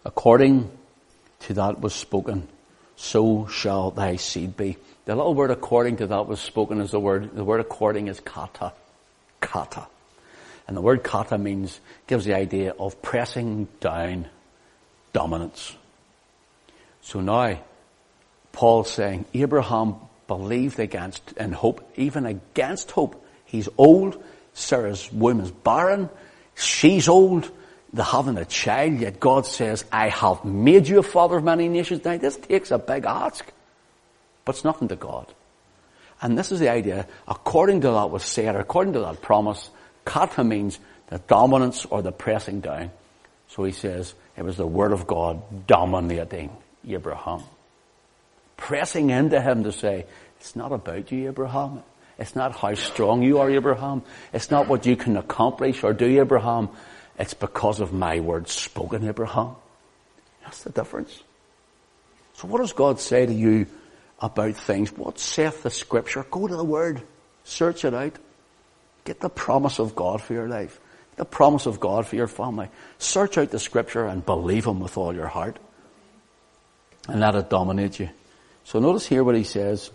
According 0.06 0.70
to 1.40 1.54
that 1.54 1.80
was 1.80 1.94
spoken, 1.94 2.48
so 2.96 3.46
shall 3.46 3.90
thy 3.90 4.16
seed 4.16 4.56
be. 4.56 4.78
The 5.04 5.14
little 5.14 5.34
word 5.34 5.50
according 5.50 5.98
to 5.98 6.06
that 6.06 6.26
was 6.26 6.40
spoken 6.40 6.80
is 6.80 6.90
the 6.90 7.00
word, 7.00 7.34
the 7.34 7.44
word 7.44 7.60
according 7.60 8.08
is 8.08 8.20
kata. 8.20 8.72
Kata. 9.40 9.86
And 10.66 10.76
the 10.76 10.80
word 10.80 11.04
kata 11.04 11.36
means, 11.36 11.78
gives 12.06 12.24
the 12.24 12.34
idea 12.34 12.72
of 12.78 13.02
pressing 13.02 13.68
down 13.80 14.28
dominance. 15.12 15.74
So 17.04 17.20
now, 17.20 17.60
Paul's 18.52 18.90
saying 18.90 19.26
Abraham 19.34 19.96
believed 20.26 20.80
against, 20.80 21.32
in 21.32 21.52
hope, 21.52 21.86
even 21.96 22.24
against 22.24 22.90
hope. 22.90 23.22
He's 23.44 23.68
old. 23.76 24.22
Sarah's 24.54 25.12
womb 25.12 25.40
is 25.40 25.50
barren. 25.50 26.08
She's 26.54 27.06
old. 27.06 27.50
They're 27.92 28.04
having 28.04 28.38
a 28.38 28.46
child, 28.46 29.00
yet 29.00 29.20
God 29.20 29.44
says, 29.46 29.84
I 29.92 30.08
have 30.08 30.46
made 30.46 30.88
you 30.88 30.98
a 30.98 31.02
father 31.02 31.36
of 31.36 31.44
many 31.44 31.68
nations. 31.68 32.04
Now 32.04 32.16
this 32.16 32.36
takes 32.36 32.70
a 32.70 32.78
big 32.78 33.04
ask, 33.04 33.44
but 34.46 34.54
it's 34.54 34.64
nothing 34.64 34.88
to 34.88 34.96
God. 34.96 35.26
And 36.22 36.38
this 36.38 36.50
is 36.52 36.58
the 36.58 36.70
idea, 36.70 37.06
according 37.28 37.82
to 37.82 37.88
that 37.88 38.10
was 38.10 38.24
said, 38.24 38.56
according 38.56 38.94
to 38.94 39.00
that 39.00 39.20
promise, 39.20 39.68
kata 40.06 40.42
means 40.42 40.78
the 41.08 41.18
dominance 41.18 41.84
or 41.84 42.00
the 42.00 42.12
pressing 42.12 42.60
down. 42.60 42.90
So 43.48 43.62
he 43.64 43.72
says, 43.72 44.14
it 44.38 44.42
was 44.42 44.56
the 44.56 44.66
word 44.66 44.92
of 44.92 45.06
God 45.06 45.66
dominating 45.66 46.50
Abraham. 46.88 47.42
Pressing 48.56 49.10
into 49.10 49.40
him 49.40 49.64
to 49.64 49.72
say, 49.72 50.06
it's 50.38 50.54
not 50.54 50.72
about 50.72 51.10
you, 51.10 51.28
Abraham. 51.28 51.82
It's 52.18 52.36
not 52.36 52.54
how 52.54 52.74
strong 52.74 53.22
you 53.22 53.38
are, 53.38 53.50
Abraham. 53.50 54.02
It's 54.32 54.50
not 54.50 54.68
what 54.68 54.86
you 54.86 54.96
can 54.96 55.16
accomplish 55.16 55.82
or 55.82 55.92
do, 55.92 56.20
Abraham. 56.20 56.68
It's 57.18 57.34
because 57.34 57.80
of 57.80 57.92
my 57.92 58.20
words 58.20 58.52
spoken, 58.52 59.08
Abraham. 59.08 59.56
That's 60.42 60.62
the 60.62 60.70
difference. 60.70 61.22
So 62.34 62.48
what 62.48 62.60
does 62.60 62.72
God 62.72 63.00
say 63.00 63.26
to 63.26 63.32
you 63.32 63.66
about 64.20 64.56
things? 64.56 64.92
What 64.92 65.18
saith 65.18 65.62
the 65.62 65.70
scripture? 65.70 66.24
Go 66.30 66.46
to 66.46 66.56
the 66.56 66.64
word. 66.64 67.02
Search 67.44 67.84
it 67.84 67.94
out. 67.94 68.16
Get 69.04 69.20
the 69.20 69.28
promise 69.28 69.78
of 69.78 69.94
God 69.94 70.22
for 70.22 70.34
your 70.34 70.48
life. 70.48 70.80
The 71.16 71.24
promise 71.24 71.66
of 71.66 71.80
God 71.80 72.06
for 72.06 72.16
your 72.16 72.26
family. 72.26 72.68
Search 72.98 73.38
out 73.38 73.50
the 73.50 73.58
scripture 73.58 74.06
and 74.06 74.24
believe 74.24 74.66
Him 74.66 74.80
with 74.80 74.96
all 74.96 75.14
your 75.14 75.28
heart 75.28 75.58
and 77.08 77.20
let 77.20 77.34
it 77.34 77.50
dominate 77.50 78.00
you. 78.00 78.10
So 78.64 78.78
notice 78.78 79.06
here 79.06 79.22
what 79.22 79.34
he 79.34 79.44
says 79.44 79.90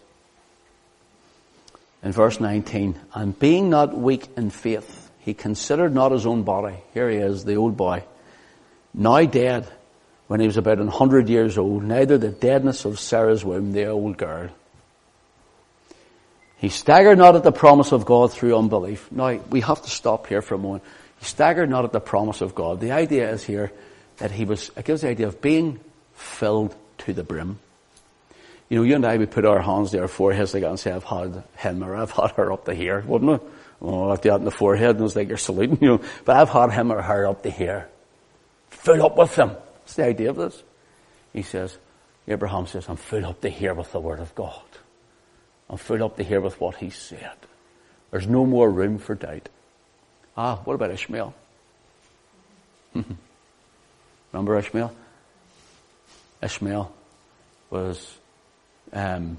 in 2.03 2.11
verse 2.11 2.39
19. 2.39 2.99
And 3.13 3.37
being 3.37 3.69
not 3.69 3.97
weak 3.97 4.27
in 4.37 4.49
faith, 4.49 5.09
he 5.19 5.33
considered 5.33 5.93
not 5.93 6.11
his 6.11 6.25
own 6.25 6.43
body. 6.43 6.77
Here 6.93 7.09
he 7.09 7.17
is, 7.17 7.45
the 7.45 7.55
old 7.55 7.75
boy. 7.75 8.03
Now 8.93 9.23
dead, 9.25 9.67
when 10.27 10.39
he 10.39 10.47
was 10.47 10.57
about 10.57 10.79
a 10.79 10.89
hundred 10.89 11.29
years 11.29 11.57
old, 11.57 11.83
neither 11.83 12.17
the 12.17 12.29
deadness 12.29 12.85
of 12.85 12.99
Sarah's 12.99 13.43
womb, 13.43 13.71
the 13.71 13.87
old 13.87 14.17
girl. 14.17 14.49
He 16.57 16.69
staggered 16.69 17.17
not 17.17 17.35
at 17.35 17.43
the 17.43 17.51
promise 17.51 17.91
of 17.91 18.05
God 18.05 18.33
through 18.33 18.57
unbelief. 18.57 19.09
Now, 19.11 19.39
we 19.49 19.61
have 19.61 19.81
to 19.81 19.89
stop 19.89 20.27
here 20.27 20.41
for 20.41 20.55
a 20.55 20.57
moment. 20.57 20.83
He 21.19 21.25
staggered 21.25 21.69
not 21.69 21.85
at 21.85 21.93
the 21.93 22.01
promise 22.01 22.41
of 22.41 22.53
God. 22.53 22.81
The 22.81 22.91
idea 22.91 23.31
is 23.31 23.43
here 23.43 23.71
that 24.17 24.31
he 24.31 24.45
was, 24.45 24.69
it 24.75 24.83
gives 24.85 25.01
the 25.01 25.09
idea 25.09 25.27
of 25.27 25.41
being 25.41 25.79
filled 26.13 26.75
to 26.99 27.13
the 27.13 27.23
brim. 27.23 27.59
You 28.69 28.77
know, 28.77 28.83
you 28.83 28.95
and 28.95 29.05
I 29.05 29.17
would 29.17 29.31
put 29.31 29.45
our 29.45 29.61
hands 29.61 29.91
to 29.91 30.01
our 30.01 30.07
foreheads 30.07 30.53
like 30.53 30.63
and 30.63 30.79
say, 30.79 30.91
I've 30.91 31.03
had 31.03 31.43
him 31.57 31.83
or 31.83 31.95
I've 31.95 32.11
had 32.11 32.31
her 32.31 32.51
up 32.51 32.65
to 32.65 32.73
here, 32.73 33.03
wouldn't 33.05 33.31
we? 33.31 33.49
Oh, 33.81 34.11
I've 34.11 34.21
got 34.21 34.39
in 34.39 34.45
the 34.45 34.51
forehead 34.51 34.97
and 34.97 35.05
it's 35.05 35.15
like 35.15 35.27
you're 35.27 35.37
saluting, 35.37 35.79
you 35.81 35.87
know. 35.87 36.01
But 36.25 36.37
I've 36.37 36.49
had 36.49 36.71
him 36.71 36.91
or 36.91 37.01
her 37.01 37.27
up 37.27 37.43
to 37.43 37.49
here. 37.49 37.89
Fill 38.69 39.05
up 39.05 39.17
with 39.17 39.35
them. 39.35 39.55
That's 39.79 39.95
the 39.95 40.05
idea 40.05 40.29
of 40.29 40.35
this. 40.35 40.61
He 41.33 41.41
says, 41.41 41.77
Abraham 42.27 42.67
says, 42.67 42.87
I'm 42.87 42.97
filled 42.97 43.23
up 43.23 43.41
to 43.41 43.49
here 43.49 43.73
with 43.73 43.91
the 43.91 43.99
word 43.99 44.19
of 44.19 44.35
God. 44.35 44.61
I'm 45.69 45.77
filled 45.77 46.01
up 46.01 46.17
to 46.17 46.23
here 46.23 46.41
with 46.41 46.59
what 46.59 46.75
he 46.75 46.89
said. 46.89 47.37
There's 48.11 48.27
no 48.27 48.45
more 48.45 48.69
room 48.69 48.97
for 48.97 49.15
doubt. 49.15 49.49
Ah, 50.37 50.59
what 50.63 50.73
about 50.73 50.91
Ishmael? 50.91 51.33
Remember 54.31 54.57
Ishmael? 54.57 54.93
Ishmael 56.41 56.91
was 57.69 58.17
um, 58.93 59.37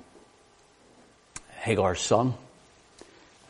Hagar's 1.59 2.01
son, 2.01 2.35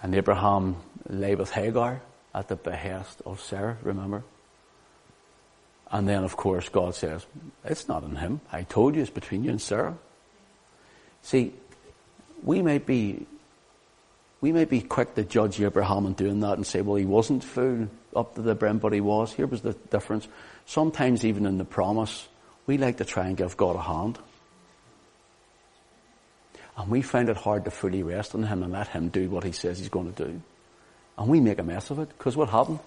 and 0.03 0.15
Abraham 0.15 0.77
lay 1.09 1.35
with 1.35 1.51
Hagar 1.51 2.01
at 2.35 2.49
the 2.49 2.57
behest 2.57 3.23
of 3.27 3.41
Sarah, 3.41 3.77
remember? 3.83 4.23
And 5.91 6.09
then, 6.09 6.23
of 6.23 6.37
course, 6.37 6.69
God 6.69 6.95
says, 6.95 7.27
It's 7.65 7.89
not 7.89 8.05
in 8.05 8.17
him. 8.17 8.41
I 8.53 8.63
told 8.63 8.95
you 8.95 9.03
it's 9.03 9.11
between 9.11 9.43
you 9.43 9.51
and 9.51 9.61
Sarah. 9.61 9.97
See, 11.23 11.53
we 12.43 12.63
might 12.63 12.87
be 12.87 13.27
we 14.41 14.53
may 14.53 14.65
be 14.65 14.81
quick 14.81 15.15
to 15.17 15.25
judge 15.25 15.61
Abraham 15.61 16.07
in 16.07 16.15
doing 16.15 16.41
that 16.41 16.55
and 16.55 16.67
say, 16.67 16.81
well, 16.81 16.97
he 16.97 17.05
wasn't 17.05 17.45
full 17.45 17.89
up 18.17 18.35
to 18.37 18.43
the 18.43 18.55
brim, 18.55 18.79
but 18.79 18.93
he 18.93 19.01
was. 19.01 19.33
Here 19.33 19.47
was 19.47 19.61
the 19.61 19.75
difference. 19.91 20.27
Sometimes 20.65 21.25
even 21.25 21.45
in 21.45 21.59
the 21.59 21.65
promise, 21.65 22.27
we 22.71 22.79
like 22.79 22.99
to 22.99 23.05
try 23.05 23.27
and 23.27 23.37
give 23.37 23.57
God 23.57 23.75
a 23.75 23.83
hand. 23.83 24.17
And 26.77 26.89
we 26.89 27.03
find 27.03 27.29
it 27.29 27.37
hard 27.37 27.65
to 27.65 27.73
fully 27.73 28.05
rest 28.05 28.33
on 28.37 28.45
Him 28.45 28.63
and 28.63 28.73
let 28.73 28.87
Him 28.87 29.09
do 29.09 29.29
what 29.29 29.43
He 29.43 29.51
says 29.51 29.81
He's 29.81 29.89
going 29.89 30.13
to 30.13 30.25
do. 30.25 30.41
And 31.19 31.29
we 31.29 31.41
make 31.41 31.59
a 31.59 31.65
mess 31.65 31.91
of 31.91 31.99
it, 31.99 32.09
because 32.11 32.37
what 32.37 32.49
happened? 32.49 32.79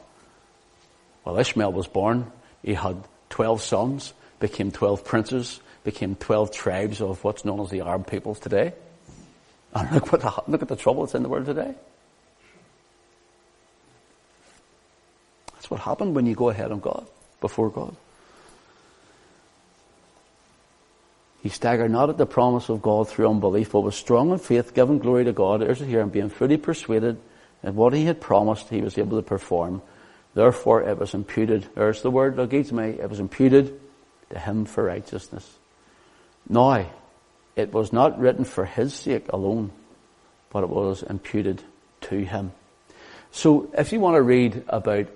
Well, 1.26 1.38
Ishmael 1.38 1.74
was 1.74 1.88
born, 1.88 2.32
he 2.64 2.76
had 2.76 2.96
12 3.30 3.62
sons, 3.62 4.14
became 4.40 4.72
12 4.72 5.04
princes, 5.04 5.60
became 5.84 6.16
12 6.16 6.52
tribes 6.52 7.02
of 7.02 7.22
what's 7.26 7.44
known 7.44 7.60
as 7.60 7.70
the 7.70 7.82
Arab 7.82 8.08
peoples 8.08 8.40
today. 8.40 8.72
And 9.74 9.92
look, 9.92 10.14
what 10.14 10.22
the, 10.22 10.44
look 10.48 10.62
at 10.62 10.70
the 10.70 10.78
trouble 10.78 11.04
that's 11.04 11.14
in 11.14 11.24
the 11.24 11.30
world 11.30 11.46
today. 11.46 11.76
That's 15.56 15.70
what 15.70 15.82
happened 15.82 16.16
when 16.16 16.26
you 16.26 16.36
go 16.36 16.48
ahead 16.48 16.72
of 16.72 16.82
God, 16.82 17.06
before 17.42 17.70
God. 17.70 17.98
He 21.44 21.50
staggered 21.50 21.92
not 21.92 22.10
at 22.10 22.18
the 22.18 22.26
promise 22.26 22.70
of 22.70 22.82
God 22.82 23.10
through 23.10 23.30
unbelief, 23.30 23.74
but 23.74 23.82
was 23.82 23.96
strong 23.96 24.32
in 24.32 24.38
faith, 24.38 24.74
giving 24.74 25.00
glory 25.00 25.26
to 25.26 25.34
God. 25.34 25.60
There's 25.60 25.82
it 25.82 25.88
here, 25.88 26.00
and 26.00 26.10
being 26.10 26.30
fully 26.30 26.56
persuaded 26.56 27.20
that 27.62 27.74
what 27.74 27.92
he 27.92 28.06
had 28.06 28.22
promised 28.22 28.70
he 28.70 28.80
was 28.80 28.98
able 28.98 29.18
to 29.18 29.28
perform. 29.28 29.82
Therefore 30.36 30.84
it 30.84 30.98
was 30.98 31.14
imputed, 31.14 31.68
there's 31.76 32.02
the 32.02 32.10
word 32.10 32.38
me. 32.38 32.90
it 32.92 33.10
was 33.10 33.20
imputed 33.20 33.78
to 34.30 34.40
him 34.40 34.64
for 34.64 34.86
righteousness. 34.86 35.58
Now, 36.48 36.90
it 37.58 37.74
was 37.74 37.92
not 37.92 38.20
written 38.20 38.46
for 38.46 38.64
his 38.64 38.94
sake 38.94 39.26
alone, 39.28 39.72
but 40.50 40.64
it 40.64 40.70
was 40.70 41.04
imputed 41.04 41.62
to 42.04 42.20
him. 42.24 42.54
So 43.32 43.70
if 43.78 43.92
you 43.92 44.00
want 44.00 44.16
to 44.16 44.22
read 44.22 44.64
about, 44.70 45.08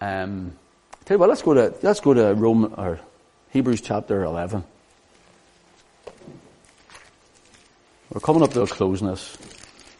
um, 0.00 0.52
tell 1.04 1.16
you 1.16 1.18
what, 1.18 1.28
let's 1.28 1.42
go 1.42 1.52
to, 1.52 1.74
let's 1.82 2.00
go 2.00 2.14
to 2.14 2.32
Rome, 2.32 2.72
or 2.74 3.00
Hebrews 3.50 3.82
chapter 3.82 4.22
11. 4.22 4.64
We're 8.16 8.20
coming 8.20 8.42
up 8.42 8.54
to 8.54 8.62
a 8.62 8.66
close 8.66 9.02
in 9.02 9.08
this. 9.08 9.36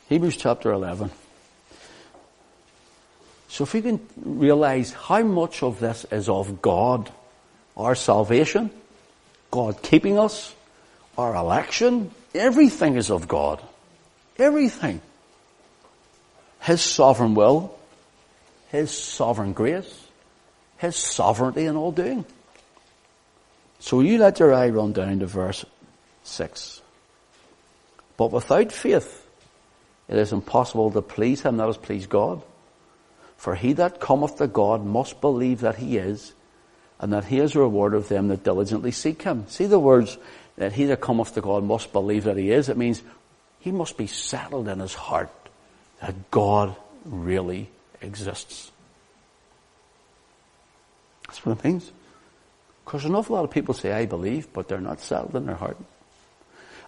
Hebrews 0.09 0.39
chapter 0.39 0.73
11. 0.73 1.11
So 3.49 3.65
if 3.65 3.75
we 3.75 3.83
can 3.83 4.01
realize 4.17 4.91
how 4.95 5.23
much 5.23 5.63
of 5.63 5.81
this 5.81 6.07
is 6.11 6.31
of 6.31 6.63
God, 6.63 7.13
our 7.77 7.95
salvation, 7.95 8.71
God 9.51 9.83
keeping 9.83 10.19
us, 10.19 10.55
our 11.19 11.35
election, 11.35 12.11
everything 12.35 12.97
is 12.97 13.11
of 13.11 13.29
God. 13.29 13.61
Everything. 14.39 15.03
His 16.63 16.81
sovereign 16.81 17.35
will, 17.35 17.79
His 18.69 18.97
sovereign 18.97 19.53
grace, 19.53 20.07
His 20.79 20.97
sovereignty 20.97 21.67
in 21.67 21.77
all 21.77 21.93
doing. 21.93 22.25
So 23.79 24.01
you 24.01 24.17
let 24.17 24.41
your 24.41 24.55
eye 24.55 24.71
run 24.71 24.95
down 24.95 25.19
to 25.19 25.27
verse 25.27 25.67
6. 26.25 26.81
But 28.17 28.33
without 28.33 28.73
faith, 28.73 29.27
it 30.09 30.17
is 30.17 30.33
impossible 30.33 30.91
to 30.93 31.03
please 31.03 31.43
Him 31.43 31.57
that 31.59 31.69
is 31.69 31.77
please 31.77 32.07
God. 32.07 32.43
For 33.37 33.55
he 33.55 33.75
that 33.75 34.01
cometh 34.01 34.37
to 34.39 34.47
God 34.47 34.85
must 34.85 35.21
believe 35.21 35.61
that 35.61 35.77
he 35.77 35.99
is, 35.99 36.33
and 36.99 37.13
that 37.13 37.27
he 37.27 37.39
is 37.39 37.55
a 37.55 37.61
reward 37.61 37.95
of 37.95 38.09
them 38.09 38.29
that 38.29 38.45
diligently 38.45 38.91
seek 38.91 39.23
him. 39.23 39.47
See 39.49 39.67
the 39.67 39.79
words 39.79 40.17
that 40.57 40.73
he 40.73 40.87
that 40.87 41.01
cometh 41.01 41.35
to 41.35 41.43
God 41.43 41.63
must 41.63 41.93
believe 41.93 42.25
that 42.25 42.39
he 42.39 42.51
is. 42.51 42.69
It 42.69 42.79
means 42.79 43.03
he 43.61 43.71
must 43.71 43.99
be 43.99 44.07
settled 44.07 44.69
in 44.69 44.81
his 44.81 44.95
heart 44.95 45.31
that 46.01 46.31
God 46.31 46.75
really 47.05 47.69
exists. 48.01 48.71
That's 51.27 51.45
what 51.45 51.59
it 51.59 51.65
means. 51.65 51.93
Because 52.85 53.05
an 53.05 53.15
awful 53.15 53.37
lot 53.37 53.45
of 53.45 53.51
people 53.51 53.75
say, 53.75 53.93
I 53.93 54.07
believe, 54.07 54.53
but 54.53 54.69
they're 54.69 54.81
not 54.81 55.01
settled 55.01 55.35
in 55.37 55.47
their 55.47 55.57
heart. 55.57 55.77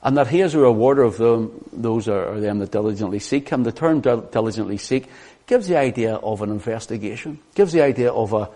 And 0.03 0.17
that 0.17 0.29
he 0.29 0.41
is 0.41 0.55
a 0.55 0.59
rewarder 0.59 1.03
of 1.03 1.17
them, 1.17 1.65
those 1.73 2.09
are, 2.09 2.39
them 2.39 2.61
that 2.61 2.71
diligently 2.71 3.19
seek 3.19 3.49
him. 3.49 3.65
The 3.65 3.73
term 3.73 4.01
diligently 4.01 4.79
seek 4.79 5.09
gives 5.47 5.67
the 5.67 5.77
idea 5.77 6.15
of 6.15 6.43
an 6.43 6.51
investigation, 6.51 7.39
gives 7.55 7.73
the 7.73 7.83
idea 7.83 8.13
of 8.13 8.33
a, 8.33 8.49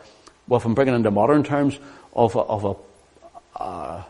well, 0.47 0.59
if 0.61 0.65
I'm 0.65 0.75
bringing 0.75 0.95
into 0.95 1.11
modern 1.11 1.43
terms, 1.43 1.79
of 2.13 2.37
a, 2.37 2.41
of 2.41 2.65
a 2.65 3.61
uh, 3.61 4.05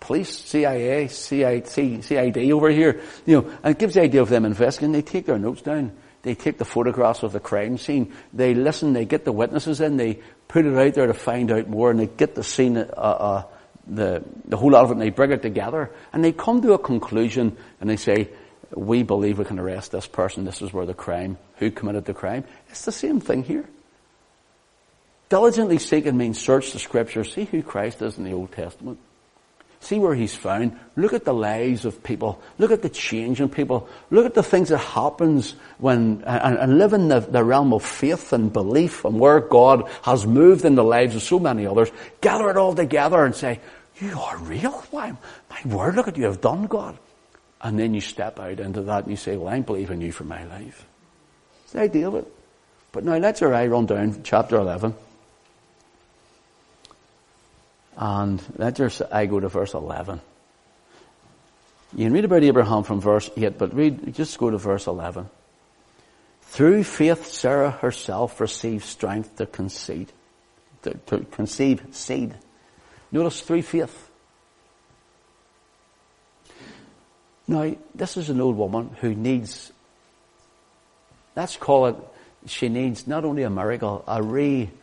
police, 0.00 0.38
CIA, 0.38 1.08
CID, 1.08 1.66
CID 2.04 2.50
over 2.52 2.70
here, 2.70 3.00
you 3.26 3.40
know, 3.40 3.50
and 3.62 3.74
it 3.74 3.78
gives 3.78 3.94
the 3.94 4.02
idea 4.02 4.22
of 4.22 4.28
them 4.28 4.44
investigating. 4.44 4.92
They 4.92 5.02
take 5.02 5.26
their 5.26 5.38
notes 5.38 5.62
down. 5.62 5.92
They 6.22 6.34
take 6.34 6.58
the 6.58 6.64
photographs 6.64 7.22
of 7.22 7.32
the 7.32 7.40
crime 7.40 7.78
scene. 7.78 8.12
They 8.32 8.54
listen. 8.54 8.92
They 8.92 9.04
get 9.04 9.24
the 9.24 9.32
witnesses 9.32 9.80
in. 9.80 9.96
They 9.96 10.20
put 10.48 10.66
it 10.66 10.76
out 10.76 10.94
there 10.94 11.06
to 11.06 11.14
find 11.14 11.50
out 11.52 11.68
more, 11.68 11.90
and 11.90 12.00
they 12.00 12.06
get 12.06 12.34
the 12.34 12.42
scene, 12.42 12.76
uh, 12.76 12.82
uh, 12.82 13.42
the 13.88 14.22
the 14.46 14.56
whole 14.56 14.70
lot 14.70 14.84
of 14.84 14.90
it, 14.90 14.94
and 14.94 15.02
they 15.02 15.10
bring 15.10 15.32
it 15.32 15.42
together, 15.42 15.90
and 16.12 16.22
they 16.24 16.32
come 16.32 16.62
to 16.62 16.74
a 16.74 16.78
conclusion, 16.78 17.56
and 17.80 17.88
they 17.88 17.96
say, 17.96 18.28
we 18.74 19.02
believe 19.02 19.38
we 19.38 19.44
can 19.44 19.58
arrest 19.58 19.92
this 19.92 20.06
person. 20.06 20.44
This 20.44 20.62
is 20.62 20.72
where 20.72 20.86
the 20.86 20.94
crime, 20.94 21.38
who 21.56 21.70
committed 21.70 22.04
the 22.04 22.14
crime. 22.14 22.44
It's 22.68 22.84
the 22.84 22.92
same 22.92 23.20
thing 23.20 23.42
here. 23.42 23.64
Diligently 25.28 25.78
seeking 25.78 26.16
means 26.16 26.38
search 26.38 26.72
the 26.72 26.78
scripture, 26.78 27.24
see 27.24 27.44
who 27.44 27.62
Christ 27.62 28.00
is 28.02 28.18
in 28.18 28.24
the 28.24 28.32
Old 28.32 28.52
Testament. 28.52 28.98
See 29.80 29.98
where 29.98 30.14
he's 30.14 30.34
found. 30.34 30.76
Look 30.96 31.12
at 31.12 31.24
the 31.24 31.32
lives 31.32 31.84
of 31.84 32.02
people. 32.02 32.42
Look 32.58 32.72
at 32.72 32.82
the 32.82 32.88
change 32.88 33.40
in 33.40 33.48
people. 33.48 33.88
Look 34.10 34.26
at 34.26 34.34
the 34.34 34.42
things 34.42 34.70
that 34.70 34.78
happens 34.78 35.54
when, 35.78 36.24
and, 36.26 36.58
and 36.58 36.78
live 36.78 36.94
in 36.94 37.06
the, 37.06 37.20
the 37.20 37.44
realm 37.44 37.72
of 37.72 37.84
faith 37.84 38.32
and 38.32 38.52
belief 38.52 39.04
and 39.04 39.20
where 39.20 39.38
God 39.38 39.88
has 40.02 40.26
moved 40.26 40.64
in 40.64 40.74
the 40.74 40.82
lives 40.82 41.14
of 41.14 41.22
so 41.22 41.38
many 41.38 41.64
others. 41.64 41.92
Gather 42.20 42.50
it 42.50 42.56
all 42.56 42.74
together 42.74 43.24
and 43.24 43.36
say, 43.36 43.60
you 44.00 44.18
are 44.18 44.36
real? 44.38 44.72
Why, 44.90 45.12
my 45.50 45.74
word, 45.74 45.96
look 45.96 46.08
at 46.08 46.16
you 46.16 46.24
have 46.24 46.40
done, 46.40 46.66
God. 46.66 46.98
And 47.60 47.78
then 47.78 47.94
you 47.94 48.00
step 48.00 48.38
out 48.38 48.60
into 48.60 48.82
that 48.82 49.04
and 49.04 49.10
you 49.10 49.16
say, 49.16 49.36
well, 49.36 49.48
I'm 49.52 49.62
believing 49.62 50.00
you 50.00 50.12
for 50.12 50.24
my 50.24 50.44
life. 50.44 50.86
It's 51.64 51.72
the 51.72 51.80
idea 51.80 52.08
of 52.08 52.14
it. 52.14 52.32
But 52.92 53.04
now 53.04 53.16
let's 53.16 53.42
our 53.42 53.52
eye 53.52 53.66
run 53.66 53.86
down 53.86 54.22
chapter 54.22 54.56
11. 54.56 54.94
And 57.96 58.42
let 58.56 58.78
your 58.78 58.90
eye 59.10 59.26
go 59.26 59.40
to 59.40 59.48
verse 59.48 59.74
11. 59.74 60.20
You 61.94 62.04
can 62.04 62.12
read 62.12 62.24
about 62.24 62.42
Abraham 62.42 62.84
from 62.84 63.00
verse 63.00 63.30
8, 63.36 63.58
but 63.58 63.74
read, 63.74 64.14
just 64.14 64.38
go 64.38 64.50
to 64.50 64.58
verse 64.58 64.86
11. 64.86 65.28
Through 66.42 66.84
faith, 66.84 67.26
Sarah 67.26 67.70
herself 67.70 68.40
received 68.40 68.84
strength 68.84 69.36
to 69.36 69.46
conceive, 69.46 70.12
to, 70.82 70.94
to 71.06 71.20
conceive 71.30 71.82
seed. 71.90 72.34
Notice 73.10 73.40
through 73.40 73.62
faith. 73.62 74.10
Now, 77.46 77.74
this 77.94 78.16
is 78.18 78.28
an 78.28 78.40
old 78.40 78.56
woman 78.56 78.90
who 79.00 79.14
needs, 79.14 79.72
let's 81.34 81.56
call 81.56 81.86
it, 81.86 81.96
she 82.46 82.68
needs 82.68 83.06
not 83.06 83.24
only 83.24 83.42
a 83.42 83.50
miracle, 83.50 84.04
a 84.06 84.22
regenerative 84.22 84.78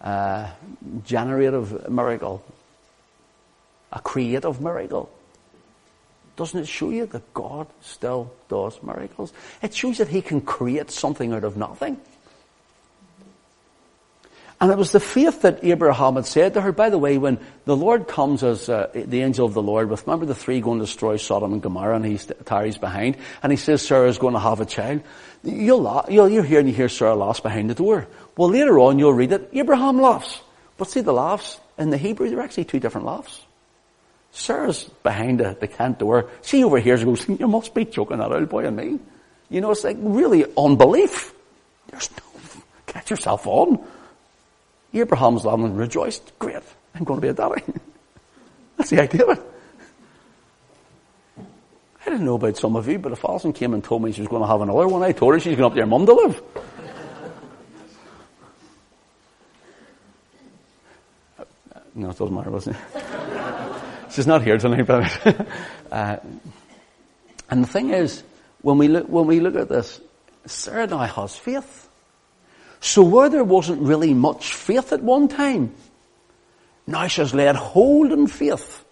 uh, 0.00 1.90
miracle, 1.90 2.42
a 3.92 4.00
creative 4.00 4.60
miracle. 4.62 5.10
Doesn't 6.36 6.60
it 6.60 6.68
show 6.68 6.90
you 6.90 7.06
that 7.06 7.34
God 7.34 7.66
still 7.82 8.32
does 8.48 8.82
miracles? 8.82 9.32
It 9.62 9.74
shows 9.74 9.98
that 9.98 10.08
He 10.08 10.22
can 10.22 10.40
create 10.40 10.90
something 10.90 11.32
out 11.32 11.44
of 11.44 11.56
nothing. 11.56 12.00
And 14.58 14.70
it 14.70 14.78
was 14.78 14.90
the 14.90 15.00
faith 15.00 15.42
that 15.42 15.62
Abraham 15.62 16.14
had 16.14 16.24
said 16.24 16.54
to 16.54 16.62
her, 16.62 16.72
by 16.72 16.88
the 16.88 16.96
way, 16.96 17.18
when 17.18 17.38
the 17.66 17.76
Lord 17.76 18.08
comes 18.08 18.42
as 18.42 18.70
uh, 18.70 18.90
the 18.94 19.20
angel 19.20 19.46
of 19.46 19.52
the 19.52 19.62
Lord 19.62 19.90
with, 19.90 20.06
remember 20.06 20.24
the 20.24 20.34
three 20.34 20.62
going 20.62 20.78
to 20.78 20.86
destroy 20.86 21.18
Sodom 21.18 21.52
and 21.52 21.60
Gomorrah 21.60 21.96
and 21.96 22.06
he 22.06 22.16
tarries 22.16 22.78
behind, 22.78 23.18
and 23.42 23.52
he 23.52 23.58
says 23.58 23.82
Sarah's 23.82 24.16
going 24.16 24.32
to 24.32 24.40
have 24.40 24.60
a 24.60 24.64
child. 24.64 25.02
You'll, 25.42 26.04
you'll, 26.08 26.28
you're 26.30 26.42
here 26.42 26.60
and 26.60 26.68
you 26.68 26.74
hear 26.74 26.88
Sarah 26.88 27.14
laughs 27.14 27.40
behind 27.40 27.68
the 27.68 27.74
door. 27.74 28.08
Well, 28.36 28.48
later 28.48 28.78
on 28.78 28.98
you'll 28.98 29.12
read 29.12 29.32
it, 29.32 29.50
Abraham 29.52 30.00
laughs. 30.00 30.40
But 30.78 30.88
see 30.88 31.02
the 31.02 31.12
laughs 31.12 31.60
in 31.76 31.90
the 31.90 31.98
Hebrew, 31.98 32.30
they're 32.30 32.40
actually 32.40 32.64
two 32.64 32.80
different 32.80 33.06
laughs. 33.06 33.42
Sarah's 34.32 34.84
behind 35.02 35.40
the, 35.40 35.56
the 35.58 35.66
tent 35.66 35.98
door. 35.98 36.30
She 36.42 36.64
overhears 36.64 37.02
and 37.02 37.14
goes, 37.14 37.28
you 37.40 37.46
must 37.46 37.74
be 37.74 37.84
joking 37.84 38.18
that 38.18 38.32
old 38.32 38.48
boy 38.48 38.66
and 38.66 38.76
me. 38.76 38.98
You 39.50 39.60
know, 39.60 39.70
it's 39.70 39.84
like 39.84 39.98
really 40.00 40.46
unbelief. 40.56 41.34
There's 41.88 42.10
no, 42.10 42.40
catch 42.86 43.10
yourself 43.10 43.46
on. 43.46 43.86
Abraham's 44.94 45.44
and 45.44 45.78
rejoiced. 45.78 46.38
Great. 46.38 46.62
I'm 46.94 47.04
going 47.04 47.20
to 47.20 47.22
be 47.22 47.28
a 47.28 47.34
daddy. 47.34 47.62
That's 48.76 48.90
the 48.90 49.02
idea 49.02 49.24
of 49.26 49.38
it. 49.38 49.44
I 52.06 52.10
didn't 52.10 52.24
know 52.24 52.36
about 52.36 52.56
some 52.56 52.76
of 52.76 52.86
you, 52.88 52.98
but 52.98 53.12
if 53.12 53.24
Alison 53.24 53.52
came 53.52 53.74
and 53.74 53.82
told 53.82 54.02
me 54.02 54.12
she 54.12 54.20
was 54.20 54.28
going 54.28 54.42
to 54.42 54.48
have 54.48 54.60
another 54.60 54.86
one, 54.86 55.02
I 55.02 55.10
told 55.12 55.34
her 55.34 55.40
she's 55.40 55.56
going 55.56 55.66
up 55.66 55.74
to 55.74 55.80
her 55.80 55.86
mum 55.86 56.06
to 56.06 56.12
live. 56.12 56.40
no, 61.94 62.10
it 62.10 62.18
doesn't 62.18 62.34
matter, 62.34 62.50
does 62.50 62.68
it? 62.68 62.76
she's 64.10 64.26
not 64.26 64.42
here 64.42 64.56
tonight, 64.56 64.86
but 64.86 65.46
uh, 65.90 66.18
and 67.50 67.64
the 67.64 67.68
thing 67.68 67.90
is, 67.90 68.22
when 68.62 68.78
we 68.78 68.88
look 68.88 69.08
when 69.08 69.26
we 69.26 69.40
look 69.40 69.56
at 69.56 69.68
this, 69.68 70.00
Sarah 70.46 70.86
now 70.86 70.98
has 70.98 71.36
faith. 71.36 71.85
So 72.80 73.02
where 73.02 73.28
there 73.28 73.44
wasn't 73.44 73.82
really 73.82 74.14
much 74.14 74.54
faith 74.54 74.92
at 74.92 75.02
one 75.02 75.28
time, 75.28 75.74
now 76.86 77.06
she's 77.08 77.34
laid 77.34 77.56
hold 77.56 78.12
in 78.12 78.26
faith. 78.26 78.84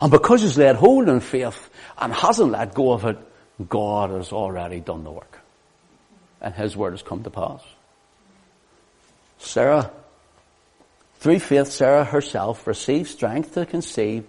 And 0.00 0.10
because 0.10 0.40
she's 0.40 0.58
laid 0.58 0.76
hold 0.76 1.08
in 1.08 1.20
faith 1.20 1.70
and 1.98 2.12
hasn't 2.12 2.52
let 2.52 2.74
go 2.74 2.92
of 2.92 3.04
it, 3.04 3.18
God 3.68 4.10
has 4.10 4.32
already 4.32 4.80
done 4.80 5.04
the 5.04 5.10
work. 5.10 5.40
And 6.40 6.54
His 6.54 6.76
word 6.76 6.90
has 6.90 7.02
come 7.02 7.22
to 7.22 7.30
pass. 7.30 7.62
Sarah, 9.38 9.90
through 11.16 11.38
faith, 11.38 11.68
Sarah 11.68 12.04
herself 12.04 12.66
received 12.66 13.08
strength 13.08 13.54
to 13.54 13.64
conceive 13.64 14.26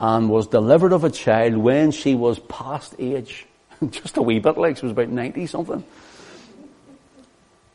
and 0.00 0.28
was 0.28 0.48
delivered 0.48 0.92
of 0.92 1.04
a 1.04 1.10
child 1.10 1.56
when 1.56 1.92
she 1.92 2.14
was 2.14 2.38
past 2.40 2.94
age. 2.98 3.46
Just 3.90 4.16
a 4.16 4.22
wee 4.22 4.40
bit 4.40 4.58
like 4.58 4.76
she 4.76 4.84
was 4.86 4.92
about 4.92 5.08
90 5.08 5.46
something 5.46 5.84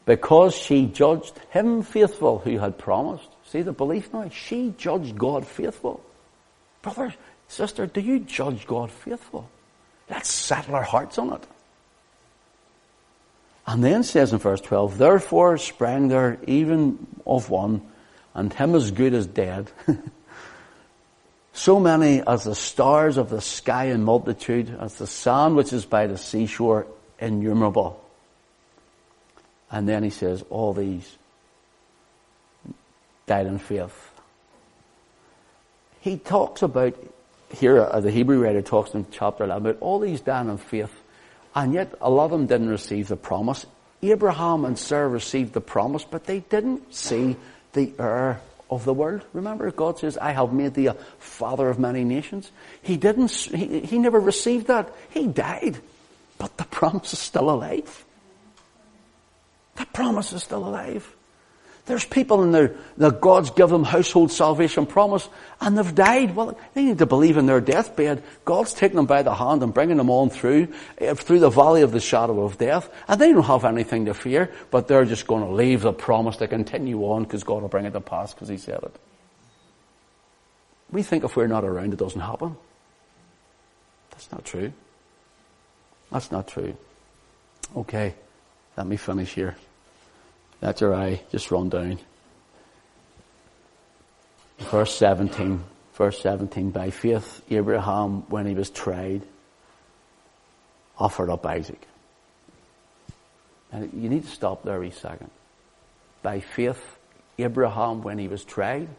because 0.10 0.56
she 0.56 0.88
judged 0.88 1.40
him 1.52 1.84
faithful 1.84 2.40
who 2.40 2.58
had 2.58 2.80
promised. 2.80 3.30
See 3.46 3.62
the 3.62 3.72
belief 3.72 4.12
now? 4.12 4.28
She 4.30 4.74
judged 4.76 5.16
God 5.16 5.46
faithful. 5.46 6.04
Brother, 6.82 7.14
sister, 7.48 7.86
do 7.86 8.02
you 8.02 8.22
judge 8.22 8.66
God 8.66 8.90
faithful? 8.90 9.48
Let's 10.10 10.32
settle 10.32 10.74
our 10.74 10.82
hearts 10.82 11.20
on 11.20 11.34
it. 11.34 11.46
And 13.68 13.84
then 13.84 14.02
says 14.02 14.34
in 14.34 14.40
verse 14.40 14.62
12, 14.62 14.98
Therefore 14.98 15.60
sprang 15.60 16.08
there 16.08 16.40
even 16.48 17.06
of 17.24 17.52
one, 17.52 17.84
and 18.34 18.52
him 18.52 18.74
as 18.74 18.90
good 18.90 19.14
as 19.14 19.28
dead, 19.28 19.72
so 21.54 21.80
many 21.80 22.24
as 22.26 22.46
the 22.46 22.56
stars 22.56 23.18
of 23.18 23.30
the 23.30 23.42
sky 23.42 23.86
in 23.90 24.02
multitude, 24.06 24.76
as 24.80 24.96
the 24.96 25.06
sand 25.06 25.56
which 25.56 25.72
is 25.72 25.86
by 25.86 26.08
the 26.08 26.18
seashore 26.18 26.88
innumerable. 27.20 28.04
And 29.72 29.88
then 29.88 30.04
he 30.04 30.10
says, 30.10 30.44
all 30.50 30.74
these 30.74 31.18
died 33.28 33.46
in 33.46 33.60
faith. 33.60 34.12
He 36.02 36.18
talks 36.18 36.62
about, 36.62 36.96
here 37.54 37.82
uh, 37.82 38.00
the 38.00 38.12
Hebrew 38.12 38.42
writer 38.42 38.62
talks 38.62 38.94
in 38.94 39.06
chapter 39.12 39.44
11 39.44 39.66
about 39.68 39.82
all 39.82 40.00
these 40.00 40.22
died 40.22 40.48
in 40.48 40.58
faith, 40.58 40.94
and 41.54 41.74
yet 41.74 41.94
a 42.02 42.10
lot 42.10 42.26
of 42.26 42.32
them 42.32 42.48
didn't 42.48 42.70
receive 42.70 43.08
the 43.08 43.18
promise. 43.18 43.66
Abraham 44.02 44.66
and 44.66 44.80
Sarah 44.80 45.10
received 45.10 45.54
the 45.54 45.62
promise, 45.62 46.06
but 46.06 46.24
they 46.24 46.40
didn't 46.40 46.94
see 46.94 47.36
the 47.74 47.92
heir 48.00 48.42
of 48.70 48.86
the 48.86 48.94
world. 48.94 49.26
Remember, 49.34 49.70
God 49.72 50.00
says, 50.00 50.18
I 50.18 50.32
have 50.32 50.54
made 50.54 50.74
thee 50.74 50.88
a 50.88 50.94
father 51.20 51.70
of 51.70 51.80
many 51.80 52.04
nations. 52.04 52.52
He 52.82 52.98
didn't, 52.98 53.32
he, 53.32 53.82
he 53.82 54.00
never 54.00 54.20
received 54.20 54.68
that. 54.68 54.94
He 55.10 55.28
died. 55.28 55.80
But 56.38 56.58
the 56.58 56.64
promise 56.72 57.14
is 57.14 57.20
still 57.20 57.50
alive. 57.50 58.06
The 59.80 59.86
promise 59.88 60.34
is 60.34 60.44
still 60.44 60.68
alive. 60.68 61.16
There's 61.86 62.06
people 62.06 62.44
in 62.44 62.52
there 62.52 62.76
that 62.98 63.20
God's 63.20 63.50
given 63.50 63.82
them 63.82 63.84
household 63.84 64.32
salvation 64.32 64.86
promise 64.86 65.28
and 65.60 65.76
they've 65.76 65.96
died. 65.96 66.36
Well, 66.36 66.56
they 66.76 66.84
need 66.84 67.00
to 67.00 67.08
believe 67.08 67.36
in 67.36 67.48
their 67.48 67.62
deathbed. 67.62 68.22
God's 68.46 68.76
taking 68.76 68.98
them 68.98 69.08
by 69.08 69.24
the 69.24 69.34
hand 69.34 69.64
and 69.64 69.74
bringing 69.74 69.98
them 69.98 70.12
on 70.12 70.30
through, 70.30 70.68
eh, 71.00 71.16
through 71.16 71.40
the 71.40 71.50
valley 71.50 71.82
of 71.82 71.92
the 71.92 72.00
shadow 72.00 72.44
of 72.44 72.60
death. 72.60 72.94
And 73.08 73.20
they 73.20 73.32
don't 73.32 73.42
have 73.42 73.66
anything 73.66 74.06
to 74.06 74.14
fear, 74.14 74.52
but 74.70 74.88
they're 74.88 75.04
just 75.04 75.26
going 75.26 75.44
to 75.44 75.50
leave 75.50 75.82
the 75.82 75.92
promise 75.92 76.38
to 76.38 76.48
continue 76.48 77.00
on 77.06 77.24
because 77.24 77.44
God 77.44 77.64
will 77.64 77.70
bring 77.70 77.86
it 77.86 77.94
to 77.94 78.02
pass 78.02 78.36
because 78.36 78.50
He 78.50 78.58
said 78.58 78.84
it. 78.84 78.96
We 80.92 81.02
think 81.02 81.24
if 81.24 81.36
we're 81.36 81.48
not 81.48 81.64
around, 81.64 81.94
it 81.94 81.98
doesn't 81.98 82.22
happen. 82.22 82.56
That's 84.12 84.32
not 84.32 84.46
true. 84.46 84.74
That's 86.12 86.32
not 86.32 86.48
true. 86.48 86.78
Okay, 87.76 88.14
let 88.78 88.86
me 88.86 88.98
finish 88.98 89.34
here. 89.34 89.56
That's 90.60 90.82
your 90.82 90.94
eye. 90.94 91.22
Just 91.32 91.52
run 91.52 91.70
down. 91.70 92.00
Verse 94.60 94.94
17. 94.96 95.64
Verse 95.94 96.22
17. 96.22 96.72
By 96.72 96.90
faith, 96.90 97.42
Abraham, 97.50 98.24
when 98.30 98.46
he 98.46 98.54
was 98.54 98.70
tried, 98.70 99.22
offered 100.98 101.30
up 101.30 101.46
Isaac. 101.46 101.82
And 103.72 103.92
you 103.94 104.10
need 104.10 104.24
to 104.24 104.30
stop 104.30 104.64
there 104.64 104.84
a 104.84 104.92
second. 104.92 105.30
By 106.22 106.40
faith, 106.40 106.98
Abraham, 107.38 108.02
when 108.04 108.18
he 108.18 108.28
was 108.28 108.44
tried, 108.44 108.90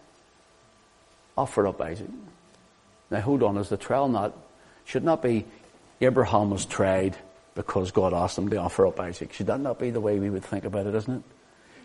offered 1.36 1.66
up 1.66 1.80
Isaac. 1.80 2.08
Now 3.10 3.20
hold 3.20 3.42
on, 3.42 3.56
is 3.58 3.68
the 3.68 3.76
trial 3.76 4.08
not, 4.08 4.36
should 4.84 5.04
not 5.04 5.22
be 5.22 5.44
Abraham 6.00 6.50
was 6.50 6.64
tried 6.64 7.16
because 7.54 7.90
God 7.90 8.14
asked 8.14 8.38
him 8.38 8.48
to 8.50 8.56
offer 8.56 8.86
up 8.86 8.98
Isaac. 9.00 9.32
Should 9.32 9.48
that 9.48 9.60
not 9.60 9.78
be 9.78 9.90
the 9.90 10.00
way 10.00 10.18
we 10.18 10.30
would 10.30 10.44
think 10.44 10.64
about 10.64 10.86
it, 10.86 10.94
isn't 10.94 11.16
it? 11.16 11.22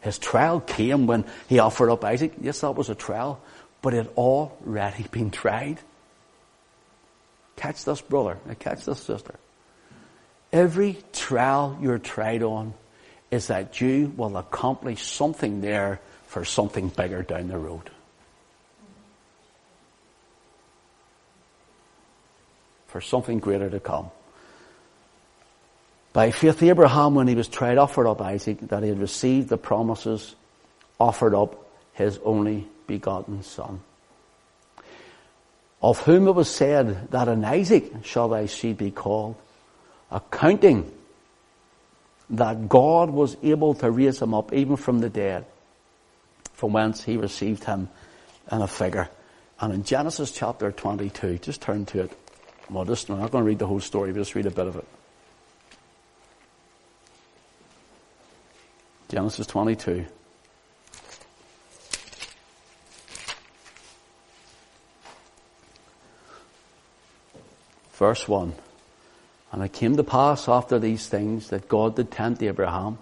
His 0.06 0.20
trial 0.20 0.60
came 0.60 1.08
when 1.08 1.26
he 1.50 1.58
offered 1.58 1.90
up 1.90 2.06
Isaac. 2.06 2.34
Yes, 2.40 2.62
that 2.62 2.76
was 2.76 2.92
a 2.92 2.96
trial, 2.96 3.42
but 3.82 3.96
it 3.96 4.06
had 4.06 4.10
already 4.16 5.04
been 5.12 5.32
tried. 5.32 5.80
Catch 7.56 7.86
this, 7.86 8.02
brother. 8.02 8.38
Now 8.46 8.54
catch 8.54 8.86
this, 8.86 9.00
sister. 9.00 9.34
Every 10.54 11.00
trial 11.12 11.76
you're 11.82 11.98
tried 11.98 12.44
on 12.44 12.76
is 13.32 13.48
that 13.48 13.82
you 13.82 14.14
will 14.16 14.38
accomplish 14.38 15.02
something 15.02 15.62
there 15.62 16.00
for 16.28 16.46
something 16.46 16.90
bigger 16.90 17.24
down 17.24 17.48
the 17.48 17.58
road. 17.58 17.90
For 22.86 23.02
something 23.02 23.40
greater 23.40 23.72
to 23.72 23.80
come. 23.80 24.12
By 26.16 26.32
faith, 26.32 26.64
Abraham, 26.64 27.14
when 27.14 27.28
he 27.28 27.36
was 27.36 27.50
tried, 27.50 27.78
offered 27.78 28.08
up 28.08 28.22
Isaac, 28.22 28.62
that 28.70 28.84
he 28.84 28.88
had 28.88 29.00
received 29.00 29.50
the 29.50 29.58
promises, 29.58 30.34
offered 30.98 31.36
up 31.36 31.68
his 31.92 32.20
only 32.24 32.70
begotten 32.88 33.44
son. 33.44 33.82
Of 35.82 36.00
whom 36.00 36.30
it 36.30 36.32
was 36.32 36.50
said 36.50 37.12
that 37.12 37.28
in 37.28 37.44
Isaac 37.44 37.92
shall 38.06 38.30
thy 38.30 38.46
seed 38.46 38.78
be 38.78 38.92
called, 38.92 39.36
accounting 40.10 40.90
that 42.30 42.70
God 42.70 43.10
was 43.10 43.36
able 43.44 43.74
to 43.74 43.92
raise 43.92 44.22
him 44.22 44.34
up 44.34 44.54
even 44.54 44.78
from 44.78 45.00
the 45.00 45.10
dead, 45.10 45.44
from 46.54 46.72
whence 46.72 47.04
he 47.04 47.18
received 47.18 47.66
him 47.66 47.90
in 48.50 48.62
a 48.62 48.68
figure. 48.68 49.10
And 49.60 49.74
in 49.74 49.84
Genesis 49.84 50.32
chapter 50.32 50.72
22, 50.72 51.40
just 51.40 51.62
turn 51.62 51.86
to 51.88 52.04
it. 52.04 52.18
Just, 52.86 53.10
I'm 53.10 53.20
not 53.20 53.32
going 53.32 53.44
to 53.44 53.48
read 53.50 53.60
the 53.60 53.68
whole 53.68 53.82
story, 53.82 54.14
but 54.14 54.20
just 54.20 54.34
read 54.34 54.46
a 54.46 54.52
bit 54.52 54.68
of 54.68 54.78
it. 54.78 54.88
Genesis 59.10 59.48
22. 59.48 60.06
Verse 67.94 68.28
1. 68.28 68.54
And 69.52 69.64
it 69.64 69.72
came 69.72 69.96
to 69.96 70.04
pass 70.04 70.50
after 70.50 70.80
these 70.80 71.08
things 71.08 71.50
that 71.50 71.70
God 71.70 71.96
did 71.96 72.12
tempt 72.12 72.44
Abraham. 72.44 72.98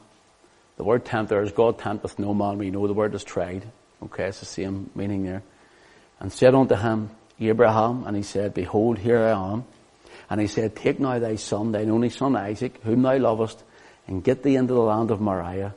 The 0.78 0.84
word 0.84 1.06
tempt 1.06 1.30
there 1.30 1.42
is 1.42 1.52
God 1.52 1.80
tempteth 1.80 2.20
no 2.20 2.34
man. 2.34 2.58
We 2.58 2.70
know 2.70 2.86
the 2.86 2.94
word 2.94 3.16
is 3.16 3.24
tried. 3.24 3.66
Okay, 4.04 4.26
it's 4.26 4.40
the 4.40 4.46
same 4.46 4.90
meaning 4.94 5.24
there. 5.24 5.42
And 6.20 6.32
said 6.32 6.54
unto 6.54 6.76
him, 6.76 7.10
Abraham, 7.40 8.06
and 8.06 8.16
he 8.16 8.24
said, 8.24 8.54
Behold, 8.54 9.00
here 9.00 9.20
I 9.20 9.32
am. 9.54 9.66
And 10.30 10.40
he 10.40 10.48
said, 10.48 10.76
Take 10.76 11.00
now 11.00 11.20
thy 11.20 11.36
son, 11.36 11.72
thine 11.72 11.90
only 11.90 12.10
son 12.10 12.36
Isaac, 12.36 12.80
whom 12.84 13.02
thou 13.02 13.18
lovest, 13.18 13.64
and 14.08 14.24
get 14.24 14.44
thee 14.44 14.56
into 14.56 14.74
the 14.74 14.82
land 14.82 15.12
of 15.12 15.22
Moriah, 15.22 15.74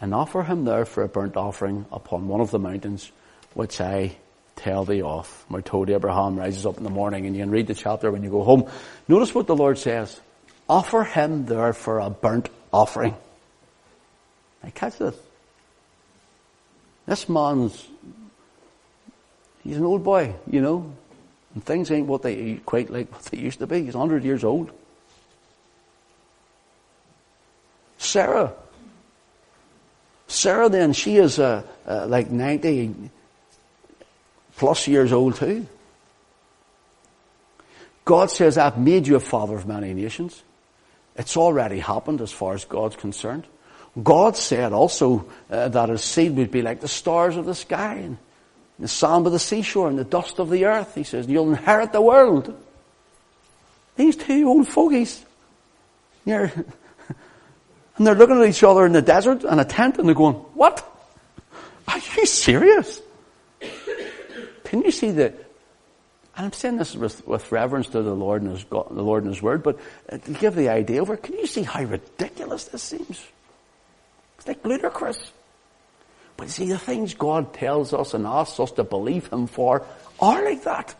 and 0.00 0.14
offer 0.14 0.42
him 0.42 0.64
there 0.64 0.84
for 0.84 1.02
a 1.02 1.08
burnt 1.08 1.36
offering 1.36 1.84
upon 1.92 2.26
one 2.26 2.40
of 2.40 2.50
the 2.50 2.58
mountains 2.58 3.12
which 3.54 3.80
I 3.80 4.16
tell 4.56 4.84
thee 4.84 5.02
of. 5.02 5.44
My 5.48 5.60
told 5.60 5.90
Abraham 5.90 6.38
rises 6.38 6.66
up 6.66 6.78
in 6.78 6.84
the 6.84 6.90
morning 6.90 7.26
and 7.26 7.36
you 7.36 7.42
can 7.42 7.50
read 7.50 7.66
the 7.66 7.74
chapter 7.74 8.10
when 8.10 8.22
you 8.22 8.30
go 8.30 8.42
home. 8.42 8.70
Notice 9.08 9.34
what 9.34 9.46
the 9.46 9.56
Lord 9.56 9.78
says. 9.78 10.20
Offer 10.68 11.04
him 11.04 11.46
there 11.46 11.72
for 11.72 11.98
a 11.98 12.10
burnt 12.10 12.48
offering. 12.72 13.14
Now 14.62 14.70
catch 14.74 14.98
this. 14.98 15.16
This 17.06 17.28
man's, 17.28 17.88
he's 19.64 19.76
an 19.76 19.84
old 19.84 20.04
boy, 20.04 20.34
you 20.48 20.60
know, 20.60 20.92
and 21.54 21.64
things 21.64 21.90
ain't 21.90 22.06
what 22.06 22.22
they 22.22 22.60
quite 22.64 22.90
like 22.90 23.10
what 23.10 23.22
they 23.24 23.38
used 23.38 23.58
to 23.58 23.66
be. 23.66 23.82
He's 23.82 23.94
100 23.94 24.24
years 24.24 24.44
old. 24.44 24.70
Sarah, 27.98 28.54
Sarah 30.30 30.68
then, 30.68 30.92
she 30.92 31.16
is 31.16 31.40
uh, 31.40 31.64
uh, 31.86 32.06
like 32.06 32.30
90 32.30 33.10
plus 34.56 34.86
years 34.86 35.12
old 35.12 35.34
too. 35.34 35.66
God 38.04 38.30
says, 38.30 38.56
I've 38.56 38.78
made 38.78 39.08
you 39.08 39.16
a 39.16 39.20
father 39.20 39.56
of 39.56 39.66
many 39.66 39.92
nations. 39.92 40.40
It's 41.16 41.36
already 41.36 41.80
happened 41.80 42.20
as 42.20 42.30
far 42.30 42.54
as 42.54 42.64
God's 42.64 42.94
concerned. 42.94 43.44
God 44.00 44.36
said 44.36 44.72
also 44.72 45.26
uh, 45.50 45.68
that 45.68 45.88
his 45.88 46.02
seed 46.02 46.36
would 46.36 46.52
be 46.52 46.62
like 46.62 46.80
the 46.80 46.88
stars 46.88 47.36
of 47.36 47.44
the 47.44 47.54
sky 47.54 47.96
and 47.96 48.16
the 48.78 48.86
sand 48.86 49.26
of 49.26 49.32
the 49.32 49.38
seashore 49.40 49.88
and 49.88 49.98
the 49.98 50.04
dust 50.04 50.38
of 50.38 50.48
the 50.48 50.64
earth. 50.64 50.94
He 50.94 51.02
says, 51.02 51.26
you'll 51.26 51.50
inherit 51.50 51.92
the 51.92 52.00
world. 52.00 52.56
These 53.96 54.16
two 54.16 54.48
old 54.48 54.68
fogies, 54.68 55.24
you're, 56.24 56.52
and 58.00 58.06
they're 58.06 58.14
looking 58.14 58.40
at 58.40 58.48
each 58.48 58.64
other 58.64 58.86
in 58.86 58.92
the 58.92 59.02
desert 59.02 59.44
and 59.44 59.60
a 59.60 59.64
tent 59.66 59.98
and 59.98 60.08
they're 60.08 60.14
going, 60.14 60.36
what? 60.54 60.82
Are 61.86 61.98
you 62.16 62.24
serious? 62.24 63.02
Can 64.64 64.80
you 64.80 64.90
see 64.90 65.10
that? 65.10 65.34
And 66.34 66.46
I'm 66.46 66.52
saying 66.54 66.78
this 66.78 66.96
with, 66.96 67.26
with 67.26 67.52
reverence 67.52 67.88
to 67.88 68.00
the 68.00 68.14
Lord 68.14 68.40
and 68.40 68.52
His 68.52 68.64
God, 68.64 68.86
the 68.90 69.02
Lord 69.02 69.24
and 69.24 69.34
His 69.34 69.42
Word, 69.42 69.62
but 69.62 69.78
uh, 70.10 70.16
to 70.16 70.30
give 70.30 70.54
the 70.54 70.70
idea 70.70 71.02
over, 71.02 71.18
can 71.18 71.34
you 71.34 71.46
see 71.46 71.62
how 71.62 71.82
ridiculous 71.82 72.64
this 72.64 72.82
seems? 72.82 73.22
It's 74.38 74.48
like 74.48 74.64
ludicrous. 74.64 75.32
But 76.38 76.48
see, 76.48 76.70
the 76.70 76.78
things 76.78 77.12
God 77.12 77.52
tells 77.52 77.92
us 77.92 78.14
and 78.14 78.26
asks 78.26 78.58
us 78.58 78.72
to 78.72 78.82
believe 78.82 79.30
Him 79.30 79.46
for 79.46 79.84
are 80.18 80.42
like 80.42 80.64
that. 80.64 80.94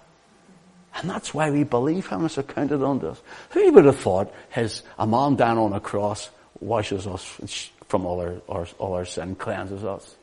And 0.97 1.09
that's 1.09 1.33
why 1.33 1.51
we 1.51 1.65
believe 1.65 2.09
Him 2.09 2.27
as 2.27 2.37
accounted 2.37 2.83
unto 2.83 3.07
us. 3.07 3.23
Who 3.53 3.73
would 3.73 3.87
have 3.87 4.01
thought 4.01 4.31
his, 4.51 4.83
a 4.99 5.07
man 5.07 5.37
down 5.37 5.57
on 5.57 5.73
a 5.73 5.81
cross 5.81 6.29
washes 6.61 7.07
us 7.07 7.71
from 7.89 8.07
all 8.07 8.21
our, 8.21 8.41
our, 8.49 8.67
all 8.79 8.95
our 8.95 9.05
sin, 9.05 9.35
cleanses 9.35 9.85
us. 9.85 10.17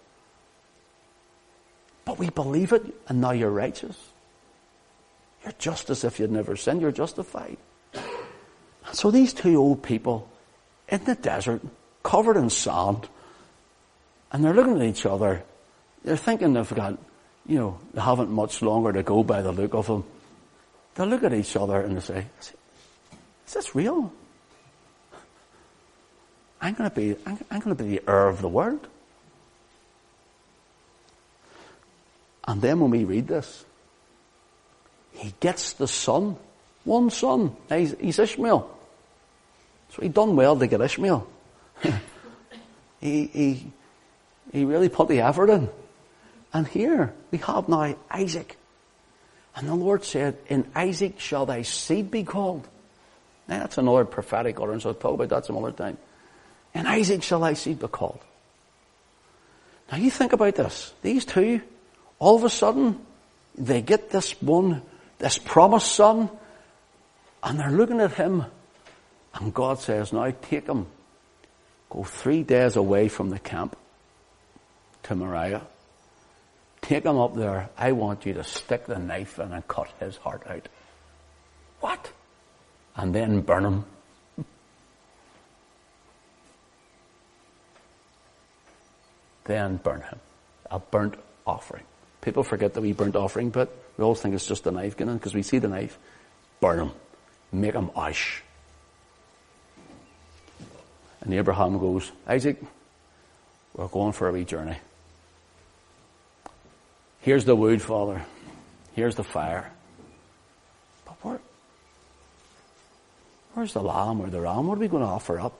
But 2.05 2.17
we 2.17 2.29
believe 2.29 2.71
it, 2.71 2.83
and 3.09 3.19
now 3.19 3.31
you're 3.31 3.49
righteous. 3.49 3.97
You're 5.43 5.53
just 5.59 5.89
as 5.89 6.03
if 6.03 6.19
you'd 6.19 6.31
never 6.31 6.55
sinned, 6.55 6.81
you're 6.81 6.91
justified. 6.91 7.57
So 8.93 9.11
these 9.11 9.33
two 9.33 9.57
old 9.57 9.83
people 9.83 10.29
in 10.87 11.03
the 11.03 11.15
desert, 11.15 11.61
covered 12.03 12.37
in 12.37 12.49
sand, 12.49 13.07
and 14.31 14.43
they're 14.43 14.53
looking 14.53 14.77
at 14.77 14.87
each 14.87 15.05
other, 15.05 15.43
they're 16.03 16.15
thinking 16.15 16.53
they've 16.53 16.73
got, 16.73 16.97
you 17.45 17.57
know, 17.57 17.79
they 17.93 18.01
haven't 18.01 18.29
much 18.29 18.61
longer 18.61 18.93
to 18.93 19.03
go 19.03 19.23
by 19.23 19.41
the 19.41 19.51
look 19.51 19.73
of 19.73 19.87
them. 19.87 20.05
They 20.95 21.05
look 21.05 21.23
at 21.23 21.33
each 21.33 21.55
other 21.55 21.81
and 21.81 21.97
they 21.97 22.01
say, 22.01 22.25
is 23.45 23.53
this 23.53 23.75
real? 23.75 24.13
I'm 26.61 26.73
going 26.73 26.89
to 26.89 26.95
be, 26.95 27.15
I'm, 27.25 27.37
I'm 27.51 27.59
going 27.59 27.75
to 27.75 27.83
be 27.83 27.97
the 27.97 28.03
heir 28.07 28.27
of 28.27 28.41
the 28.41 28.47
world. 28.47 28.87
And 32.47 32.61
then 32.61 32.79
when 32.79 32.91
we 32.91 33.03
read 33.03 33.27
this, 33.27 33.65
he 35.11 35.33
gets 35.39 35.73
the 35.73 35.87
son, 35.87 36.37
one 36.83 37.09
son. 37.09 37.55
He's, 37.69 37.95
he's 37.99 38.19
Ishmael. 38.19 38.69
So 39.89 40.01
he 40.01 40.09
done 40.09 40.35
well 40.35 40.57
to 40.57 40.67
get 40.67 40.79
Ishmael. 40.79 41.27
he, 43.01 43.25
he, 43.27 43.71
he 44.51 44.65
really 44.65 44.89
put 44.89 45.09
the 45.09 45.21
effort 45.21 45.49
in. 45.49 45.69
And 46.53 46.67
here 46.67 47.13
we 47.31 47.37
have 47.39 47.67
now 47.67 47.95
Isaac. 48.09 48.57
And 49.55 49.67
the 49.67 49.75
Lord 49.75 50.03
said, 50.03 50.37
in 50.47 50.69
Isaac 50.75 51.19
shall 51.19 51.45
thy 51.45 51.63
seed 51.63 52.11
be 52.11 52.23
called. 52.23 52.67
Now 53.47 53.59
that's 53.59 53.77
another 53.77 54.05
prophetic 54.05 54.59
utterance. 54.59 54.85
I'll 54.85 54.93
talk 54.93 55.15
about 55.15 55.29
that 55.29 55.45
some 55.45 55.57
other 55.57 55.71
time. 55.71 55.97
In 56.77 56.85
Isaac 56.85 57.23
shall 57.23 57.39
thy 57.39 57.53
seed 57.53 57.79
be 57.79 57.87
called. 57.87 58.19
Now 59.91 59.97
you 59.97 60.11
think 60.11 60.31
about 60.31 60.53
this. 60.55 60.93
These 61.01 61.25
two, 61.25 61.61
all 62.19 62.35
of 62.35 62.43
a 62.43 62.51
sudden, 62.51 62.99
they 63.57 63.81
get 63.81 64.11
this 64.11 64.39
one, 64.43 64.83
this 65.17 65.39
promised 65.39 65.91
son, 65.91 66.29
and 67.41 67.59
they're 67.59 67.71
looking 67.71 67.99
at 67.99 68.13
him, 68.13 68.45
and 69.33 69.51
God 69.55 69.79
says, 69.79 70.13
now 70.13 70.31
take 70.43 70.67
him, 70.67 70.85
go 71.89 72.03
three 72.03 72.43
days 72.43 72.75
away 72.75 73.07
from 73.07 73.31
the 73.31 73.39
camp 73.39 73.75
to 75.03 75.15
Moriah. 75.15 75.65
Take 76.81 77.05
him 77.05 77.17
up 77.17 77.35
there. 77.35 77.69
I 77.75 77.93
want 77.93 78.27
you 78.27 78.33
to 78.33 78.43
stick 78.43 78.85
the 78.85 78.99
knife 78.99 79.39
in 79.39 79.51
and 79.51 79.67
cut 79.67 79.89
his 79.99 80.17
heart 80.17 80.43
out. 80.47 80.67
What? 81.79 82.11
And 82.95 83.15
then 83.15 83.41
burn 83.41 83.65
him. 83.65 83.85
Then 89.47 89.77
burn 89.77 90.01
him. 90.01 90.19
A 90.69 90.79
burnt 90.79 91.15
offering. 91.45 91.83
People 92.21 92.43
forget 92.43 92.73
that 92.75 92.81
we 92.81 92.93
burnt 92.93 93.15
offering, 93.15 93.49
but 93.49 93.75
we 93.97 94.03
always 94.03 94.21
think 94.21 94.35
it's 94.35 94.45
just 94.45 94.63
the 94.63 94.71
knife 94.71 94.95
getting 94.95 95.15
because 95.15 95.33
we 95.33 95.41
see 95.41 95.57
the 95.57 95.67
knife. 95.67 95.97
Burn 96.59 96.79
him. 96.79 96.91
Make 97.51 97.73
him 97.73 97.89
ash. 97.95 98.43
And 101.21 101.33
Abraham 101.33 101.79
goes, 101.79 102.11
Isaac, 102.27 102.61
we're 103.73 103.87
going 103.87 104.11
for 104.11 104.27
a 104.27 104.31
wee 104.31 104.45
journey. 104.45 104.77
Here's 107.21 107.45
the 107.45 107.55
wood, 107.55 107.81
Father. 107.81 108.23
Here's 108.93 109.15
the 109.15 109.23
fire. 109.23 109.71
But 111.05 111.15
where, 111.23 111.39
where's 113.53 113.73
the 113.73 113.81
lamb 113.81 114.21
or 114.21 114.29
the 114.29 114.41
ram? 114.41 114.67
What 114.67 114.77
are 114.77 114.81
we 114.81 114.87
going 114.87 115.03
to 115.03 115.09
offer 115.09 115.39
up? 115.39 115.53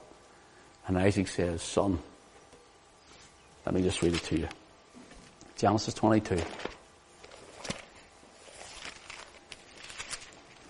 And 0.86 0.96
Isaac 0.96 1.28
says, 1.28 1.62
Son, 1.62 1.98
let 3.68 3.74
me 3.74 3.82
just 3.82 4.00
read 4.00 4.14
it 4.14 4.22
to 4.22 4.38
you. 4.38 4.48
Genesis 5.58 5.92
22. 5.92 6.36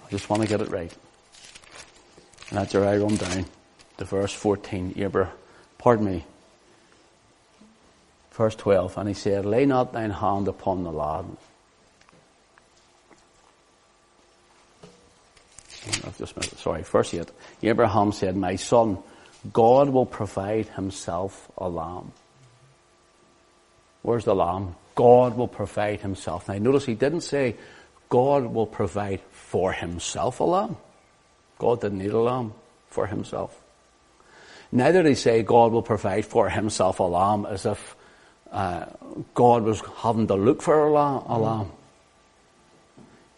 I 0.05 0.11
just 0.11 0.28
want 0.28 0.42
to 0.42 0.49
get 0.49 0.61
it 0.61 0.68
right. 0.68 0.92
And 2.51 2.68
where 2.72 2.88
I 2.88 2.96
run 2.96 3.14
down 3.14 3.44
to 3.99 4.05
verse 4.05 4.32
14. 4.32 4.94
Abraham, 4.96 5.32
pardon 5.78 6.07
me. 6.07 6.24
Verse 8.32 8.57
12. 8.57 8.99
And 8.99 9.07
he 9.07 9.14
said, 9.14 9.46
Lay 9.46 9.64
not 9.64 9.92
thine 9.92 10.11
hand 10.11 10.49
upon 10.49 10.82
the 10.82 10.90
lad. 10.90 11.24
I've 16.05 16.18
just. 16.18 16.59
Sorry, 16.59 16.82
verse 16.82 17.14
8. 17.14 17.30
Abraham 17.62 18.11
said, 18.11 18.36
My 18.36 18.57
son, 18.57 18.99
God 19.53 19.90
will 19.90 20.05
provide 20.05 20.66
himself 20.70 21.49
a 21.57 21.68
lamb. 21.68 22.11
Where's 24.03 24.24
the 24.24 24.34
lamb? 24.34 24.76
God 24.94 25.36
will 25.36 25.49
provide 25.49 26.01
himself. 26.01 26.49
Now 26.49 26.55
notice 26.59 26.84
he 26.84 26.94
didn't 26.94 27.20
say 27.20 27.57
God 28.09 28.46
will 28.46 28.66
provide 28.66 29.20
for 29.32 29.72
himself 29.72 30.40
a 30.40 30.44
lamb. 30.44 30.76
God 31.59 31.80
didn't 31.80 31.99
need 31.99 32.11
a 32.11 32.20
lamb 32.20 32.55
for 32.88 33.07
himself. 33.07 33.61
Neither 34.70 35.03
did 35.03 35.11
he 35.11 35.14
say 35.14 35.42
God 35.42 35.72
will 35.72 35.82
provide 35.82 36.24
for 36.24 36.49
himself 36.49 37.01
a 37.01 37.05
lamb 37.05 37.46
as 37.46 37.64
if 37.66 37.96
uh, 38.51 38.86
God 39.34 39.62
was 39.62 39.80
having 39.99 40.26
to 40.28 40.34
look 40.34 40.62
for 40.62 40.86
a 40.86 40.92
lamb, 40.92 41.22
a 41.26 41.38
lamb. 41.38 41.72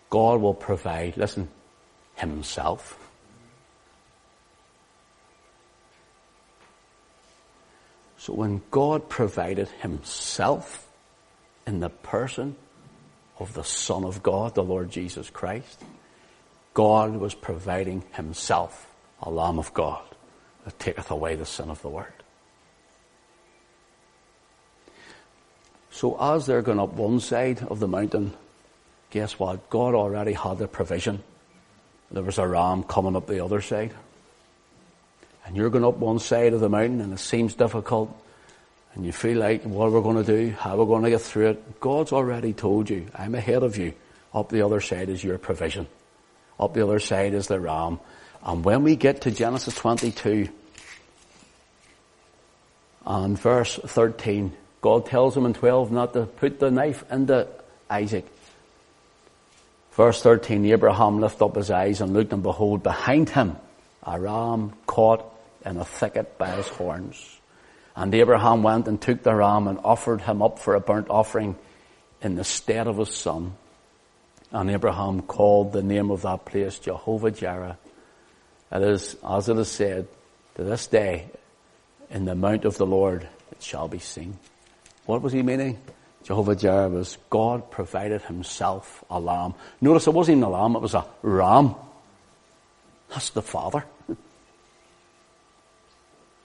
God 0.08 0.40
will 0.40 0.54
provide, 0.54 1.16
listen, 1.16 1.48
himself. 2.16 3.09
So 8.20 8.34
when 8.34 8.60
God 8.70 9.08
provided 9.08 9.68
himself 9.80 10.86
in 11.66 11.80
the 11.80 11.88
person 11.88 12.54
of 13.38 13.54
the 13.54 13.64
Son 13.64 14.04
of 14.04 14.22
God, 14.22 14.54
the 14.54 14.62
Lord 14.62 14.90
Jesus 14.90 15.30
Christ, 15.30 15.82
God 16.74 17.16
was 17.16 17.32
providing 17.32 18.02
himself, 18.12 18.86
a 19.22 19.30
Lamb 19.30 19.58
of 19.58 19.72
God, 19.72 20.02
that 20.66 20.78
taketh 20.78 21.10
away 21.10 21.34
the 21.34 21.46
sin 21.46 21.70
of 21.70 21.80
the 21.80 21.88
world. 21.88 22.12
So 25.90 26.20
as 26.20 26.44
they're 26.44 26.60
going 26.60 26.78
up 26.78 26.92
one 26.92 27.20
side 27.20 27.62
of 27.62 27.80
the 27.80 27.88
mountain, 27.88 28.34
guess 29.08 29.38
what? 29.38 29.70
God 29.70 29.94
already 29.94 30.34
had 30.34 30.58
the 30.58 30.68
provision. 30.68 31.22
There 32.10 32.22
was 32.22 32.36
a 32.36 32.46
ram 32.46 32.82
coming 32.82 33.16
up 33.16 33.26
the 33.26 33.42
other 33.42 33.62
side 33.62 33.94
and 35.50 35.56
you're 35.56 35.68
going 35.68 35.84
up 35.84 35.96
one 35.96 36.20
side 36.20 36.52
of 36.52 36.60
the 36.60 36.68
mountain 36.68 37.00
and 37.00 37.12
it 37.12 37.18
seems 37.18 37.54
difficult 37.54 38.16
and 38.94 39.04
you 39.04 39.10
feel 39.10 39.36
like 39.36 39.64
what 39.64 39.86
are 39.86 39.90
we 39.90 40.00
going 40.00 40.24
to 40.24 40.36
do? 40.36 40.52
How 40.52 40.76
are 40.76 40.84
we 40.84 40.86
going 40.86 41.02
to 41.02 41.10
get 41.10 41.22
through 41.22 41.50
it? 41.50 41.80
God's 41.80 42.12
already 42.12 42.52
told 42.52 42.88
you, 42.88 43.08
I'm 43.16 43.34
ahead 43.34 43.64
of 43.64 43.76
you. 43.76 43.92
Up 44.32 44.48
the 44.48 44.62
other 44.62 44.80
side 44.80 45.08
is 45.08 45.24
your 45.24 45.38
provision. 45.38 45.88
Up 46.60 46.72
the 46.72 46.84
other 46.84 47.00
side 47.00 47.34
is 47.34 47.48
the 47.48 47.58
ram. 47.58 47.98
And 48.44 48.64
when 48.64 48.84
we 48.84 48.94
get 48.94 49.22
to 49.22 49.32
Genesis 49.32 49.74
22 49.74 50.50
and 53.04 53.36
verse 53.36 53.74
13, 53.74 54.52
God 54.82 55.06
tells 55.06 55.36
him 55.36 55.46
in 55.46 55.54
12 55.54 55.90
not 55.90 56.12
to 56.12 56.26
put 56.26 56.60
the 56.60 56.70
knife 56.70 57.02
into 57.10 57.48
Isaac. 57.90 58.24
Verse 59.94 60.22
13, 60.22 60.64
Abraham 60.66 61.18
lifted 61.18 61.44
up 61.44 61.56
his 61.56 61.72
eyes 61.72 62.00
and 62.00 62.12
looked 62.12 62.32
and 62.32 62.44
behold 62.44 62.84
behind 62.84 63.30
him 63.30 63.56
a 64.02 64.18
ram 64.18 64.72
caught 64.86 65.29
in 65.64 65.76
a 65.76 65.84
thicket 65.84 66.38
by 66.38 66.50
his 66.50 66.68
horns. 66.68 67.40
And 67.96 68.14
Abraham 68.14 68.62
went 68.62 68.88
and 68.88 69.00
took 69.00 69.22
the 69.22 69.34
ram 69.34 69.68
and 69.68 69.78
offered 69.84 70.20
him 70.20 70.42
up 70.42 70.58
for 70.58 70.74
a 70.74 70.80
burnt 70.80 71.10
offering 71.10 71.56
in 72.22 72.34
the 72.34 72.44
stead 72.44 72.86
of 72.86 72.98
his 72.98 73.14
son. 73.14 73.54
And 74.52 74.70
Abraham 74.70 75.22
called 75.22 75.72
the 75.72 75.82
name 75.82 76.10
of 76.10 76.22
that 76.22 76.44
place 76.44 76.78
Jehovah 76.78 77.30
Jireh. 77.30 77.78
It 78.72 78.82
is, 78.82 79.16
as 79.28 79.48
it 79.48 79.58
is 79.58 79.68
said, 79.68 80.08
to 80.54 80.64
this 80.64 80.86
day, 80.86 81.28
in 82.10 82.24
the 82.24 82.34
mount 82.34 82.64
of 82.64 82.76
the 82.76 82.86
Lord 82.86 83.28
it 83.52 83.62
shall 83.62 83.88
be 83.88 83.98
seen. 83.98 84.38
What 85.06 85.22
was 85.22 85.32
he 85.32 85.42
meaning? 85.42 85.78
Jehovah 86.24 86.56
Jireh 86.56 86.88
was 86.88 87.18
God 87.30 87.70
provided 87.70 88.22
himself 88.22 89.04
a 89.10 89.18
lamb. 89.18 89.54
Notice 89.80 90.06
it 90.06 90.14
wasn't 90.14 90.44
a 90.44 90.48
lamb, 90.48 90.76
it 90.76 90.82
was 90.82 90.94
a 90.94 91.06
ram. 91.22 91.74
That's 93.08 93.30
the 93.30 93.42
Father. 93.42 93.84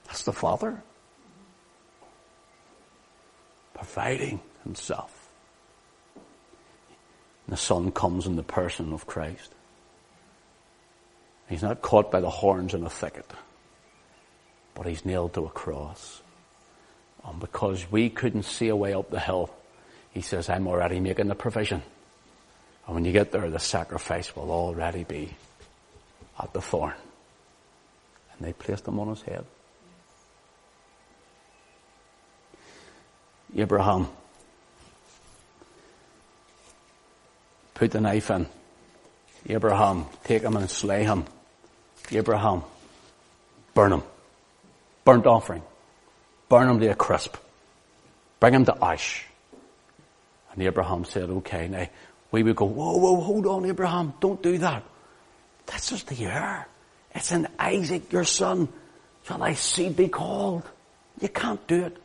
That's 0.06 0.22
the 0.22 0.32
Father. 0.32 0.82
Providing 3.74 4.40
Himself. 4.64 5.28
And 6.14 7.52
the 7.52 7.56
Son 7.56 7.92
comes 7.92 8.26
in 8.26 8.36
the 8.36 8.42
person 8.42 8.92
of 8.92 9.06
Christ. 9.06 9.52
He's 11.48 11.62
not 11.62 11.82
caught 11.82 12.10
by 12.10 12.20
the 12.20 12.30
horns 12.30 12.74
in 12.74 12.84
a 12.84 12.90
thicket, 12.90 13.30
but 14.74 14.86
He's 14.86 15.04
nailed 15.04 15.34
to 15.34 15.44
a 15.44 15.50
cross. 15.50 16.22
And 17.24 17.38
because 17.40 17.90
we 17.90 18.10
couldn't 18.10 18.44
see 18.44 18.68
a 18.68 18.76
way 18.76 18.94
up 18.94 19.10
the 19.10 19.20
hill, 19.20 19.50
He 20.12 20.22
says, 20.22 20.48
I'm 20.48 20.66
already 20.66 21.00
making 21.00 21.28
the 21.28 21.34
provision. 21.34 21.82
And 22.86 22.94
when 22.94 23.04
you 23.04 23.12
get 23.12 23.32
there, 23.32 23.50
the 23.50 23.58
sacrifice 23.58 24.34
will 24.34 24.50
already 24.50 25.04
be 25.04 25.34
at 26.40 26.52
the 26.52 26.60
thorn. 26.60 26.94
And 28.32 28.46
they 28.46 28.52
placed 28.52 28.86
him 28.86 29.00
on 29.00 29.08
his 29.08 29.22
head. 29.22 29.44
Abraham 33.56 34.08
put 37.74 37.90
the 37.90 38.00
knife 38.00 38.30
in. 38.30 38.46
Abraham, 39.48 40.06
take 40.24 40.42
him 40.42 40.56
and 40.56 40.68
slay 40.68 41.04
him. 41.04 41.24
Abraham, 42.10 42.62
burn 43.74 43.92
him. 43.92 44.02
Burnt 45.04 45.26
offering. 45.26 45.62
Burn 46.48 46.68
him 46.68 46.80
to 46.80 46.88
a 46.88 46.94
crisp. 46.94 47.36
Bring 48.40 48.54
him 48.54 48.64
to 48.66 48.84
ash. 48.84 49.26
And 50.52 50.62
Abraham 50.62 51.04
said, 51.04 51.30
okay, 51.30 51.68
now, 51.68 51.86
we 52.32 52.42
would 52.42 52.56
go, 52.56 52.66
whoa, 52.66 52.96
whoa, 52.96 53.20
hold 53.20 53.46
on, 53.46 53.64
Abraham, 53.66 54.14
don't 54.20 54.42
do 54.42 54.58
that. 54.58 54.82
This 55.66 55.92
is 55.92 56.02
the 56.04 56.24
heir. 56.24 56.66
It's 57.14 57.32
in 57.32 57.48
Isaac, 57.58 58.12
your 58.12 58.24
son. 58.24 58.68
Shall 59.24 59.38
thy 59.38 59.54
seed 59.54 59.96
be 59.96 60.08
called? 60.08 60.62
You 61.20 61.28
can't 61.28 61.64
do 61.66 61.86
it. 61.86 61.96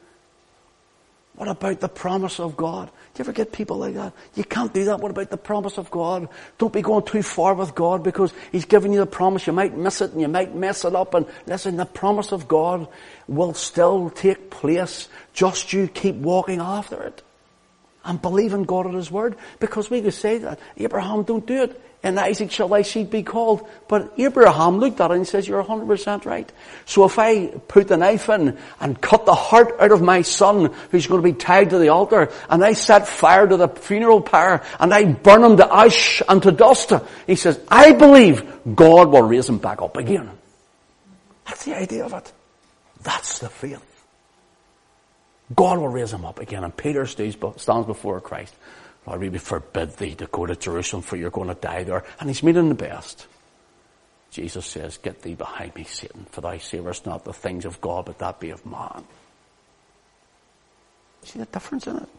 What 1.36 1.48
about 1.48 1.80
the 1.80 1.90
promise 1.90 2.40
of 2.40 2.58
God? 2.58 2.88
Do 2.88 3.20
you 3.20 3.26
ever 3.26 3.32
get 3.32 3.52
people 3.52 3.78
like 3.78 3.96
that? 3.96 4.14
You 4.36 4.44
can't 4.44 4.74
do 4.74 4.86
that. 4.86 5.00
What 5.00 5.12
about 5.12 5.30
the 5.30 5.38
promise 5.38 5.78
of 5.78 5.90
God? 5.90 6.30
Don't 6.58 6.74
be 6.74 6.82
going 6.82 7.06
too 7.06 7.24
far 7.24 7.54
with 7.54 7.74
God 7.74 8.04
because 8.04 8.34
He's 8.52 8.66
given 8.66 8.94
you 8.94 9.00
the 9.00 9.06
promise. 9.06 9.48
You 9.48 9.54
might 9.54 9.76
miss 9.76 10.02
it 10.02 10.12
and 10.12 10.22
you 10.22 10.28
might 10.28 10.56
mess 10.56 10.86
it 10.86 10.96
up. 10.96 11.14
And 11.14 11.26
listen, 11.48 11.78
the 11.78 11.86
promise 11.86 12.32
of 12.32 12.48
God 12.48 12.88
will 13.28 13.54
still 13.54 14.10
take 14.10 14.50
place. 14.50 15.10
Just 15.34 15.74
you 15.74 15.88
keep 15.88 16.16
walking 16.16 16.60
after 16.60 17.02
it. 17.04 17.22
And 18.04 18.22
believe 18.22 18.54
in 18.54 18.64
God 18.64 18.88
at 18.88 18.94
His 18.94 19.12
word. 19.12 19.36
Because 19.60 19.90
we 19.90 20.02
could 20.02 20.14
say 20.14 20.38
that. 20.40 20.60
Abraham, 20.78 21.24
don't 21.24 21.46
do 21.46 21.64
it 21.64 21.82
and 22.04 22.20
Isaac 22.20 22.50
shall 22.50 22.68
thy 22.68 22.82
seed 22.82 23.12
be 23.12 23.22
called. 23.22 23.68
But 23.88 24.14
Abraham 24.18 24.80
looked 24.80 25.00
at 25.00 25.12
it 25.12 25.16
and 25.16 25.28
says, 25.28 25.48
you're 25.48 25.64
100% 25.64 26.26
right. 26.26 26.52
So 26.86 27.06
if 27.06 27.20
I 27.20 27.48
put 27.48 27.88
the 27.88 27.98
knife 27.98 28.28
in 28.30 28.58
and 28.80 29.00
cut 29.00 29.26
the 29.26 29.36
heart 29.36 29.76
out 29.80 29.92
of 29.92 30.02
my 30.02 30.24
son 30.24 30.74
who's 30.90 31.06
going 31.06 31.22
to 31.22 31.32
be 31.32 31.38
tied 31.38 31.70
to 31.70 31.78
the 31.78 31.90
altar 31.90 32.32
and 32.50 32.64
I 32.64 32.74
set 32.74 33.08
fire 33.08 33.48
to 33.48 33.56
the 33.56 33.68
funeral 33.68 34.22
pyre 34.22 34.64
and 34.80 34.94
I 34.94 35.06
burn 35.06 35.44
him 35.44 35.58
to 35.58 35.74
ash 35.74 36.24
and 36.28 36.42
to 36.44 36.52
dust, 36.52 36.92
he 37.28 37.36
says, 37.36 37.60
I 37.70 37.92
believe 37.92 38.52
God 38.76 39.10
will 39.10 39.24
raise 39.24 39.48
him 39.48 39.60
back 39.60 39.82
up 39.82 39.96
again. 39.96 40.32
That's 41.46 41.66
the 41.66 41.78
idea 41.78 42.06
of 42.06 42.14
it. 42.14 42.32
That's 43.04 43.40
the 43.40 43.50
faith. 43.50 43.86
God 45.54 45.80
will 45.80 45.90
raise 45.90 46.14
him 46.14 46.24
up 46.24 46.40
again. 46.40 46.64
And 46.64 46.76
Peter 46.76 47.06
stands 47.06 47.36
before 47.36 48.22
Christ. 48.22 48.56
Lord, 49.06 49.22
we 49.22 49.38
forbid 49.38 49.98
thee 49.98 50.16
to 50.16 50.28
go 50.28 50.46
to 50.46 50.56
Jerusalem 50.56 51.02
for 51.02 51.16
you're 51.16 51.32
going 51.32 51.48
to 51.48 51.56
die 51.56 51.84
there. 51.84 52.04
And 52.20 52.30
he's 52.30 52.44
meeting 52.44 52.70
the 52.70 52.76
best. 52.76 53.28
Jesus 54.30 54.66
says, 54.66 54.98
get 54.98 55.24
thee 55.24 55.36
behind 55.36 55.76
me, 55.76 55.84
Satan, 55.84 56.26
for 56.32 56.42
thou 56.42 56.58
savest 56.58 57.06
not 57.06 57.26
the 57.26 57.34
things 57.34 57.66
of 57.66 57.82
God, 57.82 58.06
but 58.06 58.20
that 58.20 58.40
be 58.40 58.52
of 58.52 58.66
man. 58.66 59.04
See 61.24 61.40
the 61.40 61.46
difference 61.46 61.88
in 61.88 61.98
it? 61.98 62.10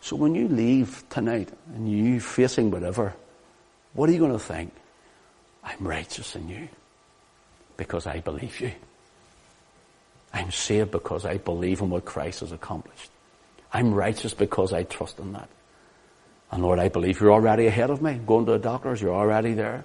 So 0.00 0.16
when 0.16 0.34
you 0.34 0.48
leave 0.48 1.04
tonight 1.08 1.50
and 1.74 1.90
you 1.90 2.20
facing 2.20 2.70
whatever, 2.70 3.14
what 3.92 4.08
are 4.08 4.12
you 4.12 4.18
going 4.18 4.32
to 4.32 4.38
think? 4.38 4.72
I'm 5.64 5.86
righteous 5.86 6.36
in 6.36 6.48
you 6.48 6.68
because 7.76 8.06
I 8.06 8.20
believe 8.20 8.60
you. 8.60 8.72
I'm 10.32 10.50
saved 10.50 10.90
because 10.90 11.24
I 11.24 11.38
believe 11.38 11.80
in 11.80 11.90
what 11.90 12.04
Christ 12.04 12.40
has 12.40 12.52
accomplished. 12.52 13.10
I'm 13.72 13.92
righteous 13.94 14.34
because 14.34 14.72
I 14.72 14.84
trust 14.84 15.18
in 15.18 15.32
that. 15.32 15.48
And 16.50 16.62
Lord, 16.62 16.78
I 16.78 16.88
believe 16.88 17.20
you're 17.20 17.32
already 17.32 17.66
ahead 17.66 17.90
of 17.90 18.00
me. 18.00 18.20
Going 18.24 18.46
to 18.46 18.52
the 18.52 18.58
doctors, 18.58 19.02
you're 19.02 19.14
already 19.14 19.54
there. 19.54 19.84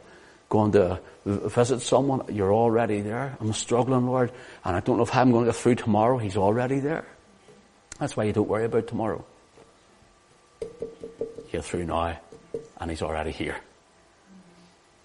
Going 0.50 0.72
to 0.74 1.00
visit 1.26 1.82
someone, 1.82 2.24
you're 2.30 2.54
already 2.54 3.02
there. 3.02 3.38
I'm 3.40 3.54
struggling, 3.54 4.06
Lord, 4.06 4.32
and 4.64 4.76
I 4.76 4.80
don't 4.82 4.98
know 4.98 5.04
if 5.04 5.16
I'm 5.16 5.32
going 5.32 5.46
to 5.46 5.52
get 5.52 5.56
through 5.60 5.76
tomorrow. 5.76 6.18
He's 6.18 6.38
already 6.38 6.80
there. 6.80 7.06
That's 8.00 8.18
why 8.18 8.26
you 8.26 8.34
don't 8.34 8.48
worry 8.48 8.66
about 8.66 8.88
tomorrow. 8.88 9.24
You're 11.52 11.62
through 11.62 11.86
now, 11.86 12.18
and 12.80 12.90
He's 12.90 13.02
already 13.02 13.32
here. 13.32 13.58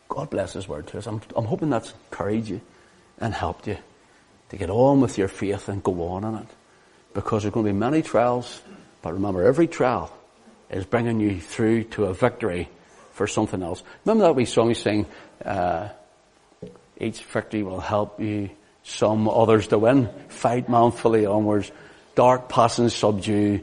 God 0.08 0.30
bless 0.30 0.54
His 0.54 0.66
word 0.66 0.86
to 0.88 0.98
us. 0.98 1.06
I'm, 1.06 1.20
I'm 1.34 1.44
hoping 1.44 1.70
that's 1.70 1.92
encouraged 2.10 2.48
you 2.48 2.60
and 3.18 3.34
helped 3.34 3.66
you 3.66 3.78
to 4.48 4.56
get 4.56 4.70
on 4.70 5.00
with 5.00 5.18
your 5.18 5.28
faith 5.28 5.68
and 5.68 5.82
go 5.82 6.08
on 6.08 6.24
in 6.24 6.34
it. 6.36 6.48
Because 7.16 7.42
there's 7.42 7.52
going 7.52 7.66
to 7.66 7.72
be 7.72 7.78
many 7.78 8.02
trials 8.02 8.60
but 9.06 9.12
remember, 9.12 9.44
every 9.44 9.68
trial 9.68 10.12
is 10.68 10.84
bringing 10.84 11.20
you 11.20 11.40
through 11.40 11.84
to 11.94 12.06
a 12.06 12.12
victory 12.12 12.68
for 13.12 13.28
something 13.28 13.62
else. 13.62 13.80
Remember 14.04 14.24
that 14.24 14.34
wee 14.34 14.46
song 14.46 14.66
we 14.66 14.74
sing, 14.74 15.06
uh, 15.44 15.90
each 16.98 17.22
victory 17.22 17.62
will 17.62 17.78
help 17.78 18.20
you 18.20 18.50
some 18.82 19.28
others 19.28 19.68
to 19.68 19.78
win. 19.78 20.08
Fight 20.26 20.68
manfully 20.68 21.24
onwards. 21.24 21.70
Dark 22.16 22.48
passions 22.48 22.96
subdue. 22.96 23.60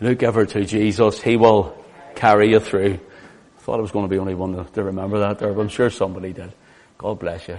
Look 0.00 0.22
ever 0.22 0.46
to 0.46 0.64
Jesus. 0.64 1.20
He 1.20 1.36
will 1.36 1.76
carry 2.14 2.50
you 2.50 2.60
through. 2.60 3.00
I 3.58 3.60
thought 3.62 3.80
it 3.80 3.82
was 3.82 3.90
going 3.90 4.04
to 4.04 4.08
be 4.08 4.20
only 4.20 4.36
one 4.36 4.54
to, 4.54 4.64
to 4.74 4.84
remember 4.84 5.18
that 5.18 5.40
there, 5.40 5.52
but 5.52 5.60
I'm 5.60 5.68
sure 5.68 5.90
somebody 5.90 6.32
did. 6.32 6.52
God 6.98 7.18
bless 7.18 7.48
you. 7.48 7.58